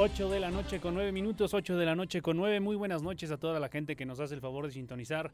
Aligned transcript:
8 0.00 0.28
de 0.28 0.38
la 0.38 0.52
noche 0.52 0.78
con 0.78 0.94
9 0.94 1.10
minutos, 1.10 1.54
8 1.54 1.76
de 1.76 1.84
la 1.84 1.96
noche 1.96 2.22
con 2.22 2.36
9. 2.36 2.60
Muy 2.60 2.76
buenas 2.76 3.02
noches 3.02 3.32
a 3.32 3.36
toda 3.36 3.58
la 3.58 3.68
gente 3.68 3.96
que 3.96 4.06
nos 4.06 4.20
hace 4.20 4.32
el 4.32 4.40
favor 4.40 4.64
de 4.64 4.70
sintonizar 4.70 5.32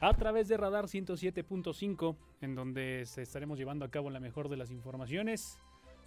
a 0.00 0.14
través 0.14 0.48
de 0.48 0.56
Radar 0.56 0.86
107.5, 0.86 2.16
en 2.40 2.54
donde 2.54 3.02
estaremos 3.02 3.58
llevando 3.58 3.84
a 3.84 3.90
cabo 3.90 4.08
la 4.08 4.18
mejor 4.18 4.48
de 4.48 4.56
las 4.56 4.70
informaciones 4.70 5.58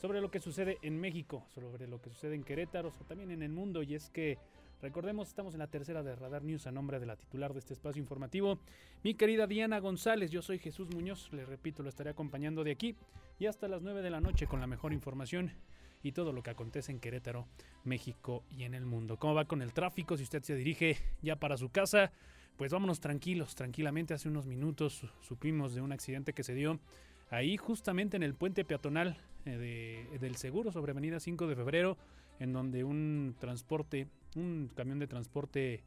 sobre 0.02 0.22
lo 0.22 0.32
que 0.32 0.40
sucede 0.40 0.80
en 0.82 1.00
México, 1.00 1.46
sobre 1.54 1.88
lo 1.88 2.02
que 2.02 2.10
sucede 2.10 2.34
en 2.34 2.44
Querétaro 2.44 2.92
o 3.00 3.04
también 3.06 3.30
en 3.30 3.44
el 3.44 3.52
mundo. 3.52 3.84
Y 3.84 3.94
es 3.94 4.10
que, 4.10 4.40
recordemos, 4.82 5.28
estamos 5.28 5.54
en 5.54 5.60
la 5.60 5.68
tercera 5.68 6.02
de 6.02 6.16
Radar 6.16 6.44
News 6.44 6.66
a 6.66 6.72
nombre 6.72 7.00
de 7.00 7.06
la 7.06 7.16
titular 7.16 7.54
de 7.54 7.60
este 7.60 7.74
espacio 7.74 8.02
informativo, 8.02 8.58
mi 9.04 9.14
querida 9.14 9.46
Diana 9.46 9.78
González. 9.78 10.32
Yo 10.32 10.42
soy 10.42 10.58
Jesús 10.58 10.90
Muñoz, 10.96 11.32
le 11.32 11.46
repito, 11.46 11.84
lo 11.84 11.90
estaré 11.90 12.10
acompañando 12.10 12.64
de 12.64 12.72
aquí 12.72 12.96
y 13.38 13.46
hasta 13.46 13.68
las 13.68 13.84
9 13.84 14.02
de 14.02 14.10
la 14.10 14.20
noche 14.20 14.48
con 14.48 14.60
la 14.60 14.66
mejor 14.66 14.94
información 14.94 15.52
y 16.02 16.12
todo 16.12 16.32
lo 16.32 16.44
que 16.44 16.50
acontece 16.50 16.92
en 16.92 17.00
Querétaro, 17.00 17.48
México 17.84 18.44
y 18.50 18.64
en 18.64 18.74
el 18.74 18.86
mundo. 18.86 19.18
¿Cómo 19.18 19.34
va 19.34 19.46
con 19.46 19.62
el 19.62 19.74
tráfico? 19.74 20.18
Si 20.18 20.24
usted 20.24 20.44
se 20.44 20.56
dirige 20.56 20.98
ya 21.22 21.36
para 21.36 21.58
su 21.58 21.70
casa, 21.70 22.12
pues 22.58 22.72
vámonos 22.72 23.00
tranquilos, 23.00 23.56
tranquilamente. 23.56 24.14
Hace 24.14 24.30
unos 24.30 24.46
minutos 24.46 25.06
supimos 25.22 25.74
de 25.76 25.82
un 25.82 25.92
accidente 25.92 26.34
que 26.34 26.44
se 26.44 26.54
dio 26.54 26.80
ahí 27.30 27.58
justamente 27.58 28.18
en 28.18 28.24
el 28.24 28.36
puente 28.36 28.66
peatonal 28.66 29.18
eh, 29.46 30.18
del 30.20 30.36
Seguro 30.36 30.72
sobre 30.72 30.92
Avenida 30.92 31.20
5 31.20 31.48
de 31.48 31.56
Febrero, 31.56 31.98
en 32.40 32.54
donde 32.54 32.84
un 32.84 33.36
transporte, 33.40 34.08
un 34.36 34.72
camión 34.76 35.00
de 35.00 35.08
transporte, 35.08 35.84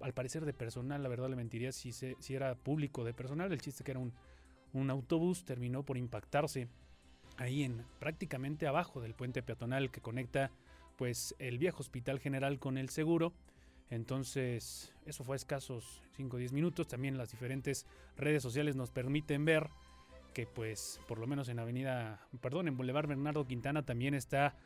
al 0.00 0.14
parecer 0.14 0.44
de 0.44 0.52
personal, 0.52 1.02
la 1.02 1.08
verdad 1.08 1.28
le 1.28 1.36
mentiría 1.36 1.72
si, 1.72 1.92
si 1.92 2.34
era 2.34 2.54
público 2.54 3.04
de 3.04 3.14
personal, 3.14 3.52
el 3.52 3.60
chiste 3.60 3.82
que 3.82 3.90
era 3.90 4.00
un, 4.00 4.12
un 4.72 4.90
autobús, 4.90 5.44
terminó 5.44 5.82
por 5.84 5.96
impactarse 5.96 6.68
ahí 7.38 7.62
en 7.62 7.84
prácticamente 7.98 8.66
abajo 8.66 9.00
del 9.00 9.14
puente 9.14 9.42
peatonal 9.42 9.90
que 9.90 10.00
conecta 10.00 10.50
pues 10.96 11.34
el 11.38 11.58
viejo 11.58 11.80
hospital 11.80 12.18
general 12.18 12.58
con 12.58 12.76
el 12.76 12.90
seguro. 12.90 13.32
Entonces, 13.90 14.92
eso 15.06 15.24
fue 15.24 15.36
escasos 15.36 16.02
5 16.16 16.36
o 16.36 16.38
10 16.38 16.52
minutos. 16.52 16.88
También 16.88 17.16
las 17.16 17.30
diferentes 17.30 17.86
redes 18.16 18.42
sociales 18.42 18.76
nos 18.76 18.90
permiten 18.90 19.44
ver 19.44 19.70
que 20.34 20.46
pues 20.46 21.00
por 21.08 21.18
lo 21.18 21.26
menos 21.26 21.48
en 21.48 21.58
Avenida, 21.58 22.20
perdón, 22.40 22.68
en 22.68 22.76
Boulevard 22.76 23.08
Bernardo 23.08 23.46
Quintana 23.46 23.86
también 23.86 24.14
está 24.14 24.56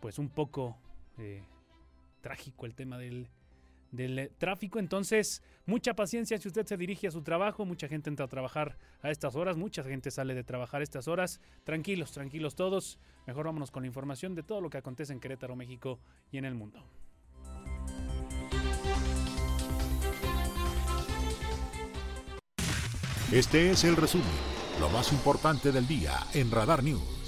pues 0.00 0.18
un 0.18 0.28
poco 0.28 0.76
eh, 1.18 1.42
trágico 2.22 2.66
el 2.66 2.74
tema 2.74 2.98
del, 2.98 3.28
del 3.92 4.30
tráfico. 4.38 4.80
Entonces, 4.80 5.42
mucha 5.66 5.94
paciencia 5.94 6.38
si 6.38 6.48
usted 6.48 6.66
se 6.66 6.76
dirige 6.76 7.06
a 7.06 7.12
su 7.12 7.22
trabajo. 7.22 7.64
Mucha 7.64 7.86
gente 7.86 8.10
entra 8.10 8.26
a 8.26 8.28
trabajar 8.28 8.76
a 9.02 9.10
estas 9.10 9.36
horas, 9.36 9.56
mucha 9.56 9.84
gente 9.84 10.10
sale 10.10 10.34
de 10.34 10.42
trabajar 10.42 10.80
a 10.80 10.84
estas 10.84 11.06
horas. 11.06 11.40
Tranquilos, 11.62 12.10
tranquilos 12.10 12.56
todos. 12.56 12.98
Mejor 13.26 13.46
vámonos 13.46 13.70
con 13.70 13.84
la 13.84 13.86
información 13.86 14.34
de 14.34 14.42
todo 14.42 14.60
lo 14.60 14.70
que 14.70 14.78
acontece 14.78 15.12
en 15.12 15.20
Querétaro, 15.20 15.54
México 15.54 16.00
y 16.32 16.38
en 16.38 16.44
el 16.46 16.54
mundo. 16.54 16.82
Este 23.30 23.70
es 23.70 23.84
el 23.84 23.96
resumen, 23.96 24.26
lo 24.78 24.90
más 24.90 25.10
importante 25.10 25.72
del 25.72 25.86
día 25.86 26.12
en 26.34 26.50
Radar 26.50 26.82
News. 26.82 27.21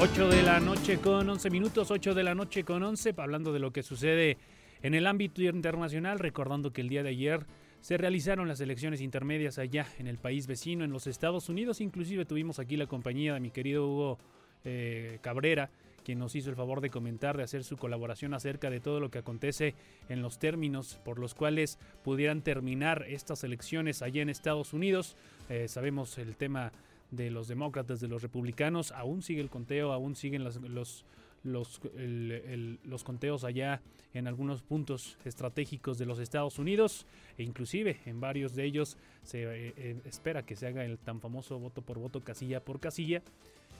8 0.00 0.28
de 0.28 0.42
la 0.44 0.60
noche 0.60 0.98
con 0.98 1.28
11 1.28 1.50
minutos, 1.50 1.90
8 1.90 2.14
de 2.14 2.22
la 2.22 2.32
noche 2.32 2.62
con 2.62 2.84
11, 2.84 3.14
hablando 3.16 3.52
de 3.52 3.58
lo 3.58 3.72
que 3.72 3.82
sucede 3.82 4.38
en 4.80 4.94
el 4.94 5.08
ámbito 5.08 5.42
internacional, 5.42 6.20
recordando 6.20 6.72
que 6.72 6.82
el 6.82 6.88
día 6.88 7.02
de 7.02 7.08
ayer 7.08 7.44
se 7.80 7.96
realizaron 7.96 8.46
las 8.46 8.60
elecciones 8.60 9.00
intermedias 9.00 9.58
allá 9.58 9.88
en 9.98 10.06
el 10.06 10.18
país 10.18 10.46
vecino, 10.46 10.84
en 10.84 10.92
los 10.92 11.08
Estados 11.08 11.48
Unidos, 11.48 11.80
inclusive 11.80 12.24
tuvimos 12.24 12.60
aquí 12.60 12.76
la 12.76 12.86
compañía 12.86 13.34
de 13.34 13.40
mi 13.40 13.50
querido 13.50 13.88
Hugo 13.88 14.18
eh, 14.64 15.18
Cabrera, 15.20 15.68
quien 16.04 16.20
nos 16.20 16.36
hizo 16.36 16.48
el 16.48 16.56
favor 16.56 16.80
de 16.80 16.90
comentar, 16.90 17.36
de 17.36 17.42
hacer 17.42 17.64
su 17.64 17.76
colaboración 17.76 18.34
acerca 18.34 18.70
de 18.70 18.78
todo 18.78 19.00
lo 19.00 19.10
que 19.10 19.18
acontece 19.18 19.74
en 20.08 20.22
los 20.22 20.38
términos 20.38 21.00
por 21.04 21.18
los 21.18 21.34
cuales 21.34 21.76
pudieran 22.04 22.42
terminar 22.42 23.04
estas 23.08 23.42
elecciones 23.42 24.00
allá 24.02 24.22
en 24.22 24.28
Estados 24.28 24.72
Unidos. 24.72 25.16
Eh, 25.48 25.66
sabemos 25.66 26.18
el 26.18 26.36
tema 26.36 26.70
de 27.10 27.30
los 27.30 27.48
demócratas, 27.48 28.00
de 28.00 28.08
los 28.08 28.22
republicanos. 28.22 28.92
Aún 28.92 29.22
sigue 29.22 29.40
el 29.40 29.50
conteo, 29.50 29.92
aún 29.92 30.16
siguen 30.16 30.44
los, 30.44 30.56
los, 30.62 31.04
los, 31.44 33.04
conteos 33.04 33.44
allá 33.44 33.80
en 34.14 34.26
algunos 34.26 34.62
puntos 34.62 35.18
estratégicos 35.24 35.98
de 35.98 36.06
los 36.06 36.18
Estados 36.18 36.58
Unidos 36.58 37.06
e 37.36 37.42
inclusive 37.42 38.00
en 38.06 38.20
varios 38.20 38.54
de 38.54 38.64
ellos 38.64 38.96
se 39.22 39.44
eh, 39.44 39.74
eh, 39.76 40.00
espera 40.04 40.44
que 40.44 40.56
se 40.56 40.66
haga 40.66 40.84
el 40.84 40.98
tan 40.98 41.20
famoso 41.20 41.58
voto 41.58 41.82
por 41.82 41.98
voto, 41.98 42.22
casilla 42.22 42.60
por 42.60 42.80
casilla, 42.80 43.22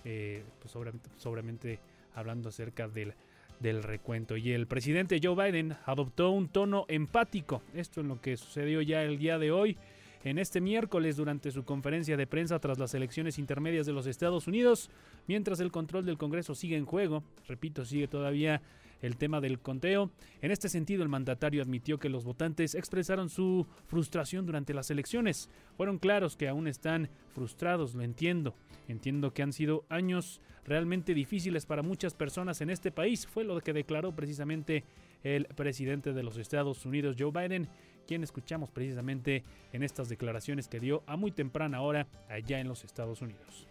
eh, 0.04 0.44
pues 0.60 0.72
sobremente, 1.16 1.80
hablando 2.14 2.48
acerca 2.48 2.88
del, 2.88 3.14
del 3.60 3.82
recuento. 3.82 4.36
Y 4.36 4.52
el 4.52 4.66
presidente 4.66 5.20
Joe 5.22 5.50
Biden 5.50 5.76
adoptó 5.86 6.30
un 6.30 6.48
tono 6.48 6.84
empático. 6.88 7.62
Esto 7.74 8.00
es 8.00 8.06
lo 8.06 8.20
que 8.20 8.36
sucedió 8.36 8.80
ya 8.82 9.02
el 9.02 9.18
día 9.18 9.38
de 9.38 9.50
hoy 9.50 9.76
en 10.24 10.38
este 10.38 10.60
miércoles 10.60 11.16
durante 11.16 11.50
su 11.50 11.64
conferencia 11.64 12.16
de 12.16 12.26
prensa 12.26 12.58
tras 12.58 12.78
las 12.78 12.94
elecciones 12.94 13.38
intermedias 13.38 13.86
de 13.86 13.92
los 13.92 14.06
Estados 14.06 14.46
Unidos, 14.46 14.90
mientras 15.26 15.60
el 15.60 15.70
control 15.70 16.04
del 16.04 16.18
Congreso 16.18 16.54
sigue 16.54 16.76
en 16.76 16.86
juego, 16.86 17.22
repito, 17.46 17.84
sigue 17.84 18.08
todavía 18.08 18.60
el 19.00 19.16
tema 19.16 19.40
del 19.40 19.60
conteo. 19.60 20.10
En 20.42 20.50
este 20.50 20.68
sentido, 20.68 21.02
el 21.02 21.08
mandatario 21.08 21.62
admitió 21.62 21.98
que 21.98 22.08
los 22.08 22.24
votantes 22.24 22.74
expresaron 22.74 23.28
su 23.28 23.66
frustración 23.86 24.46
durante 24.46 24.74
las 24.74 24.90
elecciones. 24.90 25.50
Fueron 25.76 25.98
claros 25.98 26.36
que 26.36 26.48
aún 26.48 26.66
están 26.66 27.08
frustrados, 27.34 27.94
lo 27.94 28.02
entiendo. 28.02 28.54
Entiendo 28.88 29.32
que 29.32 29.42
han 29.42 29.52
sido 29.52 29.84
años 29.88 30.40
realmente 30.64 31.14
difíciles 31.14 31.64
para 31.64 31.82
muchas 31.82 32.14
personas 32.14 32.60
en 32.60 32.70
este 32.70 32.90
país, 32.90 33.26
fue 33.26 33.42
lo 33.42 33.58
que 33.60 33.72
declaró 33.72 34.14
precisamente 34.14 34.84
el 35.22 35.46
presidente 35.46 36.12
de 36.12 36.22
los 36.22 36.36
Estados 36.36 36.84
Unidos, 36.84 37.16
Joe 37.18 37.32
Biden, 37.32 37.68
quien 38.08 38.24
escuchamos 38.24 38.70
precisamente 38.70 39.44
en 39.72 39.82
estas 39.82 40.08
declaraciones 40.08 40.66
que 40.66 40.80
dio 40.80 41.02
a 41.06 41.16
muy 41.16 41.30
temprana 41.30 41.82
hora 41.82 42.08
allá 42.28 42.58
en 42.58 42.66
los 42.66 42.82
Estados 42.82 43.20
Unidos. 43.20 43.68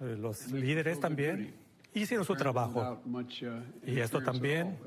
Eh, 0.00 0.16
los 0.16 0.52
líderes 0.52 1.00
también 1.00 1.54
hicieron 1.92 2.24
su 2.24 2.36
trabajo. 2.36 3.02
Y 3.84 3.98
esto 3.98 4.22
también 4.22 4.78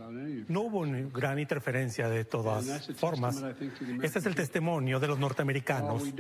no 0.47 0.61
hubo 0.61 0.79
una 0.79 1.01
gran 1.13 1.37
interferencia 1.37 2.07
de 2.07 2.23
todas 2.23 2.87
formas. 2.95 3.43
Este 4.01 4.19
es 4.19 4.25
el 4.25 4.35
testimonio 4.35 5.01
de 5.01 5.07
los 5.07 5.19
norteamericanos. 5.19 6.13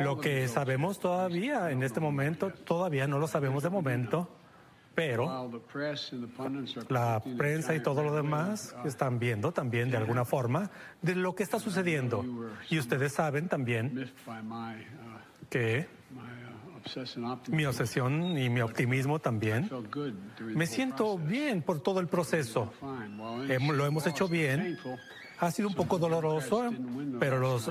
Lo 0.00 0.18
que 0.20 0.48
sabemos 0.48 0.98
todavía 0.98 1.70
en 1.70 1.84
este 1.84 2.00
momento, 2.00 2.50
todavía 2.50 3.06
no 3.06 3.20
lo 3.20 3.28
sabemos 3.28 3.62
de 3.62 3.70
momento, 3.70 4.28
Pero 4.94 5.50
la 6.88 7.22
prensa 7.36 7.74
y 7.74 7.80
todo 7.80 8.02
lo 8.02 8.14
demás 8.14 8.74
están 8.84 9.18
viendo 9.18 9.52
también 9.52 9.90
de 9.90 9.96
alguna 9.96 10.24
forma 10.24 10.70
de 11.00 11.14
lo 11.14 11.34
que 11.34 11.42
está 11.42 11.58
sucediendo. 11.58 12.24
Y 12.70 12.78
ustedes 12.78 13.12
saben 13.12 13.48
también 13.48 14.10
que 15.48 15.86
mi 17.48 17.64
obsesión 17.64 18.36
y 18.36 18.50
mi 18.50 18.60
optimismo 18.60 19.18
también. 19.18 19.70
Me 20.40 20.66
siento 20.66 21.18
bien 21.18 21.62
por 21.62 21.80
todo 21.80 22.00
el 22.00 22.08
proceso. 22.08 22.72
Lo 23.72 23.86
hemos 23.86 24.06
hecho 24.06 24.28
bien. 24.28 24.78
Ha 25.42 25.50
sido 25.50 25.66
un 25.66 25.74
poco 25.74 25.98
doloroso, 25.98 26.70
pero 27.18 27.40
los, 27.40 27.68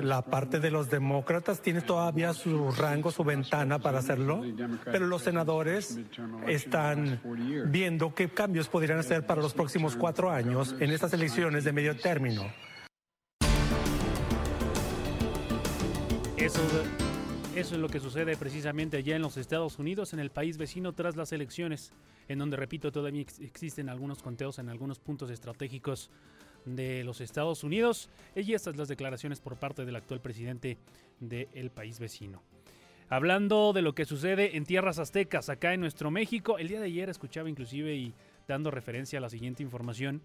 la 0.00 0.20
parte 0.22 0.58
de 0.58 0.68
los 0.68 0.90
demócratas 0.90 1.62
tiene 1.62 1.80
todavía 1.80 2.34
su 2.34 2.72
rango, 2.72 3.12
su 3.12 3.22
ventana 3.22 3.78
para 3.78 4.00
hacerlo, 4.00 4.42
pero 4.84 5.06
los 5.06 5.22
senadores 5.22 6.00
están 6.48 7.20
viendo 7.68 8.12
qué 8.16 8.30
cambios 8.30 8.68
podrían 8.68 8.98
hacer 8.98 9.24
para 9.24 9.40
los 9.40 9.54
próximos 9.54 9.94
cuatro 9.94 10.28
años 10.28 10.74
en 10.80 10.90
estas 10.90 11.12
elecciones 11.12 11.62
de 11.62 11.72
medio 11.72 11.96
término. 11.96 12.52
Eso 16.36 16.60
eso 17.54 17.74
es 17.74 17.80
lo 17.80 17.88
que 17.88 18.00
sucede 18.00 18.34
precisamente 18.36 18.96
allá 18.96 19.14
en 19.14 19.22
los 19.22 19.36
Estados 19.36 19.78
Unidos, 19.78 20.14
en 20.14 20.18
el 20.20 20.30
país 20.30 20.56
vecino 20.56 20.94
tras 20.94 21.16
las 21.16 21.32
elecciones, 21.32 21.92
en 22.26 22.38
donde, 22.38 22.56
repito, 22.56 22.90
todavía 22.90 23.24
existen 23.40 23.90
algunos 23.90 24.22
conteos 24.22 24.58
en 24.58 24.70
algunos 24.70 24.98
puntos 24.98 25.30
estratégicos 25.30 26.10
de 26.64 27.04
los 27.04 27.20
Estados 27.20 27.64
Unidos. 27.64 28.08
Y 28.34 28.54
estas 28.54 28.76
las 28.76 28.88
declaraciones 28.88 29.40
por 29.40 29.56
parte 29.56 29.84
del 29.84 29.96
actual 29.96 30.20
presidente 30.20 30.78
del 31.20 31.70
país 31.70 31.98
vecino. 31.98 32.42
Hablando 33.08 33.72
de 33.72 33.82
lo 33.82 33.94
que 33.94 34.06
sucede 34.06 34.56
en 34.56 34.64
tierras 34.64 34.98
aztecas, 34.98 35.50
acá 35.50 35.74
en 35.74 35.80
nuestro 35.80 36.10
México, 36.10 36.58
el 36.58 36.68
día 36.68 36.80
de 36.80 36.86
ayer 36.86 37.10
escuchaba 37.10 37.50
inclusive 37.50 37.94
y 37.94 38.14
dando 38.48 38.70
referencia 38.70 39.18
a 39.18 39.22
la 39.22 39.28
siguiente 39.28 39.62
información 39.62 40.22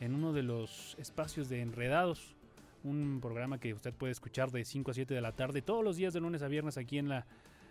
en 0.00 0.14
uno 0.14 0.32
de 0.32 0.42
los 0.42 0.94
espacios 0.98 1.48
de 1.48 1.62
Enredados, 1.62 2.36
un 2.84 3.18
programa 3.20 3.58
que 3.58 3.74
usted 3.74 3.92
puede 3.94 4.12
escuchar 4.12 4.50
de 4.50 4.64
5 4.64 4.90
a 4.90 4.94
7 4.94 5.14
de 5.14 5.20
la 5.20 5.32
tarde 5.32 5.62
todos 5.62 5.82
los 5.82 5.96
días 5.96 6.12
de 6.12 6.20
lunes 6.20 6.42
a 6.42 6.48
viernes 6.48 6.76
aquí 6.76 6.98
en 6.98 7.08
la 7.08 7.26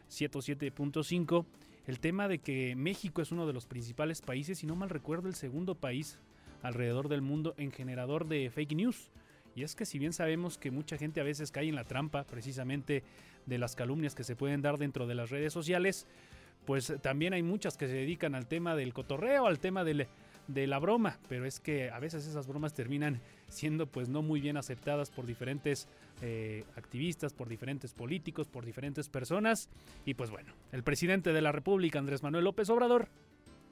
107.5. 0.10 1.46
El 1.86 2.00
tema 2.00 2.28
de 2.28 2.40
que 2.40 2.76
México 2.76 3.22
es 3.22 3.32
uno 3.32 3.48
de 3.48 3.54
los 3.54 3.66
principales 3.66 4.22
países, 4.22 4.60
si 4.60 4.68
no 4.68 4.76
mal 4.76 4.90
recuerdo, 4.90 5.30
el 5.30 5.36
segundo 5.36 5.76
país 5.76 6.20
alrededor 6.62 7.10
del 7.10 7.22
mundo 7.22 7.54
en 7.58 7.72
generador 7.72 8.28
de 8.28 8.50
fake 8.50 8.76
news. 8.76 9.10
Y 9.56 9.64
es 9.64 9.76
que 9.76 9.86
si 9.86 9.98
bien 9.98 10.14
sabemos 10.14 10.58
que 10.58 10.72
mucha 10.72 10.98
gente 10.98 11.20
a 11.20 11.24
veces 11.24 11.52
cae 11.52 11.68
en 11.68 11.76
la 11.76 11.84
trampa 11.84 12.24
precisamente 12.24 13.04
de 13.46 13.58
las 13.58 13.76
calumnias 13.76 14.14
que 14.14 14.24
se 14.24 14.36
pueden 14.36 14.62
dar 14.62 14.78
dentro 14.78 15.08
de 15.08 15.16
las 15.16 15.30
redes 15.30 15.54
sociales, 15.54 16.06
pues 16.66 16.94
también 17.02 17.34
hay 17.34 17.44
muchas 17.44 17.78
que 17.78 17.88
se 17.88 17.94
dedican 17.94 18.36
al 18.36 18.46
tema 18.46 18.76
del 18.76 18.94
cotorreo, 18.94 19.48
al 19.48 19.60
tema 19.60 19.84
del 19.84 20.08
de 20.48 20.66
la 20.66 20.80
broma, 20.80 21.20
pero 21.28 21.46
es 21.46 21.60
que 21.60 21.90
a 21.90 22.00
veces 22.00 22.26
esas 22.26 22.48
bromas 22.48 22.74
terminan 22.74 23.20
siendo 23.50 23.86
pues 23.86 24.10
no 24.10 24.22
muy 24.22 24.40
bien 24.40 24.58
aceptadas 24.58 25.10
por 25.10 25.26
diferentes 25.26 25.88
eh, 26.22 26.64
activistas, 26.76 27.34
por 27.34 27.50
diferentes 27.50 27.94
políticos, 27.94 28.48
por 28.48 28.66
diferentes 28.66 29.10
personas. 29.10 29.70
Y 30.06 30.14
pues 30.14 30.30
bueno, 30.30 30.54
el 30.72 30.84
presidente 30.84 31.34
de 31.34 31.42
la 31.42 31.52
República, 31.52 32.00
Andrés 32.00 32.24
Manuel 32.24 32.46
López 32.46 32.70
Obrador, 32.70 33.10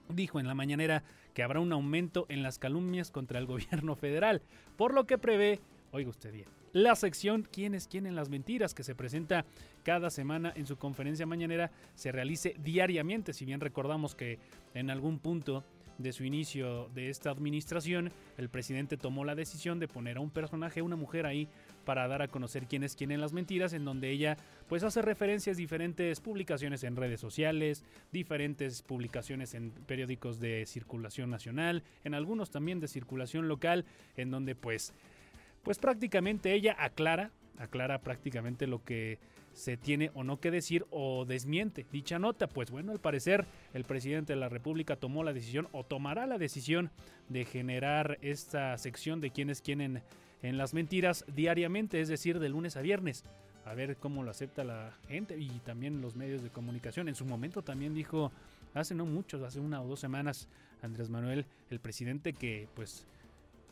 dijo 0.09 0.39
en 0.39 0.47
la 0.47 0.55
mañanera 0.55 1.03
que 1.33 1.43
habrá 1.43 1.59
un 1.59 1.73
aumento 1.73 2.25
en 2.29 2.43
las 2.43 2.59
calumnias 2.59 3.11
contra 3.11 3.39
el 3.39 3.45
gobierno 3.47 3.95
federal, 3.95 4.41
por 4.77 4.93
lo 4.93 5.05
que 5.05 5.17
prevé, 5.17 5.59
oiga 5.91 6.09
usted 6.09 6.31
bien, 6.31 6.47
la 6.73 6.95
sección 6.95 7.47
¿Quiénes 7.49 7.87
quieren 7.87 8.15
las 8.15 8.29
mentiras? 8.29 8.73
que 8.73 8.83
se 8.83 8.95
presenta 8.95 9.45
cada 9.83 10.09
semana 10.09 10.51
en 10.55 10.65
su 10.65 10.77
conferencia 10.77 11.25
mañanera 11.25 11.71
se 11.95 12.11
realice 12.11 12.55
diariamente, 12.61 13.33
si 13.33 13.45
bien 13.45 13.61
recordamos 13.61 14.13
que 14.13 14.39
en 14.73 14.89
algún 14.89 15.19
punto 15.19 15.63
de 15.97 16.11
su 16.11 16.25
inicio 16.25 16.89
de 16.93 17.09
esta 17.09 17.29
administración, 17.29 18.11
el 18.37 18.49
presidente 18.49 18.97
tomó 18.97 19.23
la 19.23 19.35
decisión 19.35 19.79
de 19.79 19.87
poner 19.87 20.17
a 20.17 20.19
un 20.19 20.29
personaje, 20.29 20.81
una 20.81 20.95
mujer 20.95 21.25
ahí, 21.25 21.47
para 21.85 22.07
dar 22.07 22.21
a 22.21 22.27
conocer 22.27 22.67
quién 22.67 22.83
es 22.83 22.95
quién 22.95 23.11
en 23.11 23.21
las 23.21 23.31
mentiras, 23.31 23.73
en 23.73 23.85
donde 23.85 24.09
ella 24.09 24.37
pues 24.67 24.83
hace 24.83 25.01
referencias 25.01 25.55
a 25.55 25.59
diferentes 25.59 26.19
publicaciones 26.19 26.83
en 26.83 26.95
redes 26.95 27.21
sociales, 27.21 27.83
diferentes 28.11 28.81
publicaciones 28.81 29.53
en 29.53 29.71
periódicos 29.71 30.39
de 30.39 30.65
circulación 30.65 31.29
nacional, 31.29 31.83
en 32.03 32.13
algunos 32.13 32.49
también 32.49 32.79
de 32.79 32.87
circulación 32.87 33.47
local, 33.47 33.85
en 34.17 34.31
donde 34.31 34.55
pues, 34.55 34.93
pues 35.63 35.77
prácticamente 35.77 36.53
ella 36.53 36.75
aclara, 36.77 37.31
aclara 37.57 38.01
prácticamente 38.01 38.67
lo 38.67 38.83
que 38.83 39.19
se 39.55 39.77
tiene 39.77 40.11
o 40.13 40.23
no 40.23 40.39
que 40.39 40.51
decir 40.51 40.85
o 40.91 41.25
desmiente 41.25 41.85
dicha 41.91 42.19
nota. 42.19 42.47
Pues 42.47 42.71
bueno, 42.71 42.91
al 42.91 42.99
parecer 42.99 43.45
el 43.73 43.85
presidente 43.85 44.33
de 44.33 44.39
la 44.39 44.49
República 44.49 44.97
tomó 44.97 45.23
la 45.23 45.33
decisión 45.33 45.69
o 45.71 45.83
tomará 45.83 46.27
la 46.27 46.37
decisión 46.37 46.91
de 47.29 47.45
generar 47.45 48.17
esta 48.21 48.77
sección 48.77 49.21
de 49.21 49.31
quienes 49.31 49.61
quieren 49.61 50.03
en 50.47 50.57
las 50.57 50.73
mentiras 50.73 51.25
diariamente, 51.33 52.01
es 52.01 52.07
decir, 52.07 52.39
de 52.39 52.49
lunes 52.49 52.77
a 52.77 52.81
viernes. 52.81 53.23
A 53.65 53.73
ver 53.73 53.97
cómo 53.97 54.23
lo 54.23 54.29
acepta 54.29 54.63
la 54.63 54.93
gente 55.07 55.37
y 55.37 55.49
también 55.59 56.01
los 56.01 56.15
medios 56.15 56.43
de 56.43 56.51
comunicación. 56.51 57.07
En 57.07 57.15
su 57.15 57.25
momento 57.25 57.63
también 57.63 57.95
dijo, 57.95 58.31
hace 58.75 58.93
no 58.93 59.05
mucho, 59.05 59.43
hace 59.43 59.59
una 59.59 59.81
o 59.81 59.87
dos 59.87 59.99
semanas, 59.99 60.47
Andrés 60.83 61.09
Manuel, 61.09 61.45
el 61.71 61.79
presidente, 61.79 62.33
que 62.33 62.67
pues 62.75 63.07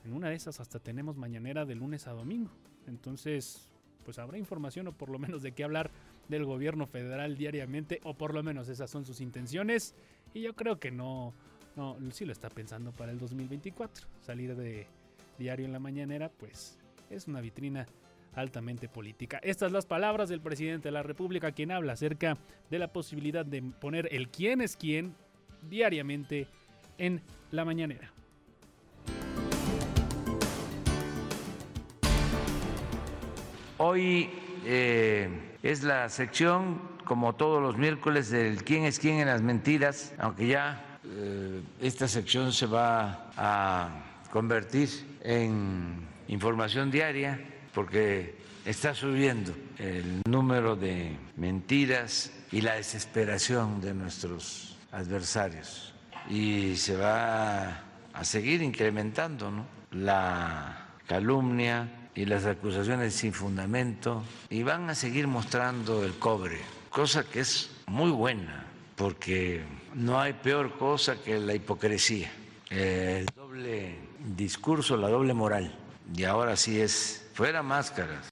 en 0.03 0.13
una 0.13 0.29
de 0.29 0.35
esas 0.35 0.59
hasta 0.59 0.79
tenemos 0.79 1.15
mañanera 1.15 1.65
de 1.65 1.75
lunes 1.75 2.07
a 2.07 2.13
domingo. 2.13 2.49
Entonces, 2.87 3.69
pues 4.03 4.17
habrá 4.17 4.37
información 4.37 4.87
o 4.87 4.93
por 4.93 5.09
lo 5.09 5.19
menos 5.19 5.43
de 5.43 5.51
qué 5.51 5.63
hablar 5.63 5.91
del 6.27 6.45
gobierno 6.45 6.87
federal 6.87 7.37
diariamente, 7.37 7.99
o 8.03 8.15
por 8.15 8.33
lo 8.33 8.41
menos 8.41 8.69
esas 8.69 8.89
son 8.89 9.05
sus 9.05 9.21
intenciones. 9.21 9.93
Y 10.33 10.41
yo 10.41 10.55
creo 10.55 10.79
que 10.79 10.89
no, 10.89 11.33
no, 11.75 11.97
sí 12.11 12.25
lo 12.25 12.31
está 12.31 12.49
pensando 12.49 12.91
para 12.91 13.11
el 13.11 13.19
2024. 13.19 14.07
Salir 14.21 14.55
de 14.55 14.87
diario 15.37 15.65
en 15.65 15.73
la 15.73 15.79
mañanera, 15.79 16.29
pues 16.29 16.77
es 17.09 17.27
una 17.27 17.41
vitrina 17.41 17.87
altamente 18.35 18.89
política. 18.89 19.39
Estas 19.43 19.71
las 19.71 19.85
palabras 19.85 20.29
del 20.29 20.41
presidente 20.41 20.87
de 20.87 20.91
la 20.91 21.03
República, 21.03 21.51
quien 21.51 21.71
habla 21.71 21.93
acerca 21.93 22.37
de 22.69 22.79
la 22.79 22.91
posibilidad 22.91 23.45
de 23.45 23.61
poner 23.61 24.09
el 24.11 24.29
quién 24.29 24.61
es 24.61 24.75
quién 24.75 25.15
diariamente 25.69 26.47
en 26.97 27.21
la 27.51 27.65
mañanera. 27.65 28.11
Hoy 33.77 34.29
eh, 34.65 35.29
es 35.61 35.83
la 35.83 36.09
sección, 36.09 36.81
como 37.05 37.35
todos 37.35 37.61
los 37.61 37.77
miércoles, 37.77 38.29
del 38.29 38.63
quién 38.63 38.85
es 38.85 38.99
quién 38.99 39.19
en 39.19 39.27
las 39.27 39.41
mentiras, 39.41 40.13
aunque 40.17 40.47
ya 40.47 40.99
eh, 41.05 41.61
esta 41.81 42.07
sección 42.07 42.53
se 42.53 42.65
va 42.65 43.29
a 43.35 44.12
convertir 44.33 44.89
en 45.21 46.07
información 46.27 46.89
diaria 46.89 47.39
porque 47.71 48.33
está 48.65 48.95
subiendo 48.95 49.53
el 49.77 50.23
número 50.27 50.75
de 50.75 51.15
mentiras 51.37 52.33
y 52.51 52.61
la 52.61 52.73
desesperación 52.73 53.79
de 53.79 53.93
nuestros 53.93 54.75
adversarios. 54.91 55.93
Y 56.27 56.75
se 56.77 56.95
va 56.97 57.83
a 58.11 58.23
seguir 58.23 58.63
incrementando 58.63 59.67
la 59.91 60.87
calumnia, 61.05 61.99
y 62.15 62.25
las 62.25 62.45
acusaciones 62.45 63.15
sin 63.15 63.33
fundamento 63.33 64.23
y 64.49 64.61
van 64.61 64.87
a 64.87 64.93
seguir 64.93 65.25
mostrando 65.25 66.03
el 66.03 66.13
cobre, 66.19 66.59
cosa 66.91 67.23
que 67.23 67.39
es 67.39 67.71
muy 67.87 68.11
buena 68.11 68.67
porque 68.95 69.63
no 69.95 70.19
hay 70.19 70.33
peor 70.33 70.77
cosa 70.77 71.15
que 71.15 71.39
la 71.39 71.55
hipocresía, 71.55 72.31
el 72.69 73.25
doble 73.35 73.97
discurso, 74.23 74.97
la 74.97 75.09
doble 75.09 75.33
moral. 75.33 75.71
Y 76.15 76.23
ahora 76.23 76.55
sí 76.55 76.79
es 76.79 77.29
fuera 77.33 77.63
máscaras. 77.63 78.29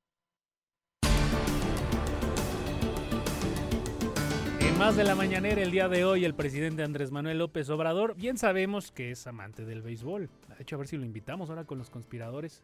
En 4.60 4.78
más 4.78 4.96
de 4.96 5.04
la 5.04 5.16
mañanera 5.16 5.62
el 5.62 5.72
día 5.72 5.90
de 5.90 6.06
hoy, 6.06 6.26
el 6.26 6.34
presidente 6.34 6.84
Andrés 6.84 7.12
Manuel 7.12 7.40
López 7.40 7.70
Obrador, 7.70 8.16
bien 8.16 8.38
sabemos 8.38 8.92
que 8.92 9.12
es 9.12 9.28
amante 9.28 9.66
del 9.66 9.82
béisbol. 9.82 10.30
De 10.50 10.64
hecho, 10.64 10.76
a 10.76 10.80
ver 10.80 10.88
si 10.88 10.98
lo 10.98 11.06
invitamos 11.06 11.50
ahora 11.50 11.66
con 11.66 11.78
los 11.78 11.90
conspiradores 11.90 12.64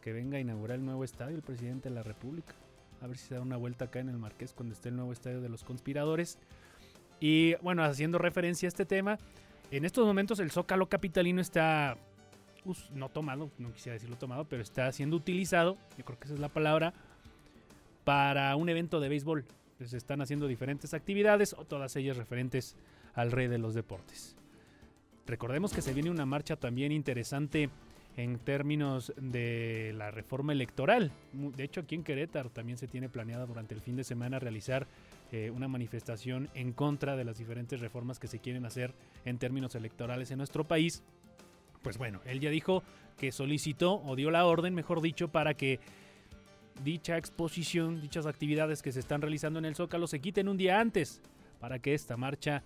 que 0.00 0.12
venga 0.12 0.38
a 0.38 0.40
inaugurar 0.40 0.78
el 0.78 0.84
nuevo 0.84 1.04
estadio 1.04 1.36
el 1.36 1.42
presidente 1.42 1.88
de 1.88 1.94
la 1.94 2.02
República. 2.02 2.54
A 3.00 3.06
ver 3.06 3.16
si 3.16 3.28
se 3.28 3.34
da 3.34 3.40
una 3.40 3.56
vuelta 3.56 3.86
acá 3.86 4.00
en 4.00 4.08
el 4.08 4.18
Marqués 4.18 4.52
cuando 4.52 4.74
esté 4.74 4.88
el 4.88 4.96
nuevo 4.96 5.12
estadio 5.12 5.40
de 5.40 5.48
los 5.48 5.64
conspiradores. 5.64 6.38
Y 7.20 7.54
bueno, 7.56 7.84
haciendo 7.84 8.18
referencia 8.18 8.66
a 8.66 8.68
este 8.68 8.84
tema, 8.84 9.18
en 9.70 9.84
estos 9.84 10.06
momentos 10.06 10.40
el 10.40 10.50
Zócalo 10.50 10.88
Capitalino 10.88 11.40
está, 11.40 11.96
no 12.92 13.08
tomado, 13.08 13.50
no 13.58 13.72
quisiera 13.72 13.94
decirlo 13.94 14.16
tomado, 14.16 14.44
pero 14.44 14.62
está 14.62 14.90
siendo 14.92 15.16
utilizado, 15.16 15.76
yo 15.96 16.04
creo 16.04 16.18
que 16.18 16.24
esa 16.24 16.34
es 16.34 16.40
la 16.40 16.48
palabra, 16.48 16.94
para 18.04 18.54
un 18.56 18.68
evento 18.68 19.00
de 19.00 19.08
béisbol. 19.08 19.44
Se 19.84 19.96
están 19.96 20.20
haciendo 20.20 20.48
diferentes 20.48 20.94
actividades, 20.94 21.52
o 21.52 21.64
todas 21.64 21.94
ellas 21.96 22.16
referentes 22.16 22.76
al 23.14 23.30
rey 23.30 23.46
de 23.48 23.58
los 23.58 23.74
deportes. 23.74 24.36
Recordemos 25.26 25.72
que 25.72 25.82
se 25.82 25.92
viene 25.92 26.10
una 26.10 26.26
marcha 26.26 26.56
también 26.56 26.90
interesante 26.90 27.70
en 28.16 28.38
términos 28.38 29.12
de 29.16 29.92
la 29.96 30.10
reforma 30.10 30.52
electoral. 30.52 31.12
De 31.32 31.62
hecho, 31.62 31.82
aquí 31.82 31.94
en 31.94 32.02
Querétaro 32.02 32.50
también 32.50 32.76
se 32.76 32.88
tiene 32.88 33.08
planeada 33.08 33.46
durante 33.46 33.74
el 33.74 33.80
fin 33.80 33.94
de 33.94 34.02
semana 34.02 34.40
realizar 34.40 34.88
eh, 35.30 35.50
una 35.54 35.68
manifestación 35.68 36.48
en 36.54 36.72
contra 36.72 37.14
de 37.14 37.24
las 37.24 37.38
diferentes 37.38 37.80
reformas 37.80 38.18
que 38.18 38.26
se 38.26 38.40
quieren 38.40 38.64
hacer 38.64 38.92
en 39.24 39.38
términos 39.38 39.74
electorales 39.74 40.30
en 40.30 40.38
nuestro 40.38 40.64
país. 40.64 41.02
Pues 41.82 41.98
bueno, 41.98 42.20
él 42.24 42.40
ya 42.40 42.50
dijo 42.50 42.82
que 43.16 43.32
solicitó 43.32 44.02
o 44.04 44.16
dio 44.16 44.30
la 44.30 44.46
orden, 44.46 44.74
mejor 44.74 45.00
dicho, 45.00 45.28
para 45.28 45.54
que 45.54 45.80
dicha 46.82 47.16
exposición, 47.16 48.00
dichas 48.00 48.26
actividades 48.26 48.82
que 48.82 48.92
se 48.92 49.00
están 49.00 49.20
realizando 49.20 49.58
en 49.58 49.64
el 49.64 49.74
Zócalo 49.74 50.06
se 50.06 50.20
quiten 50.20 50.48
un 50.48 50.56
día 50.56 50.80
antes 50.80 51.20
para 51.60 51.78
que 51.80 51.94
esta 51.94 52.16
marcha 52.16 52.62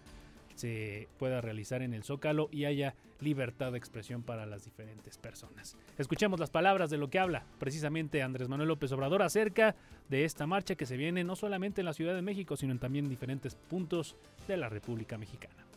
se 0.55 1.09
pueda 1.19 1.41
realizar 1.41 1.83
en 1.83 1.95
el 1.95 2.05
Zócalo 2.05 2.49
y 2.53 2.67
haya 2.67 2.95
libertad 3.21 3.73
de 3.73 3.79
expresión 3.79 4.23
para 4.23 4.47
las 4.47 4.65
diferentes 4.65 5.17
personas. 5.17 5.77
Escuchemos 5.97 6.41
las 6.41 6.51
palabras 6.51 6.91
de 6.91 6.99
lo 6.99 7.09
que 7.09 7.19
habla 7.19 7.45
precisamente 7.59 8.23
Andrés 8.23 8.49
Manuel 8.49 8.69
López 8.69 8.93
Obrador 8.93 9.23
acerca 9.23 9.77
de 10.09 10.25
esta 10.25 10.47
marcha 10.47 10.75
que 10.75 10.87
se 10.87 10.97
viene 10.97 11.25
no 11.25 11.37
solamente 11.37 11.81
en 11.81 11.87
la 11.87 11.95
Ciudad 11.95 12.15
de 12.15 12.23
México, 12.23 12.57
sino 12.57 12.77
también 12.79 13.07
en 13.07 13.11
diferentes 13.11 13.55
puntos 13.55 14.17
de 14.47 14.57
la 14.57 14.69
República 14.69 15.17
Mexicana. 15.17 15.72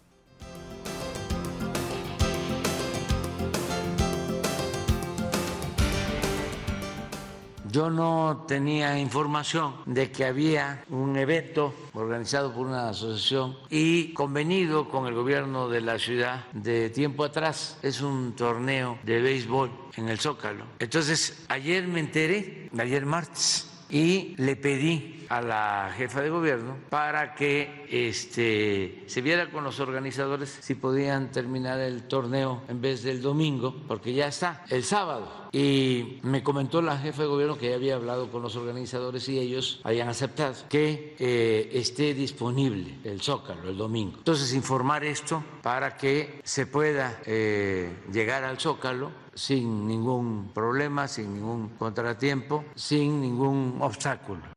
Yo 7.76 7.90
no 7.90 8.46
tenía 8.48 8.98
información 8.98 9.76
de 9.86 10.10
que 10.10 10.24
había 10.24 10.86
un 10.92 11.18
evento 11.18 11.74
organizado 11.94 12.54
por 12.54 12.68
una 12.68 12.88
asociación 12.88 13.58
y 13.70 14.14
convenido 14.14 14.88
con 14.88 15.08
el 15.08 15.14
gobierno 15.14 15.68
de 15.68 15.82
la 15.82 16.00
ciudad 16.00 16.46
de 16.54 16.90
tiempo 16.90 17.26
atrás. 17.26 17.78
Es 17.82 18.00
un 18.00 18.32
torneo 18.32 18.98
de 19.04 19.20
béisbol 19.20 19.70
en 19.98 20.08
el 20.08 20.22
Zócalo. 20.22 20.64
Entonces, 20.80 21.44
ayer 21.50 21.86
me 21.86 22.00
enteré, 22.00 22.70
ayer 22.80 23.06
martes, 23.06 23.75
y 23.90 24.36
le 24.38 24.56
pedí 24.56 25.26
a 25.30 25.42
la 25.42 25.94
jefa 25.96 26.22
de 26.22 26.30
gobierno 26.30 26.78
para 26.90 27.36
que 27.36 27.86
este, 27.90 29.04
se 29.08 29.22
viera 29.22 29.50
con 29.50 29.64
los 29.64 29.80
organizadores 29.80 30.58
si 30.62 30.76
podían 30.76 31.32
terminar 31.32 31.80
el 31.80 32.04
torneo 32.04 32.64
en 32.68 32.82
vez 32.82 33.04
del 33.04 33.22
domingo, 33.22 33.76
porque 33.88 34.14
ya 34.14 34.28
está 34.28 34.64
el 34.70 34.84
sábado. 34.84 35.46
Y 35.52 36.20
me 36.24 36.44
comentó 36.44 36.82
la 36.82 36.98
jefa 36.98 37.24
de 37.24 37.28
gobierno 37.28 37.58
que 37.58 37.70
ya 37.70 37.76
había 37.76 37.96
hablado 37.96 38.30
con 38.30 38.42
los 38.42 38.56
organizadores 38.56 39.28
y 39.30 39.40
ellos 39.40 39.80
habían 39.84 40.10
aceptado 40.10 40.56
que 40.70 41.16
eh, 41.18 41.70
esté 41.74 42.14
disponible 42.14 43.00
el 43.04 43.22
Zócalo 43.22 43.70
el 43.70 43.78
domingo. 43.78 44.18
Entonces, 44.18 44.54
informar 44.54 45.06
esto 45.06 45.44
para 45.62 45.96
que 45.96 46.42
se 46.44 46.68
pueda 46.68 47.20
eh, 47.26 47.90
llegar 48.12 48.44
al 48.44 48.60
Zócalo 48.60 49.25
sin 49.36 49.86
ningún 49.86 50.52
problema, 50.54 51.08
sin 51.08 51.34
ningún 51.34 51.70
contratiempo, 51.78 52.64
sin 52.74 53.22
ningún 53.22 53.78
obstáculo. 53.82 54.56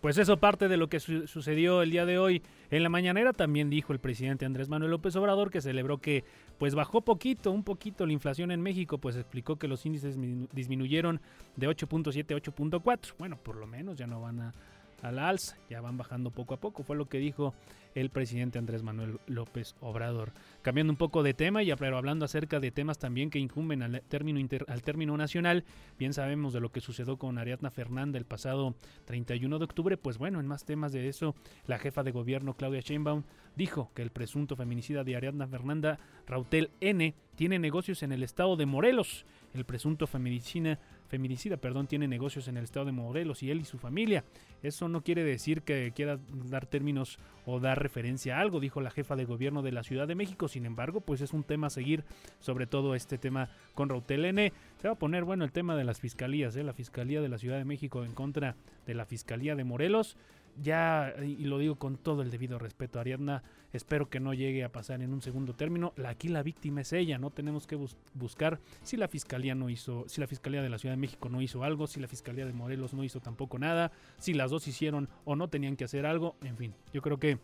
Pues 0.00 0.16
eso 0.16 0.36
parte 0.36 0.68
de 0.68 0.76
lo 0.76 0.88
que 0.88 1.00
sucedió 1.00 1.82
el 1.82 1.90
día 1.90 2.06
de 2.06 2.18
hoy 2.18 2.42
en 2.70 2.82
la 2.84 2.88
mañanera. 2.88 3.32
También 3.32 3.68
dijo 3.68 3.92
el 3.92 3.98
presidente 3.98 4.46
Andrés 4.46 4.68
Manuel 4.68 4.92
López 4.92 5.16
Obrador 5.16 5.50
que 5.50 5.60
celebró 5.60 5.98
que 5.98 6.24
pues 6.56 6.74
bajó 6.76 7.00
poquito, 7.00 7.50
un 7.50 7.64
poquito 7.64 8.06
la 8.06 8.12
inflación 8.12 8.52
en 8.52 8.62
México, 8.62 8.98
pues 8.98 9.16
explicó 9.16 9.56
que 9.56 9.66
los 9.66 9.84
índices 9.86 10.16
disminuyeron 10.52 11.20
de 11.56 11.68
8.7 11.68 12.32
a 12.32 12.40
8.4. 12.40 13.14
Bueno, 13.18 13.36
por 13.36 13.56
lo 13.56 13.66
menos 13.66 13.96
ya 13.98 14.06
no 14.06 14.20
van 14.20 14.40
a, 14.40 14.54
a 15.02 15.12
la 15.12 15.28
alza, 15.28 15.56
ya 15.68 15.80
van 15.80 15.96
bajando 15.96 16.30
poco 16.30 16.54
a 16.54 16.60
poco, 16.60 16.82
fue 16.82 16.96
lo 16.96 17.08
que 17.08 17.18
dijo 17.18 17.54
el 17.94 18.10
presidente 18.10 18.58
Andrés 18.58 18.82
Manuel 18.82 19.18
López 19.26 19.74
Obrador. 19.80 20.32
Cambiando 20.62 20.92
un 20.92 20.96
poco 20.96 21.22
de 21.22 21.34
tema 21.34 21.62
y 21.62 21.70
hablando 21.70 22.24
acerca 22.24 22.60
de 22.60 22.70
temas 22.70 22.98
también 22.98 23.30
que 23.30 23.38
incumben 23.38 23.82
al 23.82 24.02
término, 24.08 24.40
al 24.66 24.82
término 24.82 25.16
nacional, 25.16 25.64
bien 25.98 26.12
sabemos 26.12 26.52
de 26.52 26.60
lo 26.60 26.70
que 26.70 26.80
sucedió 26.80 27.16
con 27.16 27.38
Ariadna 27.38 27.70
Fernanda 27.70 28.18
el 28.18 28.24
pasado 28.24 28.74
31 29.06 29.58
de 29.58 29.64
octubre, 29.64 29.96
pues 29.96 30.18
bueno, 30.18 30.40
en 30.40 30.46
más 30.46 30.64
temas 30.64 30.92
de 30.92 31.08
eso, 31.08 31.34
la 31.66 31.78
jefa 31.78 32.02
de 32.02 32.12
gobierno 32.12 32.54
Claudia 32.54 32.80
Sheinbaum 32.80 33.24
dijo 33.56 33.90
que 33.94 34.02
el 34.02 34.10
presunto 34.10 34.56
feminicida 34.56 35.04
de 35.04 35.16
Ariadna 35.16 35.46
Fernanda, 35.48 35.98
Rautel 36.26 36.70
N, 36.80 37.14
tiene 37.34 37.58
negocios 37.58 38.02
en 38.02 38.12
el 38.12 38.22
estado 38.22 38.56
de 38.56 38.66
Morelos. 38.66 39.24
El 39.54 39.64
presunto 39.64 40.06
feminicida 40.06 40.78
feminicida, 41.08 41.56
perdón, 41.56 41.86
tiene 41.86 42.06
negocios 42.06 42.48
en 42.48 42.56
el 42.56 42.64
estado 42.64 42.86
de 42.86 42.92
Morelos 42.92 43.42
y 43.42 43.50
él 43.50 43.60
y 43.60 43.64
su 43.64 43.78
familia. 43.78 44.24
Eso 44.62 44.88
no 44.88 45.02
quiere 45.02 45.24
decir 45.24 45.62
que 45.62 45.92
quiera 45.94 46.18
dar 46.50 46.66
términos 46.66 47.18
o 47.46 47.60
dar 47.60 47.82
referencia 47.82 48.36
a 48.36 48.40
algo, 48.40 48.60
dijo 48.60 48.80
la 48.80 48.90
jefa 48.90 49.16
de 49.16 49.24
gobierno 49.24 49.62
de 49.62 49.72
la 49.72 49.82
Ciudad 49.82 50.06
de 50.06 50.14
México. 50.14 50.48
Sin 50.48 50.66
embargo, 50.66 51.00
pues 51.00 51.20
es 51.20 51.32
un 51.32 51.44
tema 51.44 51.68
a 51.68 51.70
seguir, 51.70 52.04
sobre 52.40 52.66
todo 52.66 52.94
este 52.94 53.18
tema 53.18 53.48
con 53.74 53.88
Rautel 53.88 54.24
N. 54.24 54.52
Se 54.80 54.88
va 54.88 54.94
a 54.94 54.98
poner, 54.98 55.24
bueno, 55.24 55.44
el 55.44 55.52
tema 55.52 55.76
de 55.76 55.84
las 55.84 56.00
fiscalías, 56.00 56.54
¿eh? 56.56 56.62
la 56.62 56.72
Fiscalía 56.72 57.20
de 57.20 57.28
la 57.28 57.38
Ciudad 57.38 57.58
de 57.58 57.64
México 57.64 58.04
en 58.04 58.12
contra 58.12 58.54
de 58.86 58.94
la 58.94 59.06
Fiscalía 59.06 59.54
de 59.54 59.64
Morelos 59.64 60.16
ya, 60.62 61.14
y 61.22 61.44
lo 61.44 61.58
digo 61.58 61.76
con 61.76 61.96
todo 61.96 62.22
el 62.22 62.30
debido 62.30 62.58
respeto, 62.58 63.00
Ariadna, 63.00 63.42
espero 63.72 64.08
que 64.08 64.20
no 64.20 64.34
llegue 64.34 64.64
a 64.64 64.72
pasar 64.72 65.02
en 65.02 65.12
un 65.12 65.22
segundo 65.22 65.54
término. 65.54 65.92
aquí 66.06 66.28
la 66.28 66.42
víctima 66.42 66.80
es 66.80 66.92
ella, 66.92 67.18
no 67.18 67.30
tenemos 67.30 67.66
que 67.66 67.76
buscar 68.14 68.60
si 68.82 68.96
la 68.96 69.08
fiscalía 69.08 69.54
no 69.54 69.70
hizo, 69.70 70.04
si 70.08 70.20
la 70.20 70.26
fiscalía 70.26 70.62
de 70.62 70.68
la 70.68 70.78
Ciudad 70.78 70.94
de 70.94 71.00
México 71.00 71.28
no 71.28 71.40
hizo 71.42 71.64
algo, 71.64 71.86
si 71.86 72.00
la 72.00 72.08
fiscalía 72.08 72.46
de 72.46 72.52
Morelos 72.52 72.94
no 72.94 73.04
hizo 73.04 73.20
tampoco 73.20 73.58
nada, 73.58 73.92
si 74.18 74.34
las 74.34 74.50
dos 74.50 74.66
hicieron 74.68 75.08
o 75.24 75.36
no 75.36 75.48
tenían 75.48 75.76
que 75.76 75.84
hacer 75.84 76.06
algo, 76.06 76.36
en 76.42 76.56
fin, 76.56 76.74
yo 76.92 77.02
creo 77.02 77.18
que 77.18 77.38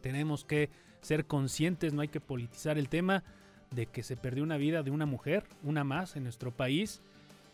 tenemos 0.00 0.44
que 0.44 0.70
ser 1.00 1.26
conscientes, 1.26 1.92
no 1.92 2.02
hay 2.02 2.08
que 2.08 2.20
politizar 2.20 2.78
el 2.78 2.88
tema 2.88 3.24
de 3.70 3.86
que 3.86 4.02
se 4.02 4.16
perdió 4.16 4.42
una 4.42 4.56
vida 4.56 4.82
de 4.82 4.90
una 4.90 5.06
mujer, 5.06 5.44
una 5.62 5.84
más 5.84 6.16
en 6.16 6.24
nuestro 6.24 6.50
país 6.50 7.02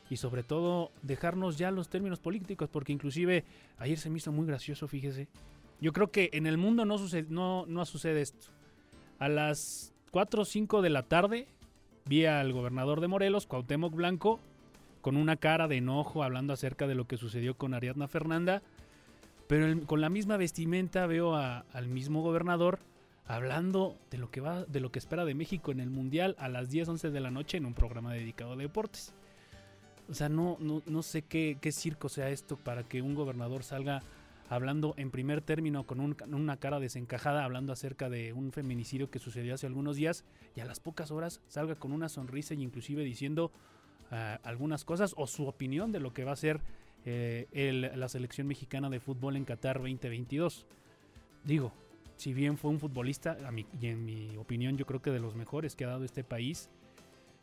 y 0.08 0.16
sobre 0.16 0.42
todo 0.42 0.92
dejarnos 1.02 1.58
ya 1.58 1.70
los 1.70 1.88
términos 1.88 2.20
políticos, 2.20 2.68
porque 2.70 2.92
inclusive 2.92 3.44
ayer 3.78 3.98
se 3.98 4.10
me 4.10 4.18
hizo 4.18 4.32
muy 4.32 4.46
gracioso, 4.46 4.88
fíjese. 4.88 5.28
Yo 5.80 5.92
creo 5.92 6.10
que 6.10 6.30
en 6.32 6.46
el 6.46 6.58
mundo 6.58 6.84
no 6.84 6.98
sucede, 6.98 7.26
no, 7.28 7.64
no 7.66 7.84
sucede 7.84 8.22
esto. 8.22 8.48
A 9.18 9.28
las 9.28 9.92
4 10.10 10.42
o 10.42 10.44
5 10.44 10.82
de 10.82 10.90
la 10.90 11.02
tarde 11.02 11.48
vi 12.06 12.24
al 12.24 12.52
gobernador 12.52 13.00
de 13.00 13.08
Morelos, 13.08 13.46
Cuauhtémoc 13.46 13.94
Blanco, 13.94 14.40
con 15.02 15.16
una 15.16 15.36
cara 15.36 15.68
de 15.68 15.76
enojo 15.76 16.22
hablando 16.22 16.52
acerca 16.52 16.86
de 16.86 16.94
lo 16.94 17.06
que 17.06 17.16
sucedió 17.16 17.56
con 17.56 17.74
Ariadna 17.74 18.08
Fernanda, 18.08 18.62
pero 19.46 19.86
con 19.86 20.00
la 20.00 20.08
misma 20.08 20.36
vestimenta 20.36 21.06
veo 21.06 21.36
al 21.36 21.88
mismo 21.88 22.22
gobernador 22.22 22.80
hablando 23.26 23.96
de 24.10 24.18
lo 24.18 24.30
que 24.30 24.40
va 24.40 24.64
de 24.64 24.80
lo 24.80 24.90
que 24.90 24.98
espera 24.98 25.24
de 25.24 25.34
México 25.34 25.72
en 25.72 25.80
el 25.80 25.90
Mundial 25.90 26.36
a 26.38 26.48
las 26.48 26.70
10, 26.70 26.88
11 26.88 27.10
de 27.10 27.20
la 27.20 27.30
noche 27.30 27.56
en 27.56 27.66
un 27.66 27.74
programa 27.74 28.12
dedicado 28.12 28.52
a 28.52 28.56
deportes. 28.56 29.14
O 30.08 30.14
sea, 30.14 30.28
no, 30.28 30.56
no, 30.60 30.82
no 30.86 31.02
sé 31.02 31.22
qué, 31.22 31.58
qué, 31.60 31.72
circo 31.72 32.08
sea 32.08 32.30
esto 32.30 32.56
para 32.56 32.84
que 32.84 33.02
un 33.02 33.14
gobernador 33.14 33.64
salga 33.64 34.02
hablando 34.48 34.94
en 34.96 35.10
primer 35.10 35.40
término 35.40 35.84
con 35.84 36.00
una 36.00 36.56
cara 36.56 36.78
desencajada, 36.78 37.44
hablando 37.44 37.72
acerca 37.72 38.08
de 38.08 38.32
un 38.32 38.52
feminicidio 38.52 39.10
que 39.10 39.18
sucedió 39.18 39.54
hace 39.54 39.66
algunos 39.66 39.96
días 39.96 40.24
y 40.54 40.60
a 40.60 40.64
las 40.64 40.80
pocas 40.80 41.10
horas 41.10 41.40
salga 41.48 41.74
con 41.74 41.92
una 41.92 42.08
sonrisa 42.08 42.54
e 42.54 42.58
inclusive 42.58 43.02
diciendo 43.02 43.50
ah, 44.10 44.38
algunas 44.44 44.84
cosas 44.84 45.14
o 45.16 45.26
su 45.26 45.46
opinión 45.46 45.90
de 45.92 46.00
lo 46.00 46.12
que 46.12 46.24
va 46.24 46.32
a 46.32 46.36
ser 46.36 46.60
eh, 47.04 47.92
la 47.94 48.08
selección 48.08 48.46
mexicana 48.46 48.90
de 48.90 49.00
fútbol 49.00 49.36
en 49.36 49.44
Qatar 49.44 49.76
2022. 49.78 50.66
Digo, 51.44 51.72
si 52.16 52.32
bien 52.32 52.56
fue 52.56 52.70
un 52.70 52.80
futbolista, 52.80 53.36
a 53.44 53.52
y 53.52 53.86
en 53.86 54.04
mi 54.04 54.36
opinión 54.36 54.76
yo 54.76 54.86
creo 54.86 55.02
que 55.02 55.10
de 55.10 55.20
los 55.20 55.34
mejores 55.34 55.76
que 55.76 55.84
ha 55.84 55.88
dado 55.88 56.04
este 56.04 56.24
país, 56.24 56.68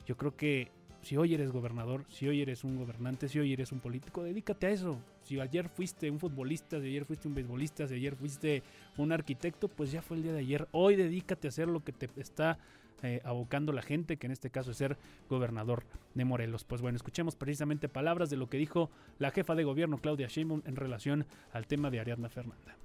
yo 0.05 0.17
creo 0.17 0.35
que 0.35 0.71
si 1.03 1.17
hoy 1.17 1.33
eres 1.33 1.51
gobernador, 1.51 2.05
si 2.09 2.27
hoy 2.27 2.41
eres 2.41 2.63
un 2.63 2.77
gobernante, 2.77 3.27
si 3.27 3.37
hoy 3.37 3.51
eres 3.51 3.71
un 3.71 3.79
político, 3.79 4.23
dedícate 4.23 4.67
a 4.67 4.69
eso. 4.71 4.97
Si 5.23 5.39
ayer 5.39 5.67
fuiste 5.67 6.09
un 6.09 6.19
futbolista, 6.19 6.79
si 6.79 6.87
ayer 6.87 7.05
fuiste 7.05 7.27
un 7.27 7.35
beisbolista, 7.35 7.87
si 7.87 7.95
ayer 7.95 8.15
fuiste 8.15 8.63
un 8.97 9.11
arquitecto, 9.11 9.67
pues 9.67 9.91
ya 9.91 10.01
fue 10.01 10.17
el 10.17 10.23
día 10.23 10.33
de 10.33 10.39
ayer. 10.39 10.67
Hoy 10.71 10.95
dedícate 10.95 11.47
a 11.47 11.49
hacer 11.49 11.67
lo 11.67 11.83
que 11.83 11.91
te 11.91 12.09
está 12.15 12.57
eh, 13.03 13.21
abocando 13.25 13.73
la 13.73 13.81
gente, 13.81 14.15
que 14.15 14.27
en 14.27 14.31
este 14.31 14.49
caso 14.49 14.71
es 14.71 14.77
ser 14.77 14.97
gobernador 15.29 15.83
de 16.13 16.23
Morelos. 16.23 16.63
Pues 16.63 16.81
bueno, 16.81 16.95
escuchemos 16.95 17.35
precisamente 17.35 17.89
palabras 17.89 18.29
de 18.29 18.37
lo 18.37 18.49
que 18.49 18.57
dijo 18.57 18.89
la 19.19 19.31
jefa 19.31 19.55
de 19.55 19.65
gobierno 19.65 19.97
Claudia 19.97 20.27
Sheinbaum 20.29 20.61
en 20.65 20.77
relación 20.77 21.25
al 21.51 21.67
tema 21.67 21.91
de 21.91 21.99
Ariadna 21.99 22.29
Fernanda. 22.29 22.77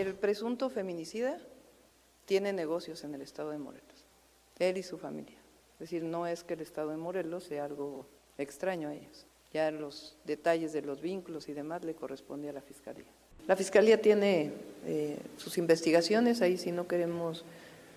El 0.00 0.14
presunto 0.14 0.70
feminicida 0.70 1.38
tiene 2.24 2.52
negocios 2.52 3.02
en 3.02 3.16
el 3.16 3.20
estado 3.20 3.50
de 3.50 3.58
Morelos, 3.58 4.04
él 4.60 4.76
y 4.76 4.84
su 4.84 4.96
familia. 4.96 5.36
Es 5.74 5.80
decir, 5.80 6.04
no 6.04 6.24
es 6.28 6.44
que 6.44 6.54
el 6.54 6.60
estado 6.60 6.90
de 6.90 6.96
Morelos 6.96 7.44
sea 7.44 7.64
algo 7.64 8.06
extraño 8.36 8.90
a 8.90 8.94
ellos. 8.94 9.26
Ya 9.52 9.72
los 9.72 10.16
detalles 10.24 10.72
de 10.72 10.82
los 10.82 11.00
vínculos 11.00 11.48
y 11.48 11.52
demás 11.52 11.82
le 11.84 11.94
corresponde 11.94 12.48
a 12.48 12.52
la 12.52 12.60
Fiscalía. 12.60 13.06
La 13.48 13.56
Fiscalía 13.56 14.00
tiene 14.00 14.52
eh, 14.86 15.18
sus 15.36 15.58
investigaciones, 15.58 16.42
ahí 16.42 16.58
si 16.58 16.70
no 16.70 16.86
queremos 16.86 17.44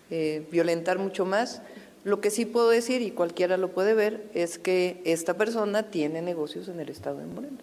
eh, 0.09 0.47
violentar 0.49 0.97
mucho 0.97 1.25
más. 1.25 1.61
Lo 2.03 2.19
que 2.19 2.31
sí 2.31 2.45
puedo 2.45 2.69
decir, 2.69 3.03
y 3.03 3.11
cualquiera 3.11 3.57
lo 3.57 3.73
puede 3.73 3.93
ver, 3.93 4.23
es 4.33 4.57
que 4.57 5.03
esta 5.05 5.35
persona 5.35 5.91
tiene 5.91 6.23
negocios 6.23 6.67
en 6.67 6.79
el 6.79 6.89
estado 6.89 7.19
de 7.19 7.27
Morelos. 7.27 7.61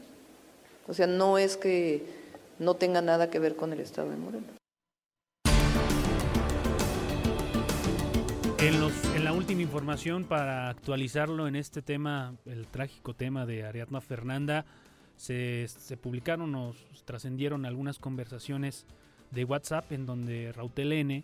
O 0.86 0.94
sea, 0.94 1.08
no 1.08 1.38
es 1.38 1.56
que 1.56 2.17
no 2.58 2.74
tenga 2.74 3.02
nada 3.02 3.30
que 3.30 3.38
ver 3.38 3.56
con 3.56 3.72
el 3.72 3.80
Estado 3.80 4.10
de 4.10 4.16
Morelos. 4.16 4.50
En, 8.58 8.80
los, 8.80 9.04
en, 9.14 9.24
la 9.24 9.32
última 9.32 9.62
información 9.62 10.24
para 10.24 10.68
actualizarlo 10.68 11.46
en 11.46 11.54
este 11.54 11.80
tema, 11.80 12.34
el 12.44 12.66
trágico 12.66 13.14
tema 13.14 13.46
de 13.46 13.64
Ariadna 13.64 14.00
Fernanda, 14.00 14.64
se, 15.16 15.66
se 15.68 15.96
publicaron 15.96 16.54
o 16.54 16.74
trascendieron 17.04 17.66
algunas 17.66 17.98
conversaciones 17.98 18.86
de 19.30 19.44
WhatsApp 19.44 19.92
en 19.92 20.06
donde 20.06 20.52
Rautel 20.52 20.92
N, 20.92 21.14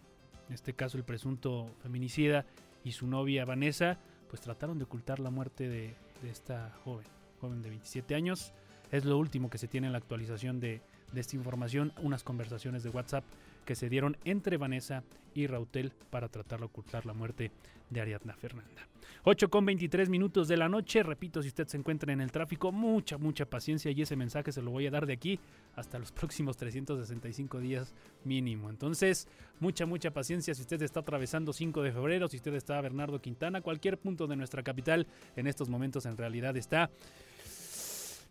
en 0.48 0.54
este 0.54 0.74
caso 0.74 0.96
el 0.96 1.04
presunto 1.04 1.70
feminicida, 1.82 2.44
y 2.84 2.92
su 2.92 3.06
novia 3.06 3.44
Vanessa, 3.44 3.98
pues 4.28 4.40
trataron 4.40 4.78
de 4.78 4.84
ocultar 4.84 5.18
la 5.18 5.30
muerte 5.30 5.68
de, 5.68 5.94
de 6.22 6.30
esta 6.30 6.72
joven, 6.84 7.06
joven 7.40 7.62
de 7.62 7.70
27 7.70 8.14
años. 8.14 8.52
Es 8.92 9.04
lo 9.04 9.18
último 9.18 9.50
que 9.50 9.58
se 9.58 9.68
tiene 9.68 9.88
en 9.88 9.92
la 9.92 9.98
actualización 9.98 10.60
de, 10.60 10.82
de 11.14 11.20
esta 11.20 11.36
información, 11.36 11.92
unas 12.02 12.22
conversaciones 12.22 12.82
de 12.82 12.90
WhatsApp 12.90 13.24
que 13.64 13.74
se 13.74 13.88
dieron 13.88 14.16
entre 14.24 14.56
Vanessa 14.56 15.02
y 15.34 15.46
Rautel 15.46 15.92
para 16.10 16.28
tratar 16.28 16.60
de 16.60 16.66
ocultar 16.66 17.06
la 17.06 17.14
muerte 17.14 17.50
de 17.90 18.00
Ariadna 18.00 18.34
Fernanda. 18.34 18.86
8 19.26 19.48
con 19.48 19.64
23 19.64 20.10
minutos 20.10 20.48
de 20.48 20.56
la 20.56 20.68
noche. 20.68 21.02
Repito, 21.02 21.42
si 21.42 21.48
usted 21.48 21.66
se 21.66 21.78
encuentra 21.78 22.12
en 22.12 22.20
el 22.20 22.30
tráfico, 22.30 22.72
mucha, 22.72 23.16
mucha 23.16 23.46
paciencia 23.46 23.90
y 23.90 24.02
ese 24.02 24.16
mensaje 24.16 24.52
se 24.52 24.60
lo 24.60 24.70
voy 24.70 24.86
a 24.86 24.90
dar 24.90 25.06
de 25.06 25.14
aquí 25.14 25.40
hasta 25.76 25.98
los 25.98 26.12
próximos 26.12 26.56
365 26.56 27.58
días 27.60 27.94
mínimo. 28.24 28.68
Entonces, 28.68 29.26
mucha, 29.60 29.86
mucha 29.86 30.10
paciencia 30.10 30.54
si 30.54 30.60
usted 30.60 30.82
está 30.82 31.00
atravesando 31.00 31.52
5 31.52 31.82
de 31.82 31.92
febrero, 31.92 32.28
si 32.28 32.36
usted 32.36 32.54
está 32.54 32.80
Bernardo 32.80 33.20
Quintana, 33.20 33.62
cualquier 33.62 33.98
punto 33.98 34.26
de 34.26 34.36
nuestra 34.36 34.62
capital 34.62 35.06
en 35.36 35.46
estos 35.46 35.68
momentos 35.70 36.04
en 36.06 36.16
realidad 36.16 36.56
está 36.56 36.90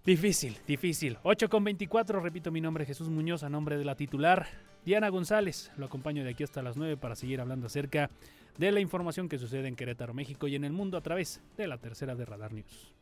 Difícil, 0.05 0.57
difícil. 0.67 1.17
8 1.24 1.50
con 1.50 1.63
24, 1.63 2.19
repito 2.19 2.51
mi 2.51 2.60
nombre, 2.60 2.86
Jesús 2.86 3.07
Muñoz, 3.07 3.43
a 3.43 3.50
nombre 3.50 3.77
de 3.77 3.86
la 3.86 3.95
titular 3.95 4.48
Diana 4.86 5.07
González. 5.07 5.72
Lo 5.77 5.86
acompaño 5.86 6.25
de 6.25 6.31
aquí 6.31 6.43
hasta 6.43 6.62
las 6.62 6.75
9 6.75 6.98
para 6.98 7.15
seguir 7.15 7.39
hablando 7.39 7.67
acerca 7.67 8.10
de 8.57 8.72
la 8.74 8.81
información 8.81 9.29
que 9.29 9.38
sucede 9.38 9.69
en 9.69 9.77
Querétaro, 9.77 10.13
México 10.13 10.48
y 10.48 10.55
en 10.55 10.65
el 10.65 10.74
mundo 10.74 10.98
a 10.98 11.01
través 11.01 11.39
de 11.55 11.67
la 11.67 11.77
tercera 11.77 12.15
de 12.15 12.25
Radar 12.25 12.51
News. 12.51 12.93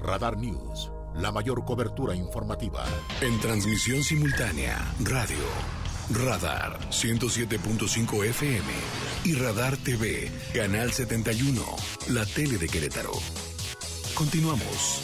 Radar 0.00 0.38
News, 0.38 0.92
la 1.16 1.32
mayor 1.32 1.64
cobertura 1.64 2.14
informativa. 2.14 2.84
En 3.20 3.38
transmisión 3.40 4.04
simultánea, 4.04 4.78
radio 5.00 5.77
Radar 6.10 6.78
107.5 6.88 8.24
FM 8.24 8.64
y 9.24 9.34
Radar 9.34 9.76
TV, 9.76 10.30
Canal 10.54 10.90
71, 10.90 11.62
la 12.08 12.24
tele 12.24 12.56
de 12.56 12.66
Querétaro. 12.66 13.12
Continuamos. 14.14 15.02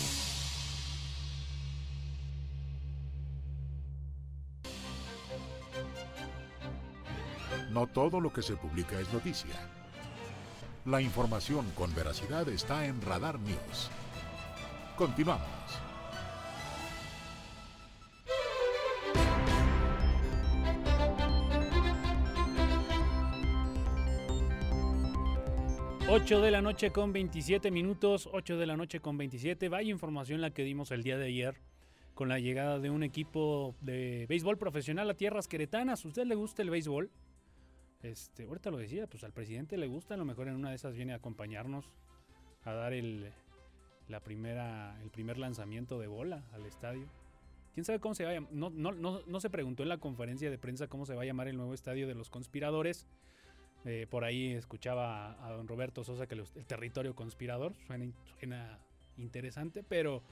No 7.70 7.86
todo 7.86 8.18
lo 8.18 8.32
que 8.32 8.40
se 8.40 8.56
publica 8.56 8.98
es 8.98 9.12
noticia. 9.12 9.54
La 10.86 11.02
información 11.02 11.70
con 11.74 11.94
veracidad 11.94 12.48
está 12.48 12.86
en 12.86 13.02
Radar 13.02 13.38
News. 13.40 13.90
Continuamos. 14.96 15.83
8 26.16 26.40
de 26.40 26.52
la 26.52 26.62
noche 26.62 26.92
con 26.92 27.12
27 27.12 27.72
minutos, 27.72 28.28
8 28.32 28.56
de 28.56 28.66
la 28.66 28.76
noche 28.76 29.00
con 29.00 29.18
27. 29.18 29.68
Vaya 29.68 29.90
información 29.90 30.40
la 30.40 30.50
que 30.50 30.62
dimos 30.62 30.92
el 30.92 31.02
día 31.02 31.18
de 31.18 31.26
ayer 31.26 31.56
con 32.14 32.28
la 32.28 32.38
llegada 32.38 32.78
de 32.78 32.88
un 32.88 33.02
equipo 33.02 33.74
de 33.80 34.24
béisbol 34.28 34.56
profesional 34.56 35.10
a 35.10 35.14
tierras 35.14 35.48
queretanas. 35.48 36.04
¿Usted 36.04 36.24
le 36.24 36.36
gusta 36.36 36.62
el 36.62 36.70
béisbol? 36.70 37.10
Este, 38.04 38.44
ahorita 38.44 38.70
lo 38.70 38.76
decía, 38.76 39.08
pues 39.08 39.24
al 39.24 39.32
presidente 39.32 39.76
le 39.76 39.88
gusta, 39.88 40.14
a 40.14 40.16
lo 40.16 40.24
mejor 40.24 40.46
en 40.46 40.54
una 40.54 40.70
de 40.70 40.76
esas 40.76 40.94
viene 40.94 41.14
a 41.14 41.16
acompañarnos 41.16 41.90
a 42.62 42.72
dar 42.74 42.92
el, 42.92 43.32
la 44.06 44.20
primera, 44.20 44.96
el 45.02 45.10
primer 45.10 45.36
lanzamiento 45.36 45.98
de 45.98 46.06
bola 46.06 46.44
al 46.52 46.64
estadio. 46.64 47.08
¿Quién 47.72 47.84
sabe 47.84 47.98
cómo 47.98 48.14
se 48.14 48.22
va 48.22 48.30
a 48.30 48.34
llamar? 48.34 48.52
No, 48.52 48.70
no, 48.70 48.92
no, 48.92 49.22
no 49.26 49.40
se 49.40 49.50
preguntó 49.50 49.82
en 49.82 49.88
la 49.88 49.98
conferencia 49.98 50.48
de 50.48 50.58
prensa 50.58 50.86
cómo 50.86 51.06
se 51.06 51.16
va 51.16 51.22
a 51.22 51.26
llamar 51.26 51.48
el 51.48 51.56
nuevo 51.56 51.74
estadio 51.74 52.06
de 52.06 52.14
los 52.14 52.30
conspiradores. 52.30 53.08
Eh, 53.84 54.06
por 54.08 54.24
ahí 54.24 54.52
escuchaba 54.52 55.36
a, 55.46 55.52
don 55.52 55.68
Roberto 55.68 56.04
Sosa 56.04 56.26
que 56.26 56.34
el 56.34 56.46
territorio 56.66 57.14
conspirador 57.14 57.74
suena, 58.38 58.78
interesante, 59.18 59.84
pero 59.86 60.22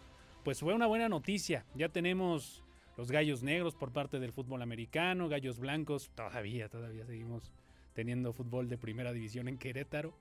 pues 0.42 0.60
fue 0.60 0.74
una 0.74 0.86
buena 0.86 1.08
noticia. 1.08 1.66
Ya 1.74 1.88
tenemos 1.88 2.64
los 2.96 3.10
gallos 3.10 3.42
negros 3.42 3.74
por 3.74 3.92
parte 3.92 4.18
del 4.20 4.32
fútbol 4.32 4.62
americano, 4.62 5.28
gallos 5.28 5.58
blancos, 5.58 6.10
todavía, 6.14 6.68
todavía 6.68 7.06
seguimos 7.06 7.52
teniendo 7.92 8.32
fútbol 8.32 8.68
de 8.68 8.78
primera 8.78 9.12
división 9.12 9.48
en 9.48 9.58
Querétaro. 9.58 10.14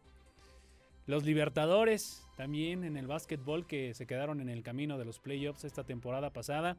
Los 1.07 1.23
Libertadores 1.23 2.27
también 2.37 2.83
en 2.83 2.97
el 2.97 3.07
básquetbol 3.07 3.65
que 3.65 3.93
se 3.93 4.05
quedaron 4.05 4.39
en 4.41 4.49
el 4.49 4.61
camino 4.61 4.97
de 4.97 5.05
los 5.05 5.19
playoffs 5.19 5.63
esta 5.63 5.83
temporada 5.83 6.31
pasada. 6.31 6.77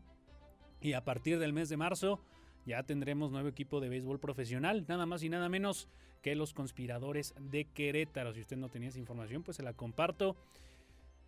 Y 0.81 0.93
a 0.93 1.05
partir 1.05 1.39
del 1.39 1.53
mes 1.53 1.69
de 1.69 1.77
marzo 1.77 2.21
ya 2.65 2.83
tendremos 2.85 3.33
nuevo 3.33 3.49
equipo 3.49 3.81
de 3.81 3.89
béisbol 3.89 4.21
profesional, 4.21 4.85
nada 4.87 5.07
más 5.07 5.23
y 5.23 5.29
nada 5.29 5.49
menos 5.49 5.89
que 6.23 6.35
los 6.35 6.55
conspiradores 6.55 7.35
de 7.39 7.65
Querétaro. 7.65 8.33
Si 8.33 8.41
usted 8.41 8.57
no 8.57 8.69
tenía 8.69 8.89
esa 8.89 8.99
información, 8.99 9.43
pues 9.43 9.57
se 9.57 9.63
la 9.63 9.75
comparto. 9.75 10.37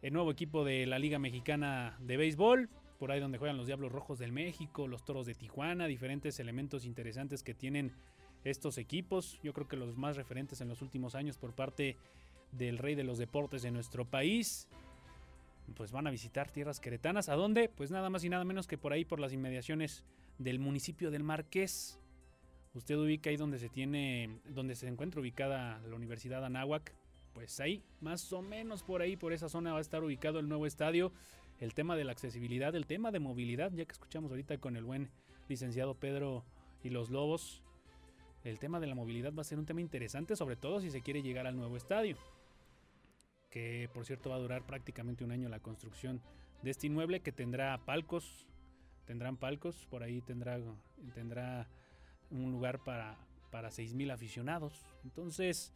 El 0.01 0.13
nuevo 0.13 0.31
equipo 0.31 0.65
de 0.65 0.87
la 0.87 0.99
Liga 0.99 1.19
Mexicana 1.19 1.97
de 2.01 2.17
Béisbol, 2.17 2.69
por 2.99 3.11
ahí 3.11 3.21
donde 3.21 3.39
juegan 3.39 3.57
los 3.57 3.67
Diablos 3.67 3.91
Rojos 3.91 4.19
del 4.19 4.33
México, 4.33 4.87
los 4.87 5.05
Toros 5.05 5.27
de 5.27 5.35
Tijuana, 5.35 5.87
diferentes 5.87 6.39
elementos 6.39 6.85
interesantes 6.85 7.43
que 7.43 7.55
tienen 7.55 7.93
estos 8.45 8.79
equipos. 8.79 9.41
Yo 9.43 9.53
creo 9.53 9.67
que 9.67 9.77
los 9.77 9.97
más 9.97 10.17
referentes 10.17 10.61
en 10.61 10.69
los 10.69 10.83
últimos 10.83 11.15
años 11.15 11.37
por 11.39 11.55
parte 11.55 11.97
del 12.53 12.79
rey 12.79 12.95
de 12.95 13.05
los 13.05 13.19
deportes 13.19 13.65
en 13.65 13.75
nuestro 13.75 14.05
país. 14.05 14.69
Pues 15.75 15.91
van 15.91 16.07
a 16.07 16.11
visitar 16.11 16.51
tierras 16.51 16.79
queretanas. 16.79 17.29
¿A 17.29 17.35
dónde? 17.35 17.69
Pues 17.69 17.91
nada 17.91 18.11
más 18.11 18.23
y 18.23 18.29
nada 18.29 18.45
menos 18.45 18.67
que 18.67 18.79
por 18.79 18.93
ahí, 18.93 19.05
por 19.05 19.19
las 19.19 19.33
inmediaciones 19.33 20.05
del 20.39 20.59
municipio 20.59 21.11
del 21.11 21.25
Marqués. 21.25 21.99
Usted 22.75 22.97
ubica 22.97 23.31
ahí 23.31 23.37
donde 23.37 23.59
se 23.59 23.69
tiene, 23.69 24.41
donde 24.49 24.75
se 24.75 24.89
encuentra 24.89 25.21
ubicada 25.21 25.81
la 25.89 25.95
Universidad 25.95 26.45
Anáhuac, 26.45 26.93
pues 27.33 27.61
ahí, 27.61 27.83
más 28.01 28.33
o 28.33 28.43
menos 28.43 28.83
por 28.83 29.01
ahí, 29.01 29.17
por 29.17 29.33
esa 29.33 29.49
zona 29.49 29.73
va 29.73 29.79
a 29.79 29.81
estar 29.81 30.03
ubicado 30.03 30.41
el 30.41 30.49
nuevo 30.49 30.67
estadio. 30.67 31.13
El 31.61 31.73
tema 31.73 31.95
de 31.97 32.05
la 32.05 32.13
accesibilidad, 32.13 32.75
el 32.75 32.87
tema 32.87 33.13
de 33.13 33.21
movilidad, 33.21 33.73
ya 33.73 33.85
que 33.85 33.93
escuchamos 33.93 34.31
ahorita 34.31 34.59
con 34.59 34.77
el 34.77 34.85
buen 34.85 35.09
licenciado 35.49 35.95
Pedro 35.95 36.45
y 36.83 36.91
los 36.91 37.11
Lobos, 37.11 37.63
el 38.43 38.59
tema 38.59 38.81
de 38.81 38.89
la 38.89 38.95
movilidad 38.95 39.33
va 39.33 39.43
a 39.43 39.45
ser 39.45 39.59
un 39.59 39.67
tema 39.67 39.81
interesante, 39.81 40.37
sobre 40.37 40.57
todo 40.57 40.81
si 40.81 40.91
se 40.91 41.01
quiere 41.01 41.23
llegar 41.23 41.47
al 41.47 41.57
nuevo 41.57 41.77
estadio, 41.77 42.17
que 43.51 43.89
por 43.95 44.05
cierto 44.05 44.31
va 44.31 44.37
a 44.37 44.41
durar 44.41 44.67
prácticamente 44.67 45.25
un 45.25 45.31
año 45.31 45.49
la 45.49 45.61
construcción 45.61 46.21
de 46.63 46.71
este 46.71 46.89
inmueble 46.89 47.21
que 47.21 47.33
tendrá 47.33 47.79
palcos, 47.85 48.47
tendrán 49.07 49.37
palcos, 49.37 49.87
por 49.91 50.03
ahí 50.03 50.21
tendrá, 50.21 50.61
tendrá 51.15 51.69
un 52.43 52.53
lugar 52.53 52.81
para, 52.81 53.17
para 53.51 53.71
6.000 53.71 54.13
aficionados. 54.13 54.75
Entonces, 55.05 55.73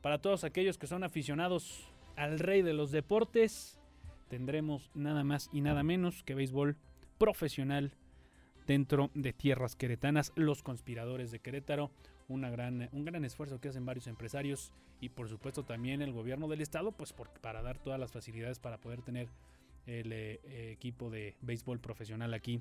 para 0.00 0.18
todos 0.20 0.44
aquellos 0.44 0.78
que 0.78 0.86
son 0.86 1.04
aficionados 1.04 1.88
al 2.16 2.38
rey 2.38 2.62
de 2.62 2.74
los 2.74 2.90
deportes, 2.90 3.80
tendremos 4.28 4.90
nada 4.94 5.24
más 5.24 5.48
y 5.52 5.60
nada 5.60 5.82
menos 5.82 6.22
que 6.22 6.34
béisbol 6.34 6.76
profesional 7.18 7.92
dentro 8.66 9.10
de 9.14 9.32
tierras 9.32 9.76
queretanas, 9.76 10.32
los 10.36 10.62
conspiradores 10.62 11.30
de 11.30 11.40
Querétaro, 11.40 11.90
gran, 12.28 12.88
un 12.92 13.04
gran 13.04 13.24
esfuerzo 13.24 13.60
que 13.60 13.68
hacen 13.68 13.84
varios 13.84 14.06
empresarios 14.06 14.72
y 15.00 15.08
por 15.10 15.28
supuesto 15.28 15.64
también 15.64 16.02
el 16.02 16.12
gobierno 16.12 16.48
del 16.48 16.60
estado, 16.60 16.92
pues 16.92 17.12
para 17.12 17.62
dar 17.62 17.78
todas 17.78 17.98
las 17.98 18.12
facilidades 18.12 18.58
para 18.58 18.78
poder 18.78 19.02
tener 19.02 19.28
el 19.86 20.12
eh, 20.12 20.70
equipo 20.72 21.10
de 21.10 21.36
béisbol 21.40 21.80
profesional 21.80 22.34
aquí 22.34 22.60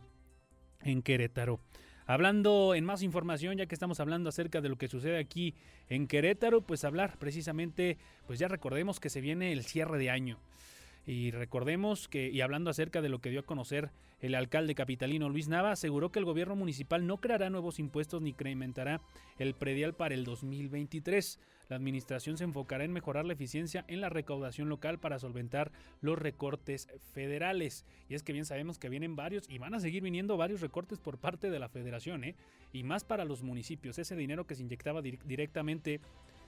en 0.81 1.01
Querétaro. 1.01 1.59
Hablando 2.05 2.75
en 2.75 2.85
más 2.85 3.03
información, 3.03 3.57
ya 3.57 3.65
que 3.65 3.75
estamos 3.75 3.99
hablando 3.99 4.29
acerca 4.29 4.61
de 4.61 4.69
lo 4.69 4.77
que 4.77 4.87
sucede 4.87 5.19
aquí 5.19 5.53
en 5.89 6.07
Querétaro, 6.07 6.61
pues 6.61 6.83
hablar 6.83 7.17
precisamente, 7.19 7.97
pues 8.27 8.39
ya 8.39 8.47
recordemos 8.47 8.99
que 8.99 9.09
se 9.09 9.21
viene 9.21 9.51
el 9.51 9.63
cierre 9.63 9.97
de 9.97 10.09
año. 10.09 10.37
Y 11.05 11.31
recordemos 11.31 12.07
que, 12.07 12.29
y 12.29 12.41
hablando 12.41 12.69
acerca 12.69 13.01
de 13.01 13.09
lo 13.09 13.19
que 13.19 13.31
dio 13.31 13.39
a 13.39 13.45
conocer 13.45 13.89
el 14.19 14.35
alcalde 14.35 14.75
capitalino 14.75 15.29
Luis 15.29 15.47
Nava, 15.47 15.71
aseguró 15.71 16.11
que 16.11 16.19
el 16.19 16.25
gobierno 16.25 16.55
municipal 16.55 17.07
no 17.07 17.17
creará 17.17 17.49
nuevos 17.49 17.79
impuestos 17.79 18.21
ni 18.21 18.29
incrementará 18.29 19.01
el 19.39 19.55
predial 19.55 19.95
para 19.95 20.13
el 20.13 20.23
2023. 20.23 21.39
La 21.69 21.77
administración 21.77 22.37
se 22.37 22.43
enfocará 22.43 22.83
en 22.83 22.91
mejorar 22.91 23.25
la 23.25 23.33
eficiencia 23.33 23.83
en 23.87 23.99
la 23.99 24.09
recaudación 24.09 24.69
local 24.69 24.99
para 24.99 25.17
solventar 25.17 25.71
los 26.01 26.19
recortes 26.19 26.87
federales. 27.13 27.85
Y 28.07 28.13
es 28.13 28.21
que 28.21 28.33
bien 28.33 28.45
sabemos 28.45 28.77
que 28.77 28.89
vienen 28.89 29.15
varios 29.15 29.49
y 29.49 29.57
van 29.57 29.73
a 29.73 29.79
seguir 29.79 30.03
viniendo 30.03 30.37
varios 30.37 30.61
recortes 30.61 30.99
por 30.99 31.17
parte 31.17 31.49
de 31.49 31.59
la 31.59 31.69
federación, 31.69 32.23
¿eh? 32.25 32.35
y 32.73 32.83
más 32.83 33.03
para 33.03 33.25
los 33.25 33.41
municipios. 33.41 33.97
Ese 33.97 34.15
dinero 34.15 34.45
que 34.45 34.55
se 34.55 34.61
inyectaba 34.61 35.01
directamente 35.01 35.99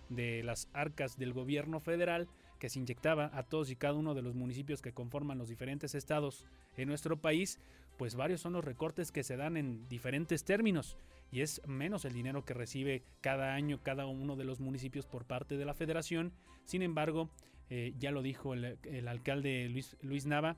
de 0.09 0.43
las 0.43 0.67
arcas 0.73 1.17
del 1.17 1.33
gobierno 1.33 1.79
federal 1.79 2.27
que 2.63 2.69
se 2.69 2.79
inyectaba 2.79 3.29
a 3.33 3.43
todos 3.43 3.69
y 3.71 3.75
cada 3.75 3.95
uno 3.95 4.13
de 4.13 4.21
los 4.21 4.35
municipios 4.35 4.81
que 4.81 4.93
conforman 4.93 5.37
los 5.37 5.49
diferentes 5.49 5.95
estados 5.95 6.45
en 6.77 6.87
nuestro 6.87 7.19
país, 7.19 7.59
pues 7.97 8.15
varios 8.15 8.39
son 8.39 8.53
los 8.53 8.63
recortes 8.63 9.11
que 9.11 9.23
se 9.23 9.35
dan 9.35 9.57
en 9.57 9.89
diferentes 9.89 10.45
términos 10.45 10.95
y 11.29 11.41
es 11.41 11.61
menos 11.67 12.05
el 12.05 12.13
dinero 12.13 12.45
que 12.45 12.53
recibe 12.53 13.03
cada 13.19 13.53
año 13.53 13.83
cada 13.83 14.05
uno 14.05 14.37
de 14.37 14.45
los 14.45 14.61
municipios 14.61 15.05
por 15.05 15.25
parte 15.25 15.57
de 15.57 15.65
la 15.65 15.73
federación. 15.73 16.31
Sin 16.63 16.83
embargo, 16.83 17.29
eh, 17.69 17.95
ya 17.99 18.11
lo 18.11 18.21
dijo 18.21 18.53
el, 18.53 19.07
alcalde 19.09 19.67
Luis, 19.67 19.97
Luis 19.99 20.25
Nava, 20.25 20.55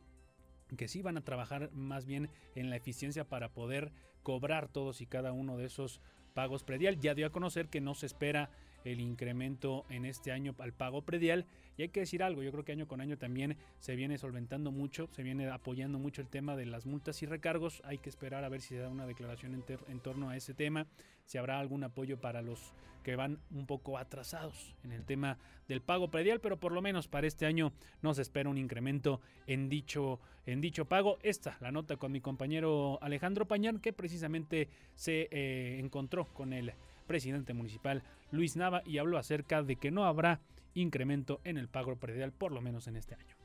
que 0.77 0.87
sí 0.87 1.01
van 1.01 1.17
a 1.17 1.23
trabajar 1.23 1.71
más 1.73 2.05
bien 2.05 2.29
en 2.53 2.69
la 2.69 2.75
eficiencia 2.75 3.27
para 3.27 3.51
poder 3.51 3.93
cobrar 4.21 4.67
todos 4.67 5.01
y 5.01 5.07
cada 5.07 5.31
uno 5.31 5.57
de 5.57 5.65
esos 5.65 6.01
pagos 6.35 6.63
predial. 6.63 6.99
Ya 6.99 7.15
dio 7.15 7.25
a 7.25 7.31
conocer 7.31 7.67
que 7.67 7.81
no 7.81 7.95
se 7.95 8.05
espera 8.05 8.51
el 8.85 9.01
incremento 9.01 9.85
en 9.89 10.05
este 10.05 10.31
año 10.31 10.55
al 10.59 10.73
pago 10.73 11.01
predial. 11.01 11.45
Y 11.77 11.81
hay 11.81 11.89
que 11.89 11.99
decir 11.99 12.23
algo, 12.23 12.41
yo 12.41 12.51
creo 12.51 12.63
que 12.63 12.71
año 12.71 12.87
con 12.87 13.01
año 13.01 13.17
también 13.17 13.57
se 13.79 13.95
viene 13.95 14.17
solventando 14.17 14.71
mucho, 14.71 15.09
se 15.11 15.23
viene 15.23 15.49
apoyando 15.49 15.99
mucho 15.99 16.21
el 16.21 16.29
tema 16.29 16.55
de 16.55 16.65
las 16.65 16.85
multas 16.85 17.21
y 17.21 17.25
recargos. 17.25 17.81
Hay 17.83 17.97
que 17.97 18.09
esperar 18.09 18.43
a 18.43 18.49
ver 18.49 18.61
si 18.61 18.69
se 18.69 18.77
da 18.77 18.89
una 18.89 19.05
declaración 19.05 19.63
en, 19.87 19.99
torno 19.99 20.29
a 20.29 20.37
ese 20.37 20.53
tema, 20.53 20.87
si 21.25 21.37
habrá 21.37 21.59
algún 21.59 21.83
apoyo 21.83 22.21
para 22.21 22.41
los 22.41 22.73
que 23.03 23.15
van 23.15 23.39
un 23.51 23.67
poco 23.67 23.99
atrasados 23.99 24.75
en 24.83 24.91
el 24.91 25.05
tema 25.05 25.37
del 25.67 25.81
pago 25.81 26.09
predial, 26.09 26.39
pero 26.39 26.59
por 26.59 26.71
lo 26.71 26.81
menos 26.81 27.07
para 27.07 27.27
este 27.27 27.45
año 27.45 27.71
no 28.01 28.13
se 28.15 28.23
espera 28.23 28.49
un 28.49 28.57
incremento 28.57 29.21
en 29.45 29.69
dicho, 29.69 30.19
en 30.45 30.61
dicho 30.61 30.85
pago. 30.85 31.19
Esta, 31.21 31.57
la 31.59 31.71
nota 31.71 31.97
con 31.97 32.11
mi 32.11 32.21
compañero 32.21 32.97
Alejandro 33.01 33.47
Pañán, 33.47 33.79
que 33.79 33.93
precisamente 33.93 34.69
se 34.95 35.27
eh, 35.29 35.77
encontró 35.79 36.25
con 36.33 36.51
el 36.53 36.73
presidente 37.05 37.53
municipal 37.53 38.03
Luis 38.35 38.55
Nava 38.55 38.83
y 38.85 38.97
habló 38.99 39.17
acerca 39.17 39.63
de 39.63 39.77
que 39.77 39.91
no 39.91 40.05
habrá 40.05 40.41
incremento 40.73 41.41
en 41.43 41.57
el 41.57 41.67
pago 41.67 41.95
predial 41.95 42.31
por 42.31 42.51
lo 42.51 42.61
menos 42.61 42.87
en 42.87 42.97
este 42.97 43.15
año. 43.15 43.35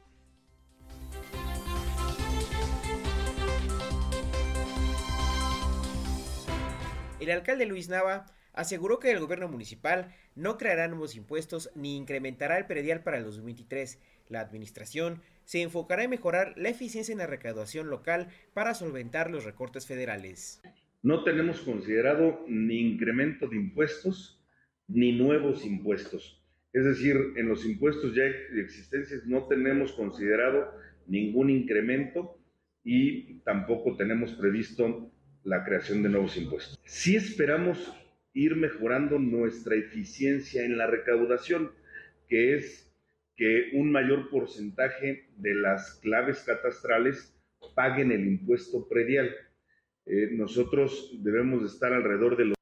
El 7.20 7.30
alcalde 7.30 7.66
Luis 7.66 7.88
Nava 7.88 8.26
aseguró 8.52 8.98
que 8.98 9.10
el 9.10 9.20
gobierno 9.20 9.46
municipal 9.48 10.12
no 10.34 10.56
creará 10.56 10.88
nuevos 10.88 11.14
impuestos 11.14 11.70
ni 11.74 11.96
incrementará 11.96 12.58
el 12.58 12.66
predial 12.66 13.02
para 13.02 13.18
el 13.18 13.24
2023. 13.24 14.00
La 14.28 14.40
administración 14.40 15.22
se 15.44 15.62
enfocará 15.62 16.04
en 16.04 16.10
mejorar 16.10 16.54
la 16.56 16.70
eficiencia 16.70 17.12
en 17.12 17.18
la 17.18 17.26
recaudación 17.26 17.90
local 17.90 18.28
para 18.54 18.74
solventar 18.74 19.30
los 19.30 19.44
recortes 19.44 19.86
federales. 19.86 20.62
No 21.02 21.22
tenemos 21.22 21.60
considerado 21.60 22.44
ni 22.48 22.78
incremento 22.80 23.48
de 23.48 23.56
impuestos 23.56 24.39
ni 24.92 25.12
nuevos 25.12 25.64
impuestos. 25.64 26.42
Es 26.72 26.84
decir, 26.84 27.16
en 27.36 27.48
los 27.48 27.64
impuestos 27.66 28.14
ya 28.14 28.24
existentes 28.24 29.26
no 29.26 29.46
tenemos 29.46 29.92
considerado 29.92 30.72
ningún 31.06 31.50
incremento 31.50 32.38
y 32.84 33.40
tampoco 33.40 33.96
tenemos 33.96 34.32
previsto 34.32 35.10
la 35.42 35.64
creación 35.64 36.02
de 36.02 36.10
nuevos 36.10 36.36
impuestos. 36.36 36.78
Sí 36.84 37.16
esperamos 37.16 37.92
ir 38.32 38.56
mejorando 38.56 39.18
nuestra 39.18 39.74
eficiencia 39.74 40.64
en 40.64 40.78
la 40.78 40.86
recaudación, 40.86 41.72
que 42.28 42.54
es 42.54 42.94
que 43.36 43.70
un 43.74 43.90
mayor 43.90 44.28
porcentaje 44.30 45.28
de 45.36 45.54
las 45.54 45.98
claves 46.02 46.40
catastrales 46.40 47.36
paguen 47.74 48.12
el 48.12 48.26
impuesto 48.26 48.88
predial. 48.88 49.34
Eh, 50.06 50.28
nosotros 50.32 51.18
debemos 51.22 51.64
estar 51.72 51.92
alrededor 51.92 52.36
de 52.36 52.44
los... 52.46 52.56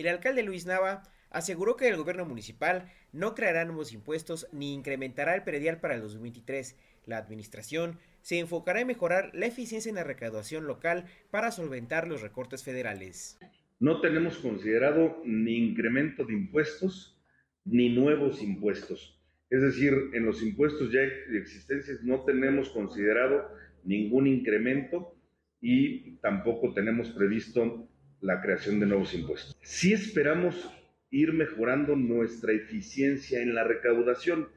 El 0.00 0.08
alcalde 0.08 0.42
Luis 0.42 0.64
Nava 0.64 1.02
aseguró 1.28 1.76
que 1.76 1.86
el 1.86 1.96
gobierno 1.96 2.24
municipal 2.24 2.90
no 3.12 3.34
creará 3.34 3.66
nuevos 3.66 3.92
impuestos 3.92 4.48
ni 4.50 4.72
incrementará 4.72 5.34
el 5.34 5.42
predial 5.42 5.78
para 5.78 5.94
el 5.94 6.00
2023. 6.00 6.74
La 7.04 7.18
administración 7.18 7.98
se 8.22 8.38
enfocará 8.38 8.80
en 8.80 8.86
mejorar 8.86 9.30
la 9.34 9.44
eficiencia 9.44 9.90
en 9.90 9.96
la 9.96 10.04
recaudación 10.04 10.66
local 10.66 11.04
para 11.30 11.50
solventar 11.50 12.08
los 12.08 12.22
recortes 12.22 12.64
federales. 12.64 13.38
No 13.78 14.00
tenemos 14.00 14.38
considerado 14.38 15.20
ni 15.26 15.56
incremento 15.56 16.24
de 16.24 16.32
impuestos 16.32 17.20
ni 17.66 17.90
nuevos 17.90 18.42
impuestos. 18.42 19.20
Es 19.50 19.60
decir, 19.60 19.92
en 20.14 20.24
los 20.24 20.42
impuestos 20.42 20.90
ya 20.92 21.00
existentes 21.02 22.02
no 22.02 22.24
tenemos 22.24 22.70
considerado 22.70 23.50
ningún 23.84 24.26
incremento 24.26 25.14
y 25.60 26.16
tampoco 26.20 26.72
tenemos 26.72 27.10
previsto 27.10 27.89
la 28.20 28.40
creación 28.40 28.80
de 28.80 28.86
nuevos 28.86 29.14
impuestos. 29.14 29.56
Sí 29.62 29.92
esperamos 29.92 30.70
ir 31.10 31.32
mejorando 31.32 31.96
nuestra 31.96 32.52
eficiencia 32.52 33.42
en 33.42 33.54
la 33.54 33.64
recaudación, 33.64 34.48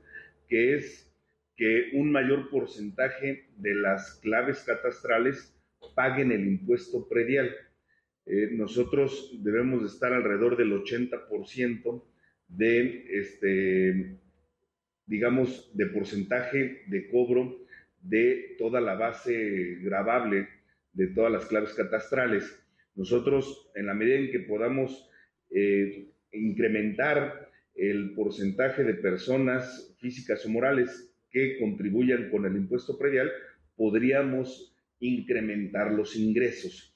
que 0.47 0.75
es 0.75 1.11
que 1.55 1.91
un 1.93 2.11
mayor 2.11 2.49
porcentaje 2.49 3.47
de 3.57 3.75
las 3.75 4.19
claves 4.21 4.63
catastrales 4.63 5.55
paguen 5.95 6.31
el 6.31 6.45
impuesto 6.45 7.07
predial. 7.07 7.55
Eh, 8.25 8.49
nosotros 8.51 9.37
debemos 9.43 9.83
estar 9.91 10.13
alrededor 10.13 10.57
del 10.57 10.71
80% 10.71 12.03
de 12.47 13.05
este 13.19 14.17
digamos 15.05 15.69
de 15.75 15.87
porcentaje 15.87 16.83
de 16.87 17.09
cobro 17.09 17.65
de 18.01 18.55
toda 18.57 18.79
la 18.79 18.95
base 18.95 19.79
grabable 19.81 20.47
de 20.93 21.07
todas 21.07 21.31
las 21.31 21.45
claves 21.45 21.73
catastrales. 21.73 22.62
Nosotros, 22.95 23.71
en 23.75 23.87
la 23.87 23.93
medida 23.93 24.15
en 24.15 24.31
que 24.31 24.39
podamos 24.39 25.09
eh, 25.49 26.09
incrementar 26.31 27.49
el 27.75 28.13
porcentaje 28.13 28.83
de 28.83 28.93
personas 28.93 29.95
físicas 29.99 30.45
o 30.45 30.49
morales 30.49 31.11
que 31.31 31.57
contribuyan 31.59 32.29
con 32.29 32.45
el 32.45 32.55
impuesto 32.55 32.97
predial, 32.97 33.31
podríamos 33.75 34.75
incrementar 34.99 35.91
los 35.91 36.15
ingresos. 36.15 36.95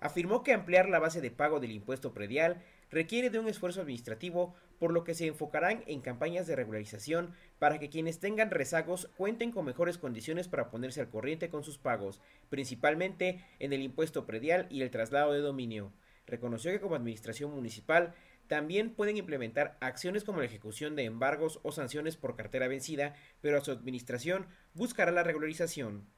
Afirmó 0.00 0.42
que 0.42 0.52
ampliar 0.52 0.88
la 0.88 0.98
base 0.98 1.20
de 1.20 1.30
pago 1.30 1.60
del 1.60 1.70
impuesto 1.70 2.12
predial 2.12 2.62
requiere 2.90 3.30
de 3.30 3.38
un 3.38 3.48
esfuerzo 3.48 3.80
administrativo, 3.80 4.54
por 4.78 4.92
lo 4.92 5.04
que 5.04 5.14
se 5.14 5.26
enfocarán 5.26 5.82
en 5.86 6.00
campañas 6.00 6.46
de 6.46 6.56
regularización 6.56 7.34
para 7.58 7.78
que 7.78 7.88
quienes 7.88 8.20
tengan 8.20 8.50
rezagos 8.50 9.10
cuenten 9.16 9.52
con 9.52 9.64
mejores 9.64 9.98
condiciones 9.98 10.48
para 10.48 10.70
ponerse 10.70 11.00
al 11.00 11.10
corriente 11.10 11.48
con 11.48 11.64
sus 11.64 11.78
pagos, 11.78 12.20
principalmente 12.48 13.44
en 13.58 13.72
el 13.72 13.82
impuesto 13.82 14.26
predial 14.26 14.66
y 14.70 14.82
el 14.82 14.90
traslado 14.90 15.32
de 15.32 15.40
dominio. 15.40 15.92
Reconoció 16.26 16.70
que 16.70 16.80
como 16.80 16.96
administración 16.96 17.52
municipal 17.52 18.14
también 18.48 18.94
pueden 18.94 19.16
implementar 19.16 19.76
acciones 19.80 20.24
como 20.24 20.38
la 20.38 20.46
ejecución 20.46 20.94
de 20.96 21.04
embargos 21.04 21.60
o 21.62 21.72
sanciones 21.72 22.16
por 22.16 22.36
cartera 22.36 22.68
vencida, 22.68 23.14
pero 23.40 23.58
a 23.58 23.60
su 23.60 23.72
administración 23.72 24.46
buscará 24.74 25.10
la 25.10 25.24
regularización. 25.24 26.08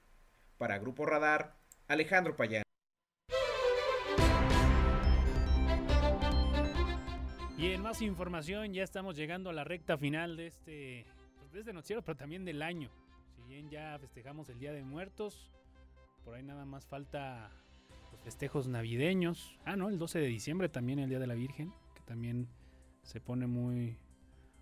Para 0.59 0.79
Grupo 0.79 1.07
Radar, 1.07 1.57
Alejandro 1.87 2.37
Payán. 2.37 2.68
Más 7.99 8.03
información, 8.03 8.73
ya 8.73 8.85
estamos 8.85 9.17
llegando 9.17 9.51
a 9.51 9.53
la 9.53 9.65
recta 9.65 9.99
final 9.99 10.37
de 10.37 10.47
este, 10.47 11.05
pues 11.41 11.53
de 11.53 11.59
este 11.61 11.73
noticiero, 11.73 12.01
pero 12.03 12.17
también 12.17 12.45
del 12.45 12.63
año. 12.63 12.91
Si 13.35 13.43
bien 13.43 13.71
ya 13.71 13.99
festejamos 13.99 14.49
el 14.51 14.61
Día 14.61 14.73
de 14.73 14.85
Muertos, 14.85 15.51
por 16.25 16.35
ahí 16.35 16.45
nada 16.45 16.65
más 16.65 16.87
falta 16.87 17.51
los 18.13 18.21
festejos 18.21 18.69
navideños. 18.69 19.59
Ah, 19.65 19.75
no, 19.75 19.89
el 19.89 19.99
12 19.99 20.21
de 20.21 20.27
diciembre 20.27 20.69
también 20.69 21.01
el 21.01 21.09
Día 21.09 21.19
de 21.19 21.27
la 21.27 21.35
Virgen 21.35 21.73
también 22.05 22.47
se 23.03 23.21
pone 23.21 23.49
muy, 23.49 23.97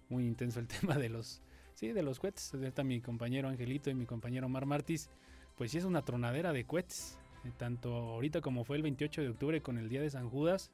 muy 0.09 0.27
intenso 0.27 0.59
el 0.59 0.69
tema 0.81 0.97
de 0.97 1.11
los, 1.11 1.43
sí, 1.75 1.93
de 1.93 2.03
los 2.03 2.19
cohetes. 2.19 2.55
Está 2.55 2.85
mi 2.85 3.03
compañero 3.03 3.49
Angelito 3.49 3.91
y 3.91 3.95
mi 3.95 4.07
compañero 4.07 4.49
Mar 4.49 4.65
Martis. 4.65 5.11
Pues 5.57 5.73
sí 5.73 5.79
es 5.79 5.85
una 5.85 6.03
tronadera 6.03 6.55
de 6.55 6.65
cohetes. 6.65 7.19
Eh, 7.45 7.53
tanto 7.59 7.95
ahorita 7.95 8.41
como 8.41 8.65
fue 8.65 8.79
el 8.79 8.83
28 8.83 9.21
de 9.21 9.29
octubre 9.29 9.61
con 9.61 9.77
el 9.77 9.91
Día 9.91 10.01
de 10.01 10.09
San 10.09 10.31
Judas, 10.31 10.71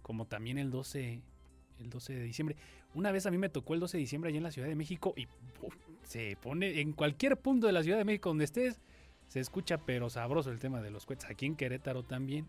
como 0.00 0.26
también 0.26 0.56
el 0.56 0.70
12, 0.70 1.22
el 1.80 1.90
12 1.90 2.14
de 2.14 2.22
diciembre. 2.22 2.56
Una 2.94 3.12
vez 3.12 3.26
a 3.26 3.30
mí 3.30 3.38
me 3.38 3.48
tocó 3.48 3.74
el 3.74 3.80
12 3.80 3.96
de 3.96 4.00
diciembre 4.00 4.28
allá 4.28 4.38
en 4.38 4.44
la 4.44 4.50
Ciudad 4.50 4.68
de 4.68 4.74
México 4.74 5.14
y 5.16 5.26
se 6.02 6.36
pone 6.40 6.80
en 6.80 6.92
cualquier 6.92 7.36
punto 7.36 7.66
de 7.66 7.72
la 7.72 7.82
Ciudad 7.82 7.98
de 7.98 8.04
México 8.04 8.30
donde 8.30 8.44
estés, 8.44 8.80
se 9.28 9.40
escucha 9.40 9.78
pero 9.78 10.10
sabroso 10.10 10.50
el 10.50 10.58
tema 10.58 10.80
de 10.80 10.90
los 10.90 11.06
cohetes. 11.06 11.28
Aquí 11.30 11.46
en 11.46 11.56
Querétaro 11.56 12.02
también. 12.02 12.46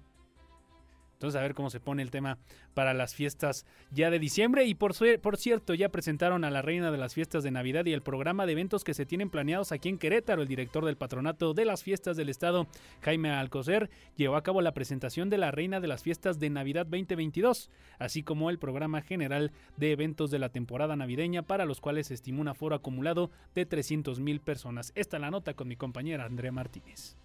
Entonces 1.20 1.38
a 1.38 1.42
ver 1.42 1.54
cómo 1.54 1.70
se 1.70 1.82
pone 1.82 2.02
el 2.02 2.12
tema 2.12 2.38
para 2.74 2.94
las 2.94 3.14
fiestas 3.14 3.66
ya 3.92 4.10
de 4.10 4.20
diciembre. 4.20 4.64
Y 4.64 4.74
por, 4.74 4.94
por 5.20 5.36
cierto, 5.36 5.74
ya 5.74 5.90
presentaron 5.90 6.46
a 6.46 6.50
la 6.50 6.62
reina 6.62 6.92
de 6.92 6.98
las 6.98 7.14
fiestas 7.14 7.44
de 7.44 7.52
Navidad 7.52 7.86
y 7.88 7.92
el 7.92 8.02
programa 8.02 8.46
de 8.46 8.54
eventos 8.54 8.86
que 8.86 8.94
se 8.94 9.06
tienen 9.06 9.30
planeados 9.30 9.74
aquí 9.74 9.90
en 9.90 9.98
Querétaro. 9.98 10.42
El 10.42 10.48
director 10.48 10.86
del 10.86 10.96
patronato 10.96 11.54
de 11.54 11.66
las 11.66 11.84
fiestas 11.84 12.16
del 12.16 12.30
estado, 12.30 12.68
Jaime 13.02 13.32
Alcocer, 13.32 13.90
llevó 14.16 14.38
a 14.38 14.44
cabo 14.44 14.62
la 14.62 14.74
presentación 14.74 15.30
de 15.30 15.40
la 15.40 15.52
reina 15.52 15.82
de 15.82 15.90
las 15.90 16.04
fiestas 16.04 16.40
de 16.40 16.52
Navidad 16.52 16.86
2022, 16.86 17.70
así 17.98 18.24
como 18.24 18.50
el 18.50 18.58
programa 18.58 19.02
general 19.02 19.52
de 19.76 19.92
eventos 19.92 20.32
de 20.32 20.40
la 20.40 20.54
temporada 20.54 20.96
navideña 20.96 21.42
para 21.42 21.66
los 21.66 21.82
cuales 21.82 22.08
se 22.08 22.14
estimó 22.14 22.40
un 22.40 22.48
aforo 22.48 22.78
acumulado 22.78 23.30
de 23.56 23.66
300 23.66 24.22
mil 24.22 24.40
personas. 24.40 24.94
Esta 24.96 25.18
es 25.18 25.22
la 25.22 25.32
nota 25.32 25.54
con 25.54 25.68
mi 25.68 25.76
compañera 25.76 26.24
Andrea 26.24 26.54
Martínez. 26.54 27.18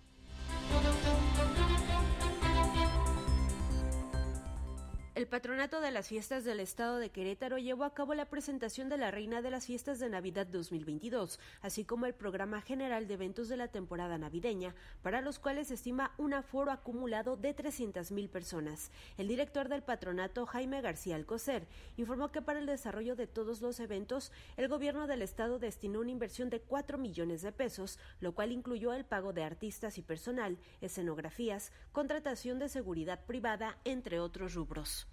El 5.14 5.28
patronato 5.28 5.80
de 5.80 5.92
las 5.92 6.08
fiestas 6.08 6.42
del 6.42 6.58
estado 6.58 6.98
de 6.98 7.10
Querétaro 7.10 7.58
llevó 7.58 7.84
a 7.84 7.94
cabo 7.94 8.14
la 8.14 8.24
presentación 8.24 8.88
de 8.88 8.96
la 8.96 9.12
Reina 9.12 9.42
de 9.42 9.50
las 9.52 9.66
Fiestas 9.66 10.00
de 10.00 10.08
Navidad 10.08 10.44
2022, 10.44 11.38
así 11.60 11.84
como 11.84 12.06
el 12.06 12.14
programa 12.14 12.60
general 12.60 13.06
de 13.06 13.14
eventos 13.14 13.48
de 13.48 13.56
la 13.56 13.68
temporada 13.68 14.18
navideña, 14.18 14.74
para 15.02 15.20
los 15.20 15.38
cuales 15.38 15.68
se 15.68 15.74
estima 15.74 16.12
un 16.18 16.34
aforo 16.34 16.72
acumulado 16.72 17.36
de 17.36 17.54
300.000 17.54 18.28
personas. 18.28 18.90
El 19.16 19.28
director 19.28 19.68
del 19.68 19.84
patronato, 19.84 20.46
Jaime 20.46 20.80
García 20.80 21.14
Alcocer, 21.14 21.68
informó 21.96 22.32
que 22.32 22.42
para 22.42 22.58
el 22.58 22.66
desarrollo 22.66 23.14
de 23.14 23.28
todos 23.28 23.60
los 23.60 23.78
eventos, 23.78 24.32
el 24.56 24.66
gobierno 24.66 25.06
del 25.06 25.22
estado 25.22 25.60
destinó 25.60 26.00
una 26.00 26.10
inversión 26.10 26.50
de 26.50 26.60
4 26.60 26.98
millones 26.98 27.40
de 27.42 27.52
pesos, 27.52 28.00
lo 28.18 28.34
cual 28.34 28.50
incluyó 28.50 28.92
el 28.92 29.04
pago 29.04 29.32
de 29.32 29.44
artistas 29.44 29.96
y 29.96 30.02
personal, 30.02 30.58
escenografías, 30.80 31.70
contratación 31.92 32.58
de 32.58 32.68
seguridad 32.68 33.24
privada, 33.26 33.78
entre 33.84 34.18
otros 34.18 34.54
rubros. 34.54 35.03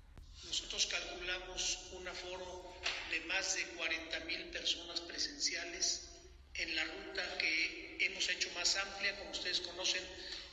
Nosotros 0.45 0.87
calculamos 0.87 1.79
un 1.93 2.07
aforo 2.07 2.73
de 3.09 3.19
más 3.21 3.55
de 3.55 3.63
40 3.63 4.19
mil 4.21 4.43
personas 4.49 5.01
presenciales 5.01 6.09
en 6.55 6.75
la 6.75 6.83
ruta 6.83 7.37
que 7.37 7.97
hemos 7.99 8.27
hecho 8.29 8.49
más 8.51 8.75
amplia, 8.75 9.17
como 9.17 9.31
ustedes 9.31 9.61
conocen, 9.61 10.03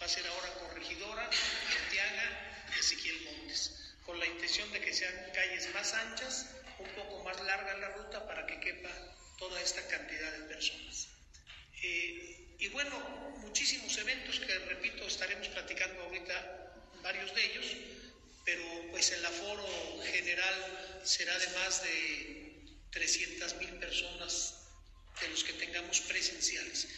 va 0.01 0.07
a 0.07 0.09
ser 0.09 0.27
ahora 0.27 0.53
Corregidora, 0.55 1.29
y 1.93 2.79
Ezequiel 2.79 3.21
Montes, 3.25 3.95
con 4.05 4.19
la 4.19 4.27
intención 4.27 4.71
de 4.73 4.81
que 4.81 4.93
sean 4.93 5.15
calles 5.35 5.73
más 5.75 5.93
anchas, 5.95 6.47
un 6.79 6.89
poco 6.91 7.25
más 7.25 7.41
larga 7.45 7.77
la 7.79 7.89
ruta 7.91 8.27
para 8.27 8.47
que 8.47 8.61
quepa 8.61 8.91
toda 9.39 9.61
esta 9.61 9.87
cantidad 9.89 10.33
de 10.33 10.45
personas. 10.45 11.09
Eh, 11.83 12.57
y 12.59 12.69
bueno, 12.69 12.99
muchísimos 13.39 13.97
eventos 13.99 14.41
que, 14.41 14.59
repito, 14.59 15.07
estaremos 15.07 15.49
platicando 15.49 16.03
ahorita 16.03 16.75
varios 17.03 17.35
de 17.35 17.45
ellos 17.45 17.77
pero 18.49 18.65
pues 18.91 19.13
el 19.13 19.27
aforo 19.27 19.67
general 20.11 21.01
será 21.05 21.39
de 21.39 21.49
más 21.49 21.83
de 21.83 22.65
300 22.93 23.57
mil 23.57 23.75
personas 23.75 24.55
de 25.21 25.29
los 25.29 25.45
que 25.45 25.53
tengamos 25.53 26.01
presenciales. 26.01 26.89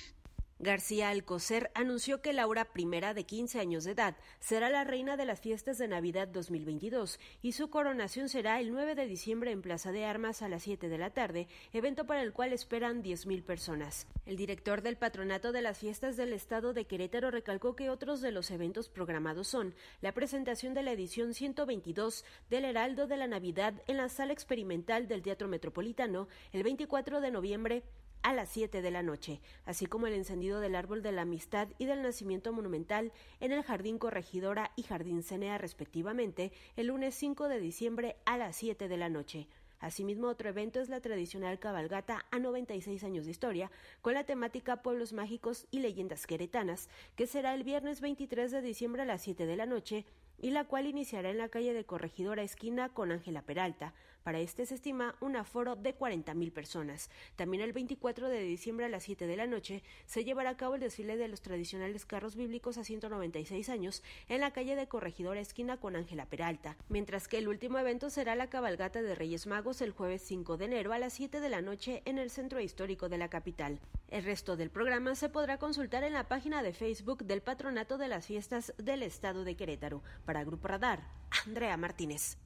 García 0.63 1.09
Alcocer 1.09 1.71
anunció 1.75 2.21
que 2.21 2.35
Laura 2.35 2.69
I, 2.77 3.15
de 3.15 3.25
15 3.25 3.61
años 3.61 3.85
de 3.85 3.93
edad, 3.93 4.15
será 4.41 4.69
la 4.69 4.85
reina 4.85 5.17
de 5.17 5.25
las 5.25 5.41
fiestas 5.41 5.79
de 5.79 5.89
Navidad 5.89 6.29
2022 6.29 7.19
y 7.41 7.53
su 7.53 7.71
coronación 7.71 8.29
será 8.29 8.61
el 8.61 8.71
9 8.71 8.95
de 8.95 9.07
diciembre 9.07 9.53
en 9.53 9.63
Plaza 9.63 9.91
de 9.91 10.05
Armas 10.05 10.43
a 10.43 10.51
las 10.51 10.65
7 10.65 10.91
de 10.91 10.99
la 10.99 11.15
tarde, 11.15 11.49
evento 11.73 12.05
para 12.05 12.21
el 12.21 12.35
cual 12.35 12.53
esperan 12.53 13.03
10.000 13.03 13.43
personas. 13.43 14.07
El 14.27 14.37
director 14.37 14.83
del 14.83 14.99
Patronato 14.99 15.51
de 15.51 15.63
las 15.63 15.79
Fiestas 15.79 16.19
del 16.19 16.35
Estado 16.35 16.75
de 16.75 16.85
Querétaro 16.85 17.31
recalcó 17.31 17.75
que 17.75 17.89
otros 17.89 18.21
de 18.21 18.31
los 18.31 18.51
eventos 18.51 18.91
programados 18.91 19.49
son 19.49 19.75
la 20.03 20.13
presentación 20.13 20.75
de 20.75 20.83
la 20.83 20.93
edición 20.93 21.33
122 21.33 22.23
del 22.51 22.67
Heraldo 22.67 23.07
de 23.07 23.17
la 23.17 23.29
Navidad 23.29 23.83
en 23.87 23.97
la 23.97 24.11
Sala 24.11 24.35
Experimental 24.35 25.09
del 25.09 25.23
Teatro 25.23 25.49
Metropolitano 25.49 26.29
el 26.53 26.65
24 26.65 27.23
de 27.23 27.31
noviembre 27.31 27.83
a 28.23 28.33
las 28.33 28.49
7 28.51 28.83
de 28.83 28.91
la 28.91 29.03
noche, 29.03 29.41
así 29.65 29.87
como 29.87 30.07
el 30.07 30.15
encendido 30.15 30.61
del 30.61 30.75
árbol 30.75 31.03
de 31.03 31.13
la 31.13 31.23
amistad 31.23 31.69
y 31.79 31.87
del 31.87 32.03
nacimiento 32.03 32.53
monumental 32.53 33.13
en 33.41 33.53
el 33.53 33.63
Jardín 33.63 33.99
Corregidora 33.99 34.73
y 34.77 34.83
Jardín 34.83 35.23
Cenea 35.23 35.59
respectivamente, 35.59 36.53
el 36.77 36.89
lunes 36.89 37.15
5 37.15 37.49
de 37.49 37.61
diciembre 37.61 38.17
a 38.25 38.37
las 38.37 38.57
7 38.57 38.89
de 38.89 38.97
la 38.97 39.09
noche. 39.09 39.49
Asimismo, 39.81 40.29
otro 40.29 40.51
evento 40.51 40.79
es 40.81 40.91
la 40.91 41.01
tradicional 41.01 41.59
cabalgata 41.59 42.27
a 42.31 42.39
96 42.39 43.03
años 43.03 43.25
de 43.25 43.31
historia, 43.31 43.71
con 44.03 44.13
la 44.13 44.25
temática 44.25 44.83
Pueblos 44.83 45.15
Mágicos 45.15 45.67
y 45.71 45.81
Leyendas 45.81 46.27
Queretanas, 46.27 46.91
que 47.17 47.27
será 47.27 47.55
el 47.55 47.65
viernes 47.65 48.03
23 48.03 48.51
de 48.51 48.61
diciembre 48.61 49.03
a 49.03 49.07
las 49.07 49.23
7 49.23 49.47
de 49.47 49.57
la 49.57 49.65
noche 49.65 50.05
y 50.39 50.51
la 50.51 50.65
cual 50.65 50.87
iniciará 50.87 51.31
en 51.31 51.39
la 51.39 51.49
calle 51.49 51.73
de 51.73 51.85
Corregidora 51.85 52.43
Esquina 52.43 52.91
con 52.91 53.11
Ángela 53.11 53.43
Peralta. 53.43 53.95
Para 54.23 54.41
este 54.41 54.67
se 54.67 54.75
estima 54.75 55.17
un 55.21 55.37
aforo 55.37 55.77
de 55.77 55.97
40.000 55.97 56.53
personas. 56.53 57.11
También 57.37 57.63
el 57.63 57.73
24 57.73 58.29
de 58.29 58.43
diciembre 58.43 58.87
a 58.87 58.89
las 58.89 59.05
7 59.05 59.27
de 59.27 59.37
la 59.37 59.47
noche 59.47 59.83
se 60.07 60.25
llevará 60.25 60.51
a 60.51 60.57
cabo 60.57 60.75
el 60.75 60.81
desfile 60.81 61.17
de 61.17 61.29
los 61.29 61.41
tradicionales 61.41 62.05
carros 62.05 62.37
bíblicos 62.37 62.79
a 62.79 62.85
196 62.85 63.69
años 63.69 64.03
en 64.29 64.41
la 64.41 64.53
calle 64.53 64.77
de 64.77 64.89
Corregidora 64.89 65.41
Esquina 65.41 65.79
con 65.79 65.97
Ángela 65.97 66.27
Peralta, 66.27 66.77
mientras 66.89 67.29
que 67.29 67.39
el 67.39 67.49
último 67.49 67.79
evento 67.79 68.11
será 68.11 68.35
la 68.35 68.51
cabalgata 68.51 69.03
de 69.03 69.15
Reyes 69.15 69.47
Magos 69.47 69.81
el 69.81 69.93
jueves 69.93 70.23
5 70.23 70.57
de 70.57 70.65
enero 70.67 70.93
a 70.93 70.99
las 70.99 71.15
7 71.15 71.41
de 71.41 71.49
la 71.49 71.63
noche 71.63 72.03
en 72.05 72.19
el 72.19 72.31
centro 72.31 72.61
histórico 72.61 73.09
de 73.09 73.19
la 73.19 73.29
capital. 73.29 73.81
El 74.09 74.25
resto 74.25 74.57
del 74.57 74.71
programa 74.71 75.15
se 75.15 75.29
podrá 75.29 75.59
consultar 75.59 76.05
en 76.05 76.13
la 76.13 76.29
página 76.29 76.63
de 76.63 76.73
Facebook 76.73 77.25
del 77.25 77.43
Patronato 77.43 77.97
de 77.97 78.09
las 78.09 78.27
Fiestas 78.27 78.75
del 78.77 79.03
Estado 79.03 79.45
de 79.45 79.57
Querétaro. 79.57 80.03
Para 80.25 80.45
Grupo 80.45 80.69
Radar, 80.69 81.01
Andrea 81.47 81.77
Martínez. 81.77 82.37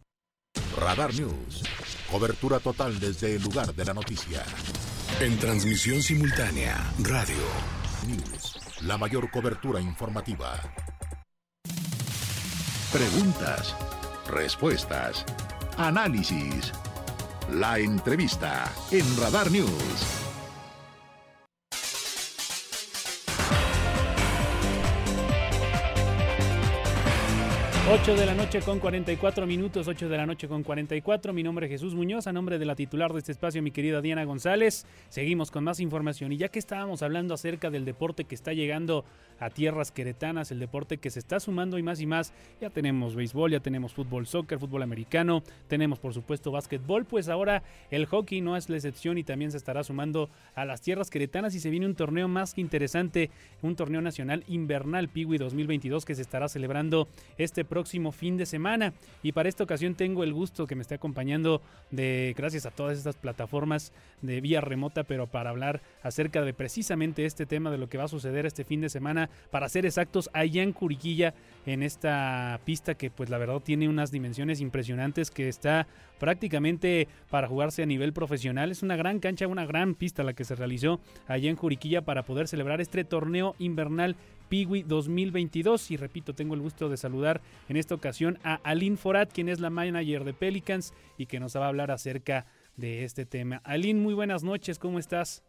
Radar 0.77 1.15
News. 1.15 1.63
Cobertura 2.11 2.59
total 2.59 2.99
desde 2.99 3.37
el 3.37 3.43
lugar 3.43 3.75
de 3.75 3.85
la 3.85 3.95
noticia. 3.95 4.43
En 5.21 5.39
transmisión 5.39 6.03
simultánea, 6.03 6.93
radio. 7.01 7.37
News. 8.07 8.59
La 8.83 8.99
mayor 8.99 9.31
cobertura 9.31 9.81
informativa. 9.81 10.61
Preguntas. 12.93 13.75
Respuestas. 14.29 15.25
Análisis. 15.77 16.73
La 17.53 17.79
entrevista 17.79 18.71
en 18.91 19.05
Radar 19.17 19.51
News. 19.51 20.24
8 27.95 28.17
de 28.17 28.27
la 28.27 28.35
noche 28.35 28.59
con 28.61 28.81
44 28.81 29.47
minutos, 29.47 29.87
8 29.87 30.09
de 30.09 30.17
la 30.17 30.27
noche 30.27 30.49
con 30.49 30.65
44. 30.65 31.33
Mi 31.33 31.45
nombre 31.45 31.67
es 31.67 31.71
Jesús 31.71 31.95
Muñoz, 31.95 32.27
a 32.27 32.33
nombre 32.33 32.59
de 32.59 32.65
la 32.65 32.75
titular 32.75 33.13
de 33.13 33.21
este 33.21 33.31
espacio, 33.31 33.63
mi 33.63 33.71
querida 33.71 34.01
Diana 34.01 34.25
González. 34.25 34.85
Seguimos 35.09 35.53
con 35.53 35.63
más 35.63 35.79
información 35.79 36.33
y 36.33 36.37
ya 36.37 36.49
que 36.49 36.59
estábamos 36.59 37.03
hablando 37.03 37.35
acerca 37.35 37.71
del 37.71 37.85
deporte 37.85 38.25
que 38.25 38.35
está 38.35 38.53
llegando 38.53 39.05
a 39.39 39.49
tierras 39.51 39.93
queretanas, 39.93 40.51
el 40.51 40.59
deporte 40.59 40.99
que 40.99 41.11
se 41.11 41.21
está 41.21 41.39
sumando 41.39 41.79
y 41.79 41.85
más 41.85 42.01
y 42.01 42.07
más, 42.07 42.33
ya 42.61 42.69
tenemos 42.69 43.15
béisbol, 43.15 43.53
ya 43.53 43.61
tenemos 43.61 43.95
fútbol, 43.95 44.27
soccer, 44.27 44.59
fútbol 44.59 44.83
americano, 44.83 45.45
tenemos 45.69 46.01
por 46.01 46.15
supuesto 46.15 46.51
básquetbol, 46.51 47.05
pues 47.05 47.29
ahora 47.29 47.63
el 47.91 48.07
hockey 48.07 48.41
no 48.41 48.57
es 48.57 48.69
la 48.69 48.77
excepción 48.77 49.19
y 49.19 49.25
también 49.25 49.53
se 49.53 49.57
estará 49.57 49.85
sumando 49.85 50.31
a 50.57 50.65
las 50.65 50.83
tierras 50.83 51.11
queretanas 51.11 51.55
y 51.55 51.61
se 51.61 51.71
viene 51.71 51.87
un 51.87 51.95
torneo 51.95 52.27
más 52.27 52.55
que 52.55 52.61
interesante, 52.61 53.31
un 53.63 53.77
torneo 53.77 54.01
nacional 54.01 54.43
invernal 54.49 55.09
Piwi 55.09 55.39
2022 55.39 56.05
que 56.05 56.17
se 56.17 56.23
estará 56.23 56.49
celebrando 56.49 57.09
este 57.39 57.65
próximo 57.65 57.84
fin 57.85 58.37
de 58.37 58.47
semana. 58.47 58.93
Y 59.23 59.33
para 59.33 59.49
esta 59.49 59.65
ocasión 59.65 59.95
tengo 59.95 60.25
el 60.25 60.33
gusto 60.33 60.67
que 60.67 60.75
me 60.75 60.83
esté 60.83 60.95
acompañando 60.95 61.63
de, 61.91 62.35
gracias 62.37 62.67
a 62.67 62.71
todas 62.71 62.99
estas 62.99 63.17
plataformas 63.17 63.93
de 64.23 64.41
vía 64.41 64.61
remota, 64.61 65.05
pero 65.05 65.27
para 65.27 65.51
hablar 65.51 65.81
acerca 66.03 66.43
de 66.43 66.55
precisamente 66.55 67.25
este 67.25 67.47
tema 67.47 67.71
de 67.71 67.79
lo 67.79 67.89
que 67.89 67.99
va 67.99 68.05
a 68.05 68.09
suceder 68.09 68.47
este 68.47 68.65
fin 68.65 68.81
de 68.81 68.89
semana, 68.89 69.31
para 69.51 69.69
ser 69.69 69.87
exactos, 69.87 70.31
allá 70.33 70.63
en 70.63 70.73
Curiquilla, 70.73 71.35
en 71.67 71.83
esta 71.83 72.61
pista 72.65 72.95
que 72.95 73.11
pues 73.11 73.31
la 73.31 73.39
verdad 73.39 73.61
tiene 73.61 73.89
unas 73.89 74.11
dimensiones 74.11 74.61
impresionantes, 74.61 75.31
que 75.31 75.49
está 75.49 75.87
prácticamente 76.19 77.09
para 77.31 77.49
jugarse 77.49 77.83
a 77.83 77.87
nivel 77.87 78.13
profesional. 78.13 78.71
Es 78.71 78.83
una 78.83 78.97
gran 78.97 79.19
cancha, 79.19 79.47
una 79.47 79.67
gran 79.67 79.95
pista 79.95 80.23
la 80.23 80.33
que 80.33 80.45
se 80.45 80.55
realizó 80.55 81.01
allá 81.27 81.51
en 81.51 81.57
Juriquilla 81.57 82.03
para 82.03 82.25
poder 82.25 82.49
celebrar 82.49 82.81
este 82.81 83.05
torneo 83.05 83.55
invernal 83.59 84.17
Piwi 84.49 84.83
2022. 84.83 85.91
Y 85.91 85.97
repito, 85.97 86.35
tengo 86.35 86.55
el 86.55 86.61
gusto 86.61 86.89
de 86.89 86.97
saludar 86.97 87.41
en 87.69 87.77
esta 87.77 87.95
ocasión 87.95 88.39
a 88.45 88.55
Aline 88.65 88.97
Forat, 88.97 89.33
quien 89.33 89.49
es 89.49 89.61
la 89.61 89.71
manager 89.71 90.25
de 90.25 90.35
Pelicans 90.35 90.95
y 91.19 91.27
que 91.27 91.41
nos 91.41 91.57
va 91.57 91.65
a 91.65 91.69
hablar 91.69 91.91
acerca 91.91 92.47
de 92.77 93.05
este 93.05 93.27
tema. 93.27 93.61
Aline, 93.65 94.01
muy 94.01 94.15
buenas 94.15 94.43
noches, 94.43 94.79
¿cómo 94.79 94.99
estás? 94.99 95.43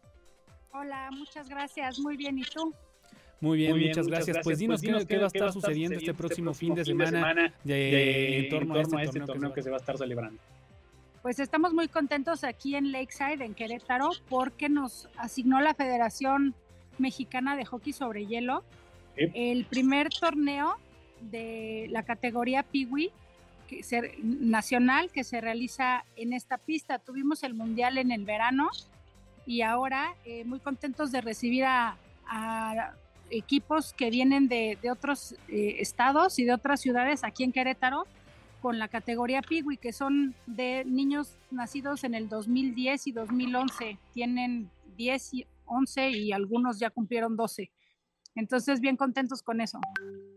Hola, 0.72 1.10
muchas 1.10 1.48
gracias, 1.48 1.98
muy 1.98 2.16
bien, 2.16 2.38
¿y 2.38 2.42
tú? 2.42 2.74
Muy 3.40 3.58
bien, 3.58 3.78
muchas, 3.78 4.06
gracias. 4.06 4.38
Pues 4.42 4.58
dinos, 4.58 4.80
qué, 4.80 5.06
qué, 5.06 5.18
va 5.18 5.24
a 5.24 5.26
estar 5.26 5.52
sucediendo 5.52 5.96
este 5.96 6.14
próximo 6.14 6.54
fin 6.54 6.74
de 6.74 6.84
semana, 6.84 7.52
en 7.64 8.48
torno, 8.48 8.74
a 8.74 8.80
este, 8.80 9.02
este 9.02 9.20
torneo, 9.20 9.52
que 9.52 9.62
se 9.62 9.70
va 9.70 9.76
a 9.76 9.80
estar 9.80 9.98
celebrando. 9.98 10.40
Pues 11.22 11.38
estamos 11.38 11.74
muy 11.74 11.88
contentos 11.88 12.44
aquí 12.44 12.76
en 12.76 12.92
Lakeside, 12.92 13.44
en 13.44 13.54
Querétaro, 13.54 14.10
porque 14.28 14.68
nos 14.68 15.08
asignó 15.16 15.60
la 15.60 15.74
Federación 15.74 16.54
Mexicana 16.98 17.56
de 17.56 17.64
Hockey 17.64 17.92
sobre 17.92 18.26
Hielo 18.26 18.64
el 19.16 19.64
primer 19.64 20.10
torneo 20.10 20.76
de 21.20 21.86
la 21.90 22.02
categoría 22.02 22.62
Piwi 22.62 23.10
nacional 24.22 25.10
que 25.10 25.24
se 25.24 25.40
realiza 25.40 26.04
en 26.16 26.32
esta 26.32 26.58
pista. 26.58 26.98
Tuvimos 26.98 27.42
el 27.42 27.54
mundial 27.54 27.98
en 27.98 28.12
el 28.12 28.24
verano 28.24 28.70
y 29.44 29.62
ahora 29.62 30.14
eh, 30.24 30.44
muy 30.44 30.60
contentos 30.60 31.12
de 31.12 31.20
recibir 31.20 31.64
a, 31.64 31.96
equipos 33.30 33.92
que 33.92 34.10
vienen 34.10 34.48
de, 34.48 34.78
otros 34.90 35.34
eh, 35.48 35.76
estados 35.78 36.38
y 36.38 36.44
de 36.44 36.52
otras 36.52 36.80
ciudades 36.80 37.24
aquí 37.24 37.42
en 37.44 37.52
Querétaro 37.52 38.04
con 38.60 38.78
la 38.78 38.88
categoría 38.88 39.42
Piwi, 39.42 39.76
que 39.76 39.92
son 39.92 40.34
de 40.46 40.84
niños 40.84 41.36
nacidos 41.50 42.04
en 42.04 42.14
el 42.14 42.28
2010 42.28 43.06
y 43.06 43.12
2011. 43.12 43.98
Tienen 44.12 44.70
10 44.96 45.34
y 45.34 45.46
11 45.66 46.10
y 46.10 46.32
algunos 46.32 46.78
ya 46.78 46.90
cumplieron 46.90 47.36
12. 47.36 47.70
Entonces, 48.36 48.80
bien 48.80 48.96
contentos 48.96 49.42
con 49.42 49.60
eso. 49.60 49.80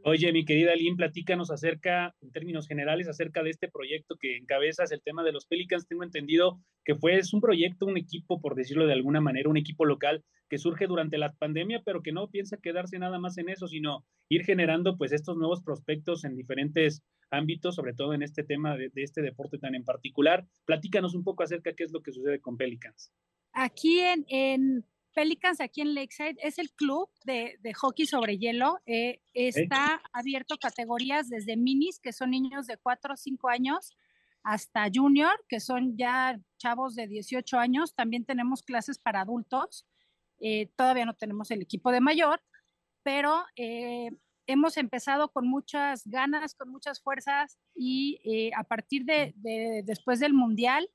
Oye, 0.06 0.32
mi 0.32 0.46
querida 0.46 0.74
Lynn, 0.76 0.96
platícanos 0.96 1.52
acerca, 1.52 2.16
en 2.22 2.32
términos 2.32 2.68
generales, 2.68 3.10
acerca 3.10 3.44
de 3.44 3.50
este 3.50 3.68
proyecto 3.68 4.16
que 4.18 4.38
encabezas, 4.38 4.94
el 4.94 5.02
tema 5.02 5.24
de 5.24 5.34
los 5.34 5.46
Pelicans. 5.46 5.86
Tengo 5.88 6.04
entendido 6.04 6.62
que 6.86 6.96
fue 6.96 7.18
es 7.18 7.34
un 7.34 7.42
proyecto, 7.42 7.86
un 7.86 7.98
equipo, 7.98 8.40
por 8.40 8.56
decirlo 8.56 8.88
de 8.88 8.94
alguna 8.94 9.20
manera, 9.20 9.50
un 9.50 9.58
equipo 9.58 9.84
local 9.84 10.24
que 10.50 10.58
surge 10.58 10.88
durante 10.88 11.18
la 11.18 11.34
pandemia, 11.34 11.82
pero 11.86 12.02
que 12.02 12.14
no 12.14 12.30
piensa 12.30 12.58
quedarse 12.58 12.98
nada 12.98 13.20
más 13.20 13.38
en 13.38 13.50
eso, 13.50 13.68
sino 13.68 14.06
ir 14.30 14.46
generando 14.46 14.98
pues 14.98 15.12
estos 15.12 15.38
nuevos 15.38 15.62
prospectos 15.62 16.24
en 16.24 16.36
diferentes 16.36 17.04
ámbitos, 17.30 17.76
sobre 17.76 17.94
todo 17.94 18.14
en 18.14 18.24
este 18.24 18.44
tema 18.44 18.78
de, 18.78 18.90
este 18.96 19.22
deporte 19.22 19.60
tan 19.60 19.76
en 19.76 19.84
particular. 19.84 20.48
Platícanos 20.66 21.14
un 21.14 21.24
poco 21.24 21.44
acerca 21.44 21.74
qué 21.74 21.84
es 21.84 21.92
lo 21.92 22.02
que 22.02 22.14
sucede 22.14 22.40
con 22.40 22.58
Pelicans. 22.58 23.12
Aquí 23.52 24.00
en, 24.00 24.26
en 24.30 24.86
Pelicans 25.14 25.62
aquí 25.62 25.82
en 25.82 25.94
Lakeside 25.94 26.38
es 26.42 26.60
el 26.60 26.72
club 26.72 27.10
de, 27.26 27.58
hockey 27.76 28.06
sobre 28.06 28.38
hielo. 28.38 28.80
Eh, 28.86 29.22
está 29.34 30.02
abierto 30.14 30.58
categorías 30.58 31.30
desde 31.30 31.58
minis, 31.58 32.00
que 32.00 32.14
son 32.14 32.32
niños 32.32 32.68
de 32.68 32.78
4 32.78 33.14
o 33.14 33.18
5 33.18 33.50
años, 33.50 33.96
hasta 34.44 34.88
junior, 34.94 35.44
que 35.48 35.60
son 35.60 35.98
ya 35.98 36.40
chavos 36.58 36.96
de 36.96 37.08
18 37.08 37.58
años. 37.58 37.96
También 37.96 38.26
tenemos 38.26 38.64
clases 38.64 39.00
para 39.00 39.22
adultos. 39.22 39.86
Eh, 40.40 40.70
todavía 40.76 41.06
no 41.06 41.16
tenemos 41.16 41.52
el 41.52 41.62
equipo 41.62 41.92
de 41.92 42.02
mayor, 42.02 42.42
pero 43.04 43.44
eh, 43.56 44.12
hemos 44.48 44.78
empezado 44.78 45.32
con 45.32 45.48
muchas 45.48 46.06
ganas, 46.06 46.56
con 46.56 46.70
muchas 46.70 47.02
fuerzas 47.02 47.58
y 47.76 48.52
a 48.56 48.64
partir 48.64 49.06
de 49.06 49.34
después 49.84 50.20
del 50.20 50.34
Mundial 50.34 50.90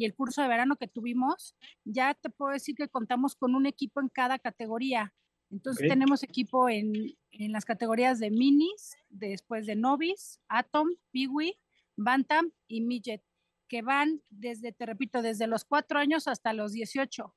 y 0.00 0.06
el 0.06 0.14
curso 0.14 0.40
de 0.40 0.48
verano 0.48 0.76
que 0.76 0.88
tuvimos, 0.88 1.54
ya 1.84 2.14
te 2.14 2.30
puedo 2.30 2.52
decir 2.52 2.74
que 2.74 2.88
contamos 2.88 3.36
con 3.36 3.54
un 3.54 3.66
equipo 3.66 4.00
en 4.00 4.08
cada 4.08 4.38
categoría. 4.38 5.14
Entonces 5.50 5.86
tenemos 5.86 6.22
equipo 6.22 6.70
en, 6.70 6.94
en, 7.32 7.52
las 7.52 7.66
categorías 7.66 8.18
de 8.18 8.30
minis, 8.30 8.96
después 9.10 9.66
de 9.66 9.76
novice, 9.76 10.38
atom, 10.48 10.88
peewee, 11.12 11.58
bantam 11.96 12.50
y 12.66 12.80
midget, 12.80 13.22
que 13.68 13.82
van 13.82 14.22
desde, 14.30 14.72
te 14.72 14.86
repito, 14.86 15.20
desde 15.20 15.46
los 15.46 15.66
cuatro 15.66 15.98
años 15.98 16.28
hasta 16.28 16.54
los 16.54 16.72
18. 16.72 17.34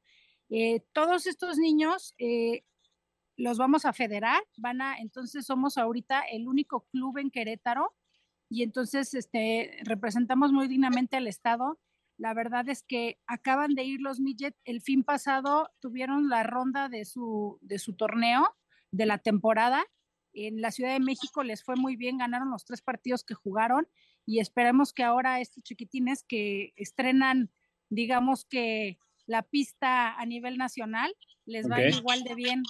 Eh, 0.50 0.86
todos 0.94 1.28
estos 1.28 1.58
niños 1.58 2.16
eh, 2.18 2.64
los 3.36 3.58
vamos 3.58 3.84
a 3.84 3.92
federar, 3.92 4.42
van 4.56 4.82
a, 4.82 5.00
entonces 5.00 5.46
somos 5.46 5.78
ahorita 5.78 6.22
el 6.32 6.48
único 6.48 6.86
club 6.92 7.18
en 7.18 7.30
Querétaro 7.30 7.94
y 8.48 8.64
entonces 8.64 9.14
este, 9.16 9.80
representamos 9.84 10.54
muy 10.54 10.70
dignamente 10.70 11.18
al 11.18 11.28
Estado 11.28 11.78
la 12.18 12.34
verdad 12.34 12.68
es 12.70 12.84
que 12.84 13.20
acaban 13.28 13.74
de 13.76 13.84
ir 13.84 14.02
los 14.02 14.20
Midget. 14.20 14.56
El 14.66 14.82
fin 14.82 15.04
pasado 15.04 15.70
tuvieron 15.80 16.30
la 16.30 16.44
ronda 16.44 16.90
de 16.90 17.06
su, 17.06 17.58
de 17.62 17.80
su 17.80 17.94
torneo 17.94 18.56
de 18.92 19.06
la 19.06 19.18
temporada. 19.18 19.84
En 20.34 20.62
la 20.62 20.72
Ciudad 20.72 20.94
de 20.94 21.00
México 21.00 21.44
les 21.44 21.64
fue 21.64 21.76
muy 21.76 21.96
bien, 21.96 22.18
ganaron 22.18 22.50
los 22.50 22.66
tres 22.66 22.82
partidos 22.82 23.24
que 23.24 23.34
jugaron 23.34 23.88
y 24.26 24.40
esperemos 24.40 24.94
que 24.94 25.04
ahora 25.04 25.42
estos 25.42 25.64
chiquitines 25.64 26.24
que 26.24 26.74
estrenan, 26.76 27.52
digamos 27.90 28.46
que 28.46 28.98
la 29.26 29.44
pista 29.44 30.16
a 30.16 30.26
nivel 30.26 30.58
nacional, 30.58 31.14
les 31.46 31.70
va 31.70 31.82
igual 31.82 32.24
de 32.24 32.36
bien. 32.36 32.64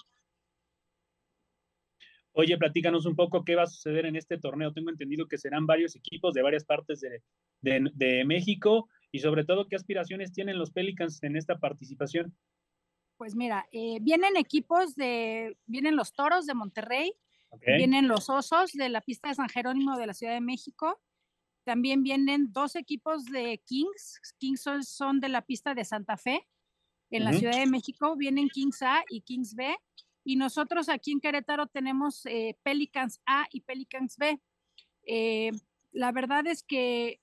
Oye, 2.31 2.57
platícanos 2.57 3.05
un 3.05 3.15
poco 3.15 3.43
qué 3.43 3.55
va 3.55 3.63
a 3.63 3.67
suceder 3.67 4.07
en 4.07 4.15
este 4.15 4.39
torneo. 4.39 4.73
Tengo 4.73 4.89
entendido 4.89 5.27
que 5.27 5.37
serán 5.37 5.67
varios 5.67 5.95
equipos 5.95 6.33
de 6.33 6.41
varias 6.41 6.65
partes 6.65 6.99
de, 6.99 7.21
de, 7.61 7.91
de 7.93 8.25
México 8.25 8.89
y 9.13 9.19
sobre 9.19 9.45
todo 9.45 9.67
qué 9.67 9.75
aspiraciones 9.75 10.33
tienen 10.33 10.57
los 10.57 10.71
Pelicans 10.71 11.21
en 11.21 11.37
esta 11.37 11.59
participación. 11.59 12.35
Pues 13.15 13.35
mira, 13.35 13.67
eh, 13.71 13.99
vienen 14.01 14.35
equipos 14.37 14.95
de, 14.95 15.55
vienen 15.67 15.95
los 15.95 16.13
Toros 16.13 16.47
de 16.47 16.55
Monterrey, 16.55 17.13
vienen 17.77 18.07
los 18.07 18.27
Osos 18.31 18.71
de 18.73 18.89
la 18.89 19.01
pista 19.01 19.29
de 19.29 19.35
San 19.35 19.49
Jerónimo 19.49 19.97
de 19.97 20.07
la 20.07 20.15
Ciudad 20.15 20.33
de 20.33 20.41
México, 20.41 20.99
también 21.63 22.01
vienen 22.01 22.51
dos 22.51 22.75
equipos 22.75 23.25
de 23.25 23.61
Kings, 23.63 24.19
Kings 24.39 24.67
son, 24.81 25.19
de 25.19 25.29
la 25.29 25.43
pista 25.43 25.75
de 25.75 25.85
Santa 25.85 26.17
Fe, 26.17 26.47
en 27.11 27.23
la 27.23 27.33
Ciudad 27.33 27.59
de 27.59 27.67
México, 27.67 28.15
vienen 28.17 28.49
Kings 28.49 28.81
A 28.81 29.03
y 29.07 29.21
Kings 29.21 29.53
B, 29.53 29.77
y 30.23 30.37
nosotros 30.37 30.89
aquí 30.89 31.11
en 31.11 31.19
Querétaro 31.19 31.67
tenemos 31.67 32.25
eh, 32.25 32.57
Pelicans 32.63 33.21
A 33.27 33.45
y 33.51 33.61
Pelicans 33.61 34.17
B. 34.17 34.41
Eh, 35.05 35.51
la 35.91 36.11
verdad 36.11 36.47
es 36.47 36.63
que 36.63 37.21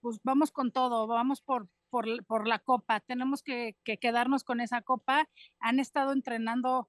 pues 0.00 0.20
vamos 0.22 0.50
con 0.52 0.72
todo, 0.72 1.06
vamos 1.06 1.40
por, 1.40 1.68
por, 1.90 2.46
la 2.46 2.58
copa, 2.58 3.00
tenemos 3.00 3.42
que, 3.42 3.76
quedarnos 4.00 4.44
con 4.44 4.60
esa 4.60 4.82
copa. 4.82 5.28
Han 5.60 5.80
estado 5.80 6.12
entrenando 6.12 6.88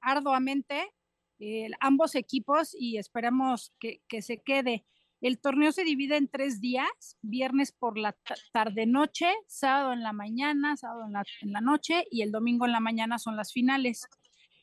arduamente 0.00 0.92
eh, 1.38 1.70
ambos 1.80 2.14
equipos 2.14 2.74
y 2.78 2.98
esperamos 2.98 3.72
que, 3.78 4.00
se 4.22 4.42
quede. 4.42 4.84
El 5.20 5.40
torneo 5.40 5.72
se 5.72 5.84
divide 5.84 6.16
en 6.16 6.28
tres 6.28 6.60
días, 6.60 7.18
viernes 7.22 7.72
por 7.72 7.98
la 7.98 8.16
tarde-noche, 8.52 9.26
sábado 9.48 9.92
en 9.92 10.02
la 10.02 10.12
mañana, 10.12 10.76
sábado 10.76 11.06
en 11.06 11.12
la, 11.12 11.24
en 11.42 11.52
la 11.52 11.60
noche 11.60 12.06
y 12.10 12.22
el 12.22 12.30
domingo 12.30 12.66
en 12.66 12.72
la 12.72 12.80
mañana 12.80 13.18
son 13.18 13.36
las 13.36 13.52
finales. 13.52 14.06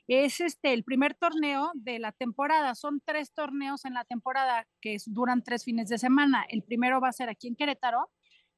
Es 0.08 0.39
este 0.39 0.74
el 0.74 0.84
primer 0.84 1.15
torneo 1.15 1.72
de 1.74 1.98
la 1.98 2.12
temporada. 2.12 2.76
Son 2.76 3.02
tres 3.04 3.34
torneos 3.34 3.86
en 3.86 3.96
la 3.96 4.06
temporada 4.06 4.68
que 4.80 4.98
duran 5.08 5.44
tres 5.44 5.63
fines 5.63 5.89
de 5.89 5.98
semana. 5.98 6.46
El 6.50 6.63
primero 6.63 7.02
va 7.02 7.10
a 7.10 7.13
ser 7.13 7.30
aquí 7.30 7.48
en 7.48 7.56
Querétaro, 7.56 8.12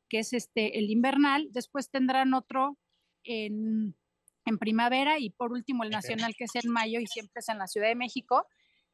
que 0.10 0.20
es 0.20 0.34
este 0.34 0.78
el 0.78 0.90
invernal. 0.90 1.48
Después 1.52 1.90
tendrán 1.90 2.34
otro 2.34 2.78
en, 3.24 3.96
primavera 4.60 5.20
y 5.20 5.30
por 5.30 5.52
último 5.52 5.84
el 5.84 5.90
nacional 5.90 6.34
que 6.38 6.46
es 6.46 6.56
en 6.56 6.72
mayo 6.72 7.02
y 7.02 7.08
siempre 7.08 7.40
es 7.40 7.50
en 7.50 7.58
la 7.58 7.68
Ciudad 7.68 7.88
de 7.88 7.96
México. 7.96 8.46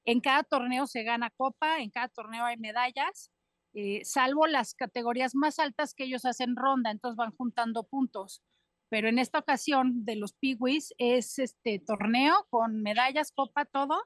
En 0.06 0.20
cada 0.20 0.44
torneo 0.44 0.88
se 0.88 1.04
gana 1.04 1.30
copa, 1.30 1.80
en 1.80 1.89
cada 1.92 2.10
torneo 2.10 2.44
hay 2.44 2.58
medallas, 2.58 3.32
eh, 3.74 4.02
salvo 4.04 4.48
las 4.48 4.74
categorías 4.74 5.34
más 5.36 5.60
altas 5.60 5.94
que 5.94 6.06
ellos 6.06 6.26
hacen 6.26 6.56
ronda, 6.56 6.92
entonces 6.92 7.16
van 7.16 7.32
juntando 7.32 7.84
puntos 7.84 8.42
pero 8.89 9.10
en 9.10 9.19
esta 9.19 9.39
ocasión 9.39 10.06
de 10.06 10.15
los 10.15 10.34
Piwis 10.34 10.93
es 10.98 11.39
este 11.39 11.80
torneo 11.80 12.48
con 12.50 12.82
medallas, 12.82 13.32
copa, 13.32 13.65
todo. 13.65 14.02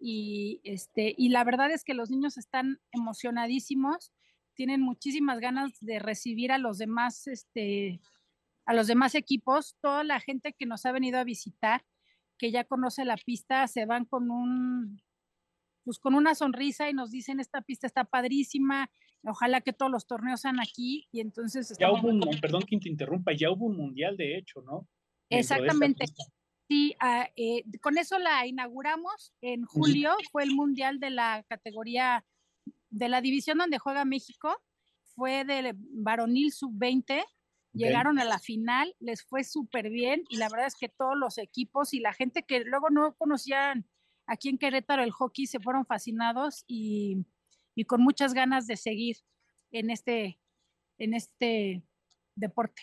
Y, 0.00 0.60
este, 0.64 1.14
y 1.16 1.28
la 1.28 1.44
verdad 1.44 1.70
es 1.70 1.84
que 1.84 1.94
los 1.94 2.10
niños 2.10 2.36
están 2.36 2.80
emocionadísimos, 2.92 4.12
tienen 4.54 4.80
muchísimas 4.80 5.40
ganas 5.40 5.72
de 5.80 5.98
recibir 5.98 6.52
a 6.52 6.58
los 6.58 6.78
demás, 6.78 7.26
este, 7.26 8.00
a 8.66 8.74
los 8.74 8.86
demás 8.86 9.14
equipos, 9.14 9.76
toda 9.80 10.04
la 10.04 10.20
gente 10.20 10.52
que 10.52 10.66
nos 10.66 10.84
ha 10.86 10.92
venido 10.92 11.18
a 11.18 11.24
visitar, 11.24 11.84
que 12.38 12.50
ya 12.50 12.64
conoce 12.64 13.04
la 13.04 13.16
pista, 13.16 13.66
se 13.66 13.86
van 13.86 14.04
con 14.04 14.30
un, 14.30 15.00
pues 15.84 15.98
con 15.98 16.14
una 16.14 16.34
sonrisa 16.34 16.88
y 16.88 16.94
nos 16.94 17.10
dicen 17.10 17.40
esta 17.40 17.62
pista 17.62 17.86
está 17.86 18.04
padrísima, 18.04 18.90
Ojalá 19.26 19.60
que 19.60 19.72
todos 19.72 19.90
los 19.90 20.06
torneos 20.06 20.40
sean 20.40 20.60
aquí 20.60 21.08
y 21.10 21.20
entonces... 21.20 21.74
Ya 21.78 21.90
hubo 21.90 22.08
un, 22.08 22.20
perdón 22.40 22.62
que 22.62 22.78
te 22.78 22.88
interrumpa, 22.88 23.32
ya 23.32 23.50
hubo 23.50 23.66
un 23.66 23.76
mundial 23.76 24.16
de 24.16 24.36
hecho, 24.36 24.62
¿no? 24.62 24.86
Exactamente. 25.30 26.06
Sí, 26.68 26.94
eh, 27.36 27.64
con 27.80 27.98
eso 27.98 28.18
la 28.18 28.46
inauguramos 28.46 29.32
en 29.42 29.64
julio, 29.64 30.12
fue 30.32 30.44
el 30.44 30.54
mundial 30.54 30.98
de 30.98 31.10
la 31.10 31.44
categoría, 31.48 32.24
de 32.90 33.08
la 33.08 33.20
división 33.20 33.58
donde 33.58 33.78
juega 33.78 34.04
México, 34.04 34.56
fue 35.14 35.44
de 35.44 35.74
varonil 35.76 36.52
sub-20, 36.52 37.22
llegaron 37.72 38.18
a 38.18 38.24
la 38.24 38.38
final, 38.38 38.94
les 38.98 39.22
fue 39.24 39.44
súper 39.44 39.90
bien 39.90 40.24
y 40.28 40.36
la 40.36 40.48
verdad 40.48 40.66
es 40.66 40.76
que 40.76 40.88
todos 40.88 41.16
los 41.16 41.38
equipos 41.38 41.92
y 41.92 42.00
la 42.00 42.14
gente 42.14 42.44
que 42.44 42.64
luego 42.64 42.88
no 42.88 43.14
conocían 43.16 43.86
aquí 44.26 44.48
en 44.48 44.58
Querétaro 44.58 45.02
el 45.02 45.10
hockey 45.10 45.46
se 45.46 45.60
fueron 45.60 45.84
fascinados 45.84 46.64
y 46.66 47.26
y 47.74 47.84
con 47.84 48.02
muchas 48.02 48.34
ganas 48.34 48.66
de 48.66 48.76
seguir 48.76 49.16
en 49.70 49.90
este, 49.90 50.38
en 50.98 51.14
este 51.14 51.82
deporte. 52.36 52.82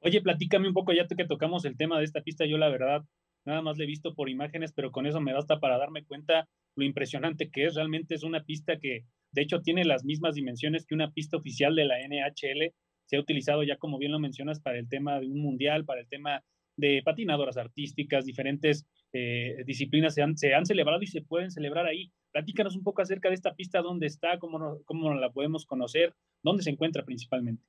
Oye, 0.00 0.20
platícame 0.22 0.68
un 0.68 0.74
poco, 0.74 0.92
ya 0.92 1.06
que 1.06 1.24
tocamos 1.24 1.64
el 1.64 1.76
tema 1.76 1.98
de 1.98 2.04
esta 2.04 2.22
pista, 2.22 2.46
yo 2.46 2.58
la 2.58 2.68
verdad 2.68 3.04
nada 3.44 3.62
más 3.62 3.78
le 3.78 3.84
he 3.84 3.86
visto 3.86 4.14
por 4.14 4.28
imágenes, 4.28 4.72
pero 4.72 4.92
con 4.92 5.06
eso 5.06 5.20
me 5.20 5.32
basta 5.32 5.58
para 5.58 5.78
darme 5.78 6.04
cuenta 6.04 6.48
lo 6.76 6.84
impresionante 6.84 7.50
que 7.50 7.64
es. 7.64 7.74
Realmente 7.74 8.14
es 8.14 8.22
una 8.22 8.44
pista 8.44 8.78
que, 8.78 9.04
de 9.32 9.42
hecho, 9.42 9.62
tiene 9.62 9.84
las 9.84 10.04
mismas 10.04 10.34
dimensiones 10.34 10.86
que 10.86 10.94
una 10.94 11.10
pista 11.10 11.36
oficial 11.36 11.74
de 11.74 11.86
la 11.86 11.96
NHL. 11.98 12.74
Se 13.06 13.16
ha 13.16 13.20
utilizado 13.20 13.62
ya, 13.62 13.76
como 13.76 13.98
bien 13.98 14.12
lo 14.12 14.20
mencionas, 14.20 14.60
para 14.60 14.78
el 14.78 14.88
tema 14.88 15.18
de 15.18 15.26
un 15.26 15.40
mundial, 15.40 15.84
para 15.84 16.00
el 16.00 16.08
tema 16.08 16.44
de 16.76 17.02
patinadoras 17.04 17.56
artísticas, 17.56 18.24
diferentes 18.24 18.86
eh, 19.12 19.62
disciplinas 19.64 20.14
se 20.14 20.22
han, 20.22 20.36
se 20.36 20.54
han 20.54 20.66
celebrado 20.66 21.02
y 21.02 21.06
se 21.06 21.22
pueden 21.22 21.50
celebrar 21.50 21.86
ahí. 21.86 22.12
Platícanos 22.32 22.76
un 22.76 22.82
poco 22.82 23.02
acerca 23.02 23.28
de 23.28 23.34
esta 23.34 23.54
pista, 23.54 23.80
dónde 23.80 24.06
está, 24.06 24.38
cómo, 24.38 24.82
cómo 24.84 25.14
la 25.14 25.32
podemos 25.32 25.64
conocer, 25.64 26.14
dónde 26.42 26.62
se 26.62 26.70
encuentra 26.70 27.04
principalmente. 27.04 27.64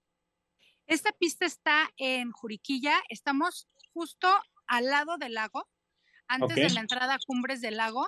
Esta 0.85 1.11
pista 1.11 1.45
está 1.45 1.89
en 1.97 2.31
Juriquilla, 2.31 2.95
estamos 3.09 3.69
justo 3.93 4.27
al 4.67 4.85
lado 4.85 5.17
del 5.17 5.35
lago, 5.35 5.67
antes 6.27 6.55
de 6.55 6.69
la 6.69 6.81
entrada 6.81 7.15
a 7.15 7.19
Cumbres 7.25 7.61
del 7.61 7.77
Lago. 7.77 8.07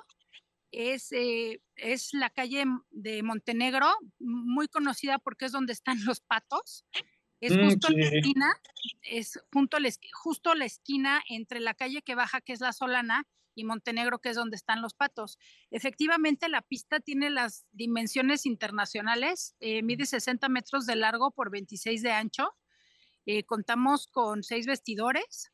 Es, 0.70 1.12
eh, 1.12 1.60
es 1.76 2.14
la 2.14 2.30
calle 2.30 2.64
de 2.90 3.22
Montenegro, 3.22 3.88
muy 4.18 4.68
conocida 4.68 5.18
porque 5.18 5.44
es 5.44 5.52
donde 5.52 5.72
están 5.72 6.02
los 6.04 6.20
patos. 6.20 6.86
Es 7.42 7.56
mm, 7.56 7.64
justo 7.64 7.88
la 7.90 8.06
esquina, 8.06 8.52
es 9.02 9.40
junto 9.52 9.78
la, 9.80 9.90
justo 10.12 10.54
la 10.54 10.64
esquina 10.64 11.22
entre 11.28 11.58
la 11.58 11.74
calle 11.74 12.02
que 12.02 12.14
baja, 12.14 12.40
que 12.40 12.52
es 12.52 12.60
la 12.60 12.72
Solana, 12.72 13.26
y 13.54 13.64
Montenegro, 13.64 14.20
que 14.20 14.30
es 14.30 14.36
donde 14.36 14.56
están 14.56 14.80
los 14.80 14.94
patos. 14.94 15.38
Efectivamente, 15.70 16.48
la 16.48 16.62
pista 16.62 17.00
tiene 17.00 17.30
las 17.30 17.66
dimensiones 17.72 18.46
internacionales, 18.46 19.56
eh, 19.60 19.82
mide 19.82 20.06
60 20.06 20.48
metros 20.48 20.86
de 20.86 20.96
largo 20.96 21.32
por 21.32 21.50
26 21.50 22.02
de 22.02 22.12
ancho. 22.12 22.54
Eh, 23.26 23.44
contamos 23.44 24.06
con 24.06 24.42
seis 24.42 24.66
vestidores 24.66 25.52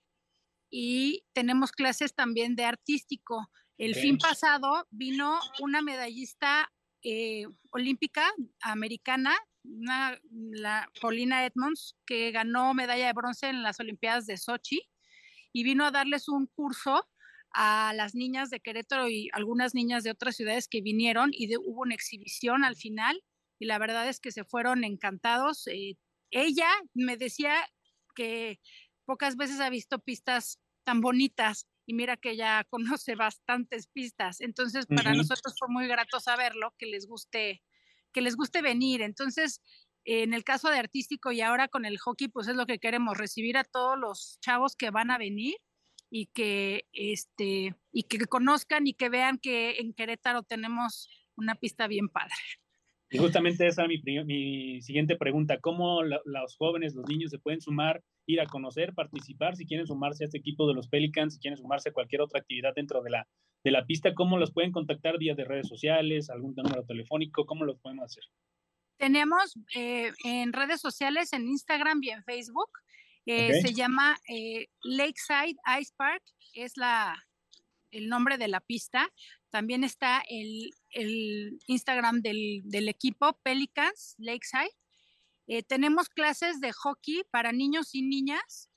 y 0.70 1.24
tenemos 1.32 1.72
clases 1.72 2.14
también 2.14 2.54
de 2.54 2.64
artístico. 2.64 3.50
El 3.78 3.94
fin 3.94 4.18
pasado 4.18 4.86
vino 4.90 5.38
una 5.60 5.82
medallista 5.82 6.70
eh, 7.02 7.46
olímpica 7.70 8.32
americana, 8.60 9.36
la 9.70 10.90
Paulina 11.00 11.44
Edmonds, 11.44 11.96
que 12.06 12.30
ganó 12.30 12.74
medalla 12.74 13.06
de 13.06 13.12
bronce 13.12 13.48
en 13.48 13.62
las 13.62 13.80
Olimpiadas 13.80 14.26
de 14.26 14.36
Sochi 14.36 14.80
y 15.52 15.64
vino 15.64 15.84
a 15.84 15.90
darles 15.90 16.28
un 16.28 16.46
curso 16.46 17.08
a 17.52 17.92
las 17.94 18.14
niñas 18.14 18.50
de 18.50 18.60
Querétaro 18.60 19.08
y 19.08 19.30
algunas 19.32 19.74
niñas 19.74 20.04
de 20.04 20.10
otras 20.10 20.36
ciudades 20.36 20.68
que 20.68 20.82
vinieron 20.82 21.30
y 21.32 21.54
hubo 21.56 21.82
una 21.82 21.94
exhibición 21.94 22.64
al 22.64 22.76
final 22.76 23.22
y 23.58 23.66
la 23.66 23.78
verdad 23.78 24.08
es 24.08 24.20
que 24.20 24.30
se 24.30 24.44
fueron 24.44 24.84
encantados. 24.84 25.66
Eh, 25.66 25.96
ella 26.30 26.68
me 26.94 27.16
decía 27.16 27.54
que 28.14 28.60
pocas 29.04 29.36
veces 29.36 29.60
ha 29.60 29.70
visto 29.70 29.98
pistas 29.98 30.60
tan 30.84 31.00
bonitas 31.00 31.66
y 31.86 31.94
mira 31.94 32.16
que 32.16 32.32
ella 32.32 32.64
conoce 32.70 33.14
bastantes 33.14 33.88
pistas. 33.88 34.40
Entonces, 34.40 34.86
para 34.86 35.14
nosotros 35.14 35.54
fue 35.58 35.68
muy 35.68 35.88
grato 35.88 36.20
saberlo, 36.20 36.74
que 36.78 36.86
les 36.86 37.06
guste, 37.06 37.62
que 38.12 38.20
les 38.20 38.36
guste 38.36 38.62
venir. 38.62 39.02
Entonces, 39.02 39.60
en 40.04 40.32
el 40.34 40.44
caso 40.44 40.70
de 40.70 40.78
artístico 40.78 41.32
y 41.32 41.40
ahora 41.40 41.68
con 41.68 41.84
el 41.84 41.98
hockey, 41.98 42.28
pues 42.28 42.48
es 42.48 42.56
lo 42.56 42.66
que 42.66 42.78
queremos, 42.78 43.18
recibir 43.18 43.56
a 43.56 43.64
todos 43.64 43.98
los 43.98 44.38
chavos 44.40 44.74
que 44.76 44.90
van 44.90 45.10
a 45.10 45.18
venir 45.18 45.56
y 46.10 46.26
que 46.26 46.86
este 46.92 47.74
y 47.92 48.02
que 48.04 48.18
conozcan 48.26 48.86
y 48.86 48.94
que 48.94 49.08
vean 49.08 49.38
que 49.38 49.78
en 49.78 49.92
Querétaro 49.92 50.42
tenemos 50.42 51.08
una 51.36 51.54
pista 51.54 51.86
bien 51.86 52.08
padre. 52.08 52.34
Y 53.10 53.18
justamente 53.18 53.66
esa 53.66 53.84
es 53.84 53.88
mi, 53.88 54.24
mi 54.24 54.82
siguiente 54.82 55.16
pregunta, 55.16 55.60
¿cómo 55.60 56.02
los 56.02 56.56
jóvenes, 56.56 56.94
los 56.94 57.08
niños 57.08 57.30
se 57.30 57.38
pueden 57.38 57.60
sumar, 57.60 58.02
ir 58.28 58.40
a 58.40 58.46
conocer, 58.46 58.94
participar, 58.94 59.56
si 59.56 59.66
quieren 59.66 59.86
sumarse 59.86 60.22
a 60.22 60.26
este 60.26 60.38
equipo 60.38 60.68
de 60.68 60.74
los 60.74 60.86
Pelicans, 60.86 61.34
si 61.34 61.40
quieren 61.40 61.56
sumarse 61.56 61.88
a 61.88 61.92
cualquier 61.92 62.20
otra 62.20 62.40
actividad 62.40 62.74
dentro 62.76 63.02
de 63.02 63.10
la, 63.10 63.28
de 63.64 63.70
la 63.70 63.84
pista, 63.86 64.14
cómo 64.14 64.38
los 64.38 64.52
pueden 64.52 64.70
contactar 64.70 65.18
vía 65.18 65.34
de 65.34 65.44
redes 65.44 65.66
sociales, 65.66 66.28
algún 66.30 66.54
número 66.54 66.84
telefónico, 66.84 67.46
cómo 67.46 67.64
los 67.64 67.78
podemos 67.80 68.04
hacer? 68.04 68.24
Tenemos 68.98 69.58
eh, 69.74 70.12
en 70.24 70.52
redes 70.52 70.80
sociales, 70.80 71.32
en 71.32 71.48
Instagram 71.48 72.00
y 72.02 72.10
en 72.10 72.22
Facebook, 72.24 72.70
eh, 73.26 73.60
se 73.60 73.74
llama 73.74 74.18
eh, 74.28 74.68
Lakeside 74.82 75.56
Ice 75.80 75.92
Park, 75.96 76.22
es 76.54 76.76
la, 76.76 77.14
el 77.90 78.08
nombre 78.08 78.38
de 78.38 78.48
la 78.48 78.60
pista. 78.60 79.10
También 79.50 79.84
está 79.84 80.22
el, 80.28 80.70
Instagram 81.66 82.20
del, 82.20 82.88
equipo 82.88 83.38
Pelicans 83.42 84.14
Lakeside. 84.18 84.74
Eh, 85.48 85.62
tenemos 85.62 86.08
clases 86.08 86.60
de 86.60 86.72
hockey 86.72 87.24
para 87.30 87.52
niños 87.52 87.94
y 87.94 88.02
niñas 88.02 88.70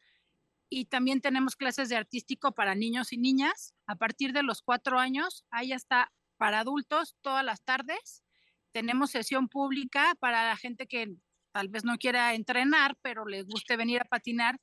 y 0.70 0.86
también 0.86 1.20
tenemos 1.20 1.58
clases 1.58 1.90
de 1.90 1.98
artístico 1.98 2.54
para 2.54 2.76
niños 2.76 3.12
y 3.12 3.18
niñas. 3.18 3.76
A 3.88 3.96
partir 3.98 4.32
de 4.32 4.42
los 4.42 4.62
cuatro 4.62 4.98
años, 4.98 5.46
ahí 5.52 5.74
está 5.74 6.12
para 6.38 6.62
adultos 6.62 7.18
todas 7.22 7.44
las 7.44 7.62
tardes. 7.62 8.24
Tenemos 8.72 9.12
sesión 9.12 9.50
pública 9.50 10.16
para 10.20 10.46
la 10.46 10.56
gente 10.56 10.88
que 10.88 11.14
tal 11.52 11.68
vez 11.68 11.84
no 11.84 11.98
quiera 11.98 12.34
entrenar, 12.34 12.98
pero 13.02 13.26
les 13.26 13.46
guste 13.46 13.76
venir 13.76 14.02
a 14.02 14.06
patinar 14.06 14.58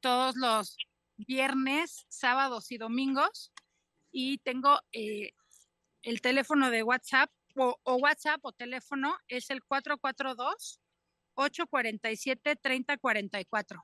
todos 0.00 0.36
los 0.36 0.76
viernes, 1.16 2.04
sábados 2.10 2.70
y 2.70 2.76
domingos. 2.76 3.50
Y 4.12 4.38
tengo 4.38 4.78
eh, 4.92 5.32
el 6.02 6.20
teléfono 6.20 6.70
de 6.70 6.82
WhatsApp 6.82 7.30
o, 7.56 7.78
WhatsApp 7.96 8.44
o 8.44 8.52
teléfono 8.52 9.16
es 9.28 9.50
el 9.50 9.62
442-847-3044. 11.36 13.82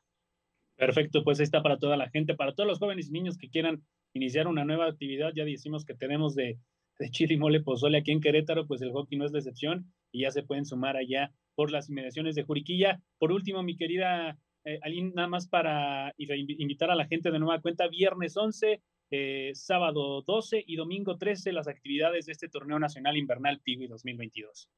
Perfecto, 0.77 1.23
pues 1.23 1.39
ahí 1.39 1.45
está 1.45 1.63
para 1.63 1.79
toda 1.79 1.97
la 1.97 2.11
gente, 2.11 2.35
para 2.35 2.55
todos 2.55 2.67
los 2.67 2.79
jóvenes 2.79 3.09
y 3.09 3.13
niños 3.13 3.39
que 3.39 3.49
quieran 3.49 3.85
iniciar 4.15 4.49
una 4.49 4.65
nueva 4.65 4.87
actividad. 4.87 5.33
Ya 5.35 5.45
decimos 5.45 5.85
que 5.85 5.95
tenemos 5.95 6.35
de, 6.35 6.59
de 6.99 7.11
chile 7.11 7.37
mole 7.37 7.61
pozole 7.61 7.99
aquí 7.99 8.11
en 8.11 8.21
Querétaro, 8.21 8.67
pues 8.67 8.83
el 8.83 8.93
hockey 8.93 9.19
no 9.19 9.27
es 9.27 9.33
la 9.33 9.39
excepción 9.39 9.93
y 10.11 10.23
ya 10.23 10.31
se 10.31 10.43
pueden 10.43 10.65
sumar 10.65 10.97
allá 10.97 11.33
por 11.55 11.71
las 11.71 11.89
inmediaciones 11.89 12.35
de 12.35 12.43
Juriquilla. 12.43 13.01
Por 13.19 13.33
último, 13.33 13.63
mi 13.63 13.77
querida 13.77 14.39
eh, 14.65 14.79
Aline, 14.83 15.13
nada 15.15 15.29
más 15.29 15.49
para 15.49 16.15
invitar 16.17 16.91
a 16.91 16.95
la 16.95 17.07
gente 17.07 17.31
de 17.31 17.39
nueva 17.39 17.61
cuenta, 17.61 17.89
viernes 17.89 18.37
11, 18.37 18.81
eh, 19.11 19.51
sábado 19.55 20.23
12 20.23 20.65
y 20.67 20.77
domingo 20.77 21.19
13, 21.19 21.53
las 21.53 21.69
actividades 21.69 22.27
de 22.27 22.33
este 22.33 22.49
torneo 22.49 22.79
nacional 22.79 23.17
invernal 23.17 23.61
Piwi 23.61 23.87
2022. 23.87 24.69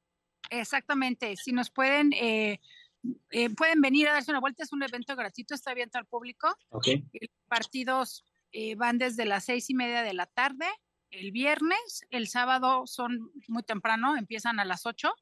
Exactamente, 0.51 1.37
si 1.37 1.53
nos 1.53 1.71
pueden... 1.71 2.13
Eh, 2.13 2.61
pueden 3.59 3.83
venir 3.83 4.09
a 4.09 4.15
darse 4.15 4.31
una 4.31 4.41
vuelta, 4.41 4.63
es 4.63 4.73
un 4.73 4.83
evento 4.83 5.15
gratuito, 5.15 5.55
está 5.55 5.73
abierto 5.73 5.99
al 5.99 6.07
público. 6.07 6.49
Okay. 6.71 7.07
Partidos 7.49 8.25
van 8.79 8.97
desde 8.97 9.27
las 9.27 9.45
seis 9.45 9.69
y 9.69 9.75
media 9.75 10.01
de 10.03 10.15
la 10.15 10.25
tarde 10.25 10.65
el 11.15 11.31
viernes, 11.31 12.05
el 12.11 12.29
sábado 12.29 12.87
son 12.87 13.31
muy 13.49 13.63
temprano, 13.63 14.17
empiezan 14.17 14.59
a 14.61 14.65
las 14.65 14.87
8 14.87 15.13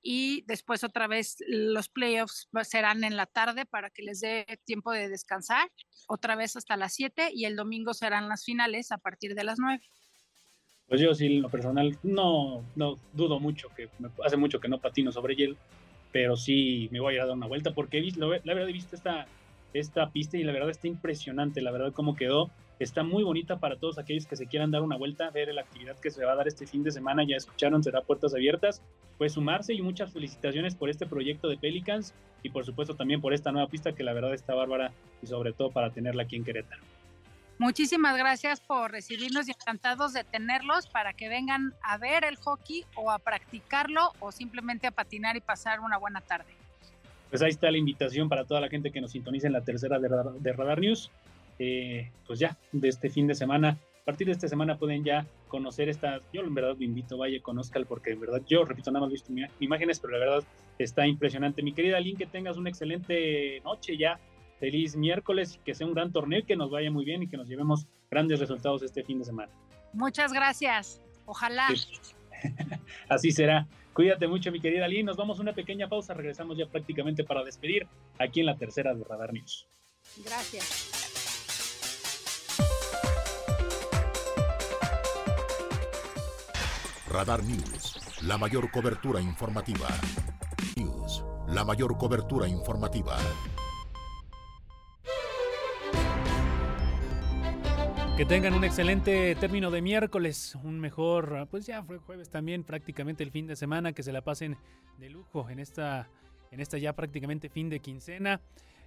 y 0.00 0.42
después 0.46 0.84
otra 0.84 1.06
vez 1.06 1.36
los 1.46 1.88
playoffs 1.88 2.48
serán 2.62 3.04
en 3.04 3.16
la 3.16 3.26
tarde 3.26 3.64
para 3.64 3.90
que 3.90 4.02
les 4.02 4.20
dé 4.20 4.44
tiempo 4.64 4.92
de 4.92 5.08
descansar, 5.08 5.70
otra 6.08 6.36
vez 6.36 6.56
hasta 6.56 6.76
las 6.76 6.94
7 6.94 7.30
y 7.32 7.44
el 7.46 7.56
domingo 7.56 7.94
serán 7.94 8.28
las 8.28 8.44
finales 8.44 8.92
a 8.92 8.98
partir 8.98 9.34
de 9.34 9.44
las 9.44 9.58
9. 9.58 9.80
Pues 10.88 11.00
yo 11.00 11.14
sí, 11.14 11.40
lo 11.40 11.48
personal, 11.48 11.96
no, 12.02 12.62
no 12.76 12.98
dudo 13.12 13.40
mucho, 13.40 13.68
que 13.74 13.88
hace 14.24 14.36
mucho 14.36 14.60
que 14.60 14.68
no 14.68 14.78
patino 14.78 15.10
sobre 15.12 15.34
hielo, 15.34 15.56
pero 16.12 16.36
sí 16.36 16.88
me 16.92 17.00
voy 17.00 17.14
a 17.14 17.16
ir 17.16 17.22
a 17.22 17.26
dar 17.26 17.36
una 17.36 17.46
vuelta 17.46 17.72
porque 17.72 17.98
he 17.98 18.12
la 18.16 18.54
verdad 18.54 18.68
he 18.68 18.72
visto 18.72 18.94
esta, 18.94 19.26
esta 19.72 20.10
pista 20.10 20.36
y 20.36 20.44
la 20.44 20.52
verdad 20.52 20.70
está 20.70 20.86
impresionante, 20.86 21.62
la 21.62 21.70
verdad 21.70 21.92
cómo 21.92 22.14
quedó 22.14 22.50
Está 22.80 23.04
muy 23.04 23.22
bonita 23.22 23.60
para 23.60 23.76
todos 23.76 23.98
aquellos 23.98 24.26
que 24.26 24.34
se 24.34 24.46
quieran 24.46 24.72
dar 24.72 24.82
una 24.82 24.96
vuelta, 24.96 25.30
ver 25.30 25.54
la 25.54 25.60
actividad 25.60 25.96
que 25.96 26.10
se 26.10 26.24
va 26.24 26.32
a 26.32 26.34
dar 26.34 26.48
este 26.48 26.66
fin 26.66 26.82
de 26.82 26.90
semana. 26.90 27.24
Ya 27.24 27.36
escucharon, 27.36 27.84
será 27.84 28.00
puertas 28.00 28.34
abiertas. 28.34 28.82
Pues 29.16 29.34
sumarse 29.34 29.74
y 29.74 29.80
muchas 29.80 30.12
felicitaciones 30.12 30.74
por 30.74 30.90
este 30.90 31.06
proyecto 31.06 31.48
de 31.48 31.56
Pelicans 31.56 32.14
y 32.42 32.50
por 32.50 32.64
supuesto 32.64 32.96
también 32.96 33.20
por 33.20 33.32
esta 33.32 33.52
nueva 33.52 33.68
pista 33.68 33.92
que 33.92 34.02
la 34.02 34.12
verdad 34.12 34.34
está 34.34 34.54
bárbara 34.54 34.92
y 35.22 35.26
sobre 35.28 35.52
todo 35.52 35.70
para 35.70 35.90
tenerla 35.90 36.24
aquí 36.24 36.34
en 36.34 36.44
Querétaro. 36.44 36.82
Muchísimas 37.58 38.16
gracias 38.16 38.60
por 38.60 38.90
recibirnos 38.90 39.48
y 39.48 39.52
encantados 39.52 40.12
de 40.12 40.24
tenerlos 40.24 40.86
para 40.86 41.12
que 41.12 41.28
vengan 41.28 41.72
a 41.82 41.98
ver 41.98 42.24
el 42.24 42.36
hockey 42.36 42.84
o 42.96 43.10
a 43.10 43.18
practicarlo 43.18 44.12
o 44.20 44.32
simplemente 44.32 44.88
a 44.88 44.90
patinar 44.90 45.36
y 45.36 45.40
pasar 45.40 45.80
una 45.80 45.96
buena 45.96 46.20
tarde. 46.20 46.52
Pues 47.30 47.42
ahí 47.42 47.50
está 47.50 47.70
la 47.70 47.78
invitación 47.78 48.28
para 48.28 48.44
toda 48.44 48.60
la 48.60 48.68
gente 48.68 48.90
que 48.90 49.00
nos 49.00 49.12
sintoniza 49.12 49.46
en 49.46 49.52
la 49.52 49.60
tercera 49.62 49.98
de 49.98 50.52
Radar 50.52 50.80
News. 50.80 51.10
Eh, 51.58 52.10
pues 52.26 52.38
ya, 52.38 52.56
de 52.72 52.88
este 52.88 53.10
fin 53.10 53.26
de 53.26 53.34
semana. 53.34 53.78
A 54.02 54.04
partir 54.04 54.26
de 54.26 54.32
esta 54.32 54.48
semana 54.48 54.76
pueden 54.76 55.02
ya 55.02 55.26
conocer 55.48 55.88
esta, 55.88 56.20
yo 56.32 56.42
en 56.42 56.54
verdad 56.54 56.76
lo 56.76 56.84
invito, 56.84 57.16
vaya, 57.16 57.40
conozcan, 57.40 57.84
porque 57.88 58.10
en 58.10 58.20
verdad 58.20 58.42
yo, 58.46 58.64
repito, 58.64 58.90
nada 58.90 59.06
más 59.06 59.12
visto 59.12 59.32
imágenes, 59.60 59.98
pero 59.98 60.12
la 60.12 60.18
verdad 60.18 60.44
está 60.78 61.06
impresionante. 61.06 61.62
Mi 61.62 61.72
querida 61.72 62.00
Lynn, 62.00 62.16
que 62.16 62.26
tengas 62.26 62.56
una 62.56 62.68
excelente 62.68 63.62
noche 63.64 63.96
ya, 63.96 64.18
feliz 64.58 64.96
miércoles, 64.96 65.60
que 65.64 65.74
sea 65.74 65.86
un 65.86 65.94
gran 65.94 66.12
torneo, 66.12 66.44
que 66.46 66.56
nos 66.56 66.70
vaya 66.70 66.90
muy 66.90 67.04
bien 67.04 67.22
y 67.22 67.28
que 67.28 67.36
nos 67.36 67.48
llevemos 67.48 67.86
grandes 68.10 68.40
resultados 68.40 68.82
este 68.82 69.02
fin 69.02 69.18
de 69.18 69.24
semana. 69.24 69.52
Muchas 69.92 70.32
gracias, 70.32 71.00
ojalá. 71.26 71.68
Así 73.08 73.30
será. 73.30 73.66
Cuídate 73.92 74.26
mucho, 74.26 74.50
mi 74.50 74.60
querida 74.60 74.88
Lynn. 74.88 75.06
Nos 75.06 75.16
vamos 75.16 75.38
a 75.38 75.42
una 75.42 75.52
pequeña 75.52 75.88
pausa. 75.88 76.14
Regresamos 76.14 76.58
ya 76.58 76.66
prácticamente 76.66 77.22
para 77.22 77.44
despedir 77.44 77.86
aquí 78.18 78.40
en 78.40 78.46
la 78.46 78.56
tercera 78.56 78.92
de 78.92 79.04
Radar 79.04 79.32
News. 79.32 79.66
Gracias. 80.24 81.04
Radar 87.08 87.44
News, 87.44 88.22
la 88.22 88.36
mayor 88.36 88.72
cobertura 88.72 89.20
informativa. 89.20 89.86
News, 90.74 91.24
la 91.46 91.64
mayor 91.64 91.96
cobertura 91.96 92.48
informativa. 92.48 93.16
Que 98.16 98.24
tengan 98.24 98.54
un 98.54 98.62
excelente 98.62 99.34
término 99.34 99.72
de 99.72 99.82
miércoles, 99.82 100.56
un 100.62 100.78
mejor, 100.78 101.48
pues 101.50 101.66
ya 101.66 101.82
fue 101.82 101.98
jueves 101.98 102.30
también, 102.30 102.62
prácticamente 102.62 103.24
el 103.24 103.32
fin 103.32 103.48
de 103.48 103.56
semana, 103.56 103.92
que 103.92 104.04
se 104.04 104.12
la 104.12 104.20
pasen 104.20 104.56
de 104.98 105.10
lujo 105.10 105.50
en 105.50 105.58
esta, 105.58 106.08
en 106.52 106.60
esta 106.60 106.78
ya 106.78 106.92
prácticamente 106.92 107.48
fin 107.48 107.68
de 107.68 107.80
quincena. 107.80 108.40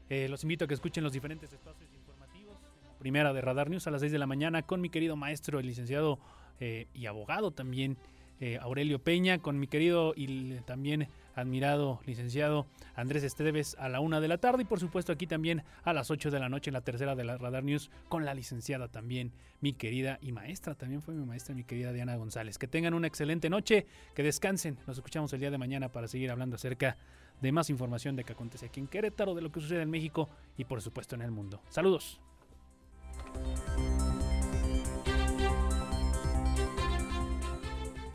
Eh, 0.10 0.30
los 0.30 0.44
invito 0.44 0.64
a 0.64 0.68
que 0.70 0.76
escuchen 0.76 1.04
los 1.04 1.12
diferentes 1.12 1.52
espacios 1.52 1.94
informativos. 1.94 2.56
Primera 3.00 3.34
de 3.34 3.42
Radar 3.42 3.70
News 3.70 3.86
a 3.88 3.92
las 3.92 4.00
6 4.00 4.14
de 4.14 4.18
la 4.18 4.28
mañana 4.28 4.62
con 4.62 4.80
mi 4.80 4.90
querido 4.90 5.18
maestro, 5.18 5.60
el 5.60 5.68
licenciado 5.68 6.20
eh, 6.62 6.88
y 6.94 7.08
abogado 7.08 7.52
también, 7.52 7.98
eh, 8.40 8.58
Aurelio 8.62 9.00
Peña, 9.00 9.40
con 9.40 9.60
mi 9.60 9.68
querido 9.68 10.14
y 10.16 10.54
también 10.62 11.10
admirado 11.38 12.02
licenciado 12.06 12.66
Andrés 12.96 13.24
Esteves 13.24 13.76
a 13.80 13.90
la 13.90 14.00
una 14.00 14.20
de 14.20 14.28
la 14.28 14.40
tarde 14.40 14.64
y 14.64 14.66
por 14.66 14.80
supuesto 14.80 15.12
aquí 15.12 15.28
también 15.28 15.64
a 15.84 15.94
las 15.94 16.10
8 16.10 16.32
de 16.32 16.40
la 16.40 16.50
noche 16.50 16.72
en 16.72 16.74
la 16.74 16.82
tercera 16.82 17.16
de 17.16 17.24
la 17.24 17.38
Radar 17.38 17.64
News 17.64 17.92
con 18.10 18.26
la 18.26 18.34
licenciada 18.34 18.88
también, 18.88 19.32
mi 19.62 19.74
querida 19.74 20.18
y 20.22 20.32
maestra, 20.32 20.74
también 20.76 21.02
fue 21.02 21.14
mi 21.14 21.26
maestra, 21.26 21.54
mi 21.54 21.64
querida 21.64 21.94
Diana 21.94 22.16
González. 22.16 22.58
Que 22.58 22.68
tengan 22.68 22.94
una 22.94 23.08
excelente 23.08 23.50
noche, 23.50 23.86
que 24.16 24.24
descansen, 24.24 24.78
nos 24.88 24.98
escuchamos 24.98 25.32
el 25.34 25.40
día 25.40 25.52
de 25.52 25.58
mañana 25.58 25.90
para 25.90 26.08
seguir 26.08 26.32
hablando 26.32 26.56
acerca 26.56 26.98
de 27.40 27.52
más 27.52 27.70
información 27.70 28.16
de 28.16 28.24
qué 28.24 28.34
acontece 28.34 28.66
aquí 28.66 28.80
en 28.80 28.88
Querétaro, 28.88 29.36
de 29.36 29.42
lo 29.42 29.52
que 29.52 29.62
sucede 29.62 29.84
en 29.84 29.92
México 29.92 30.30
y 30.58 30.66
por 30.66 30.82
supuesto 30.82 31.16
en 31.16 31.22
el 31.22 31.32
mundo. 31.32 31.62
Saludos. 31.70 32.20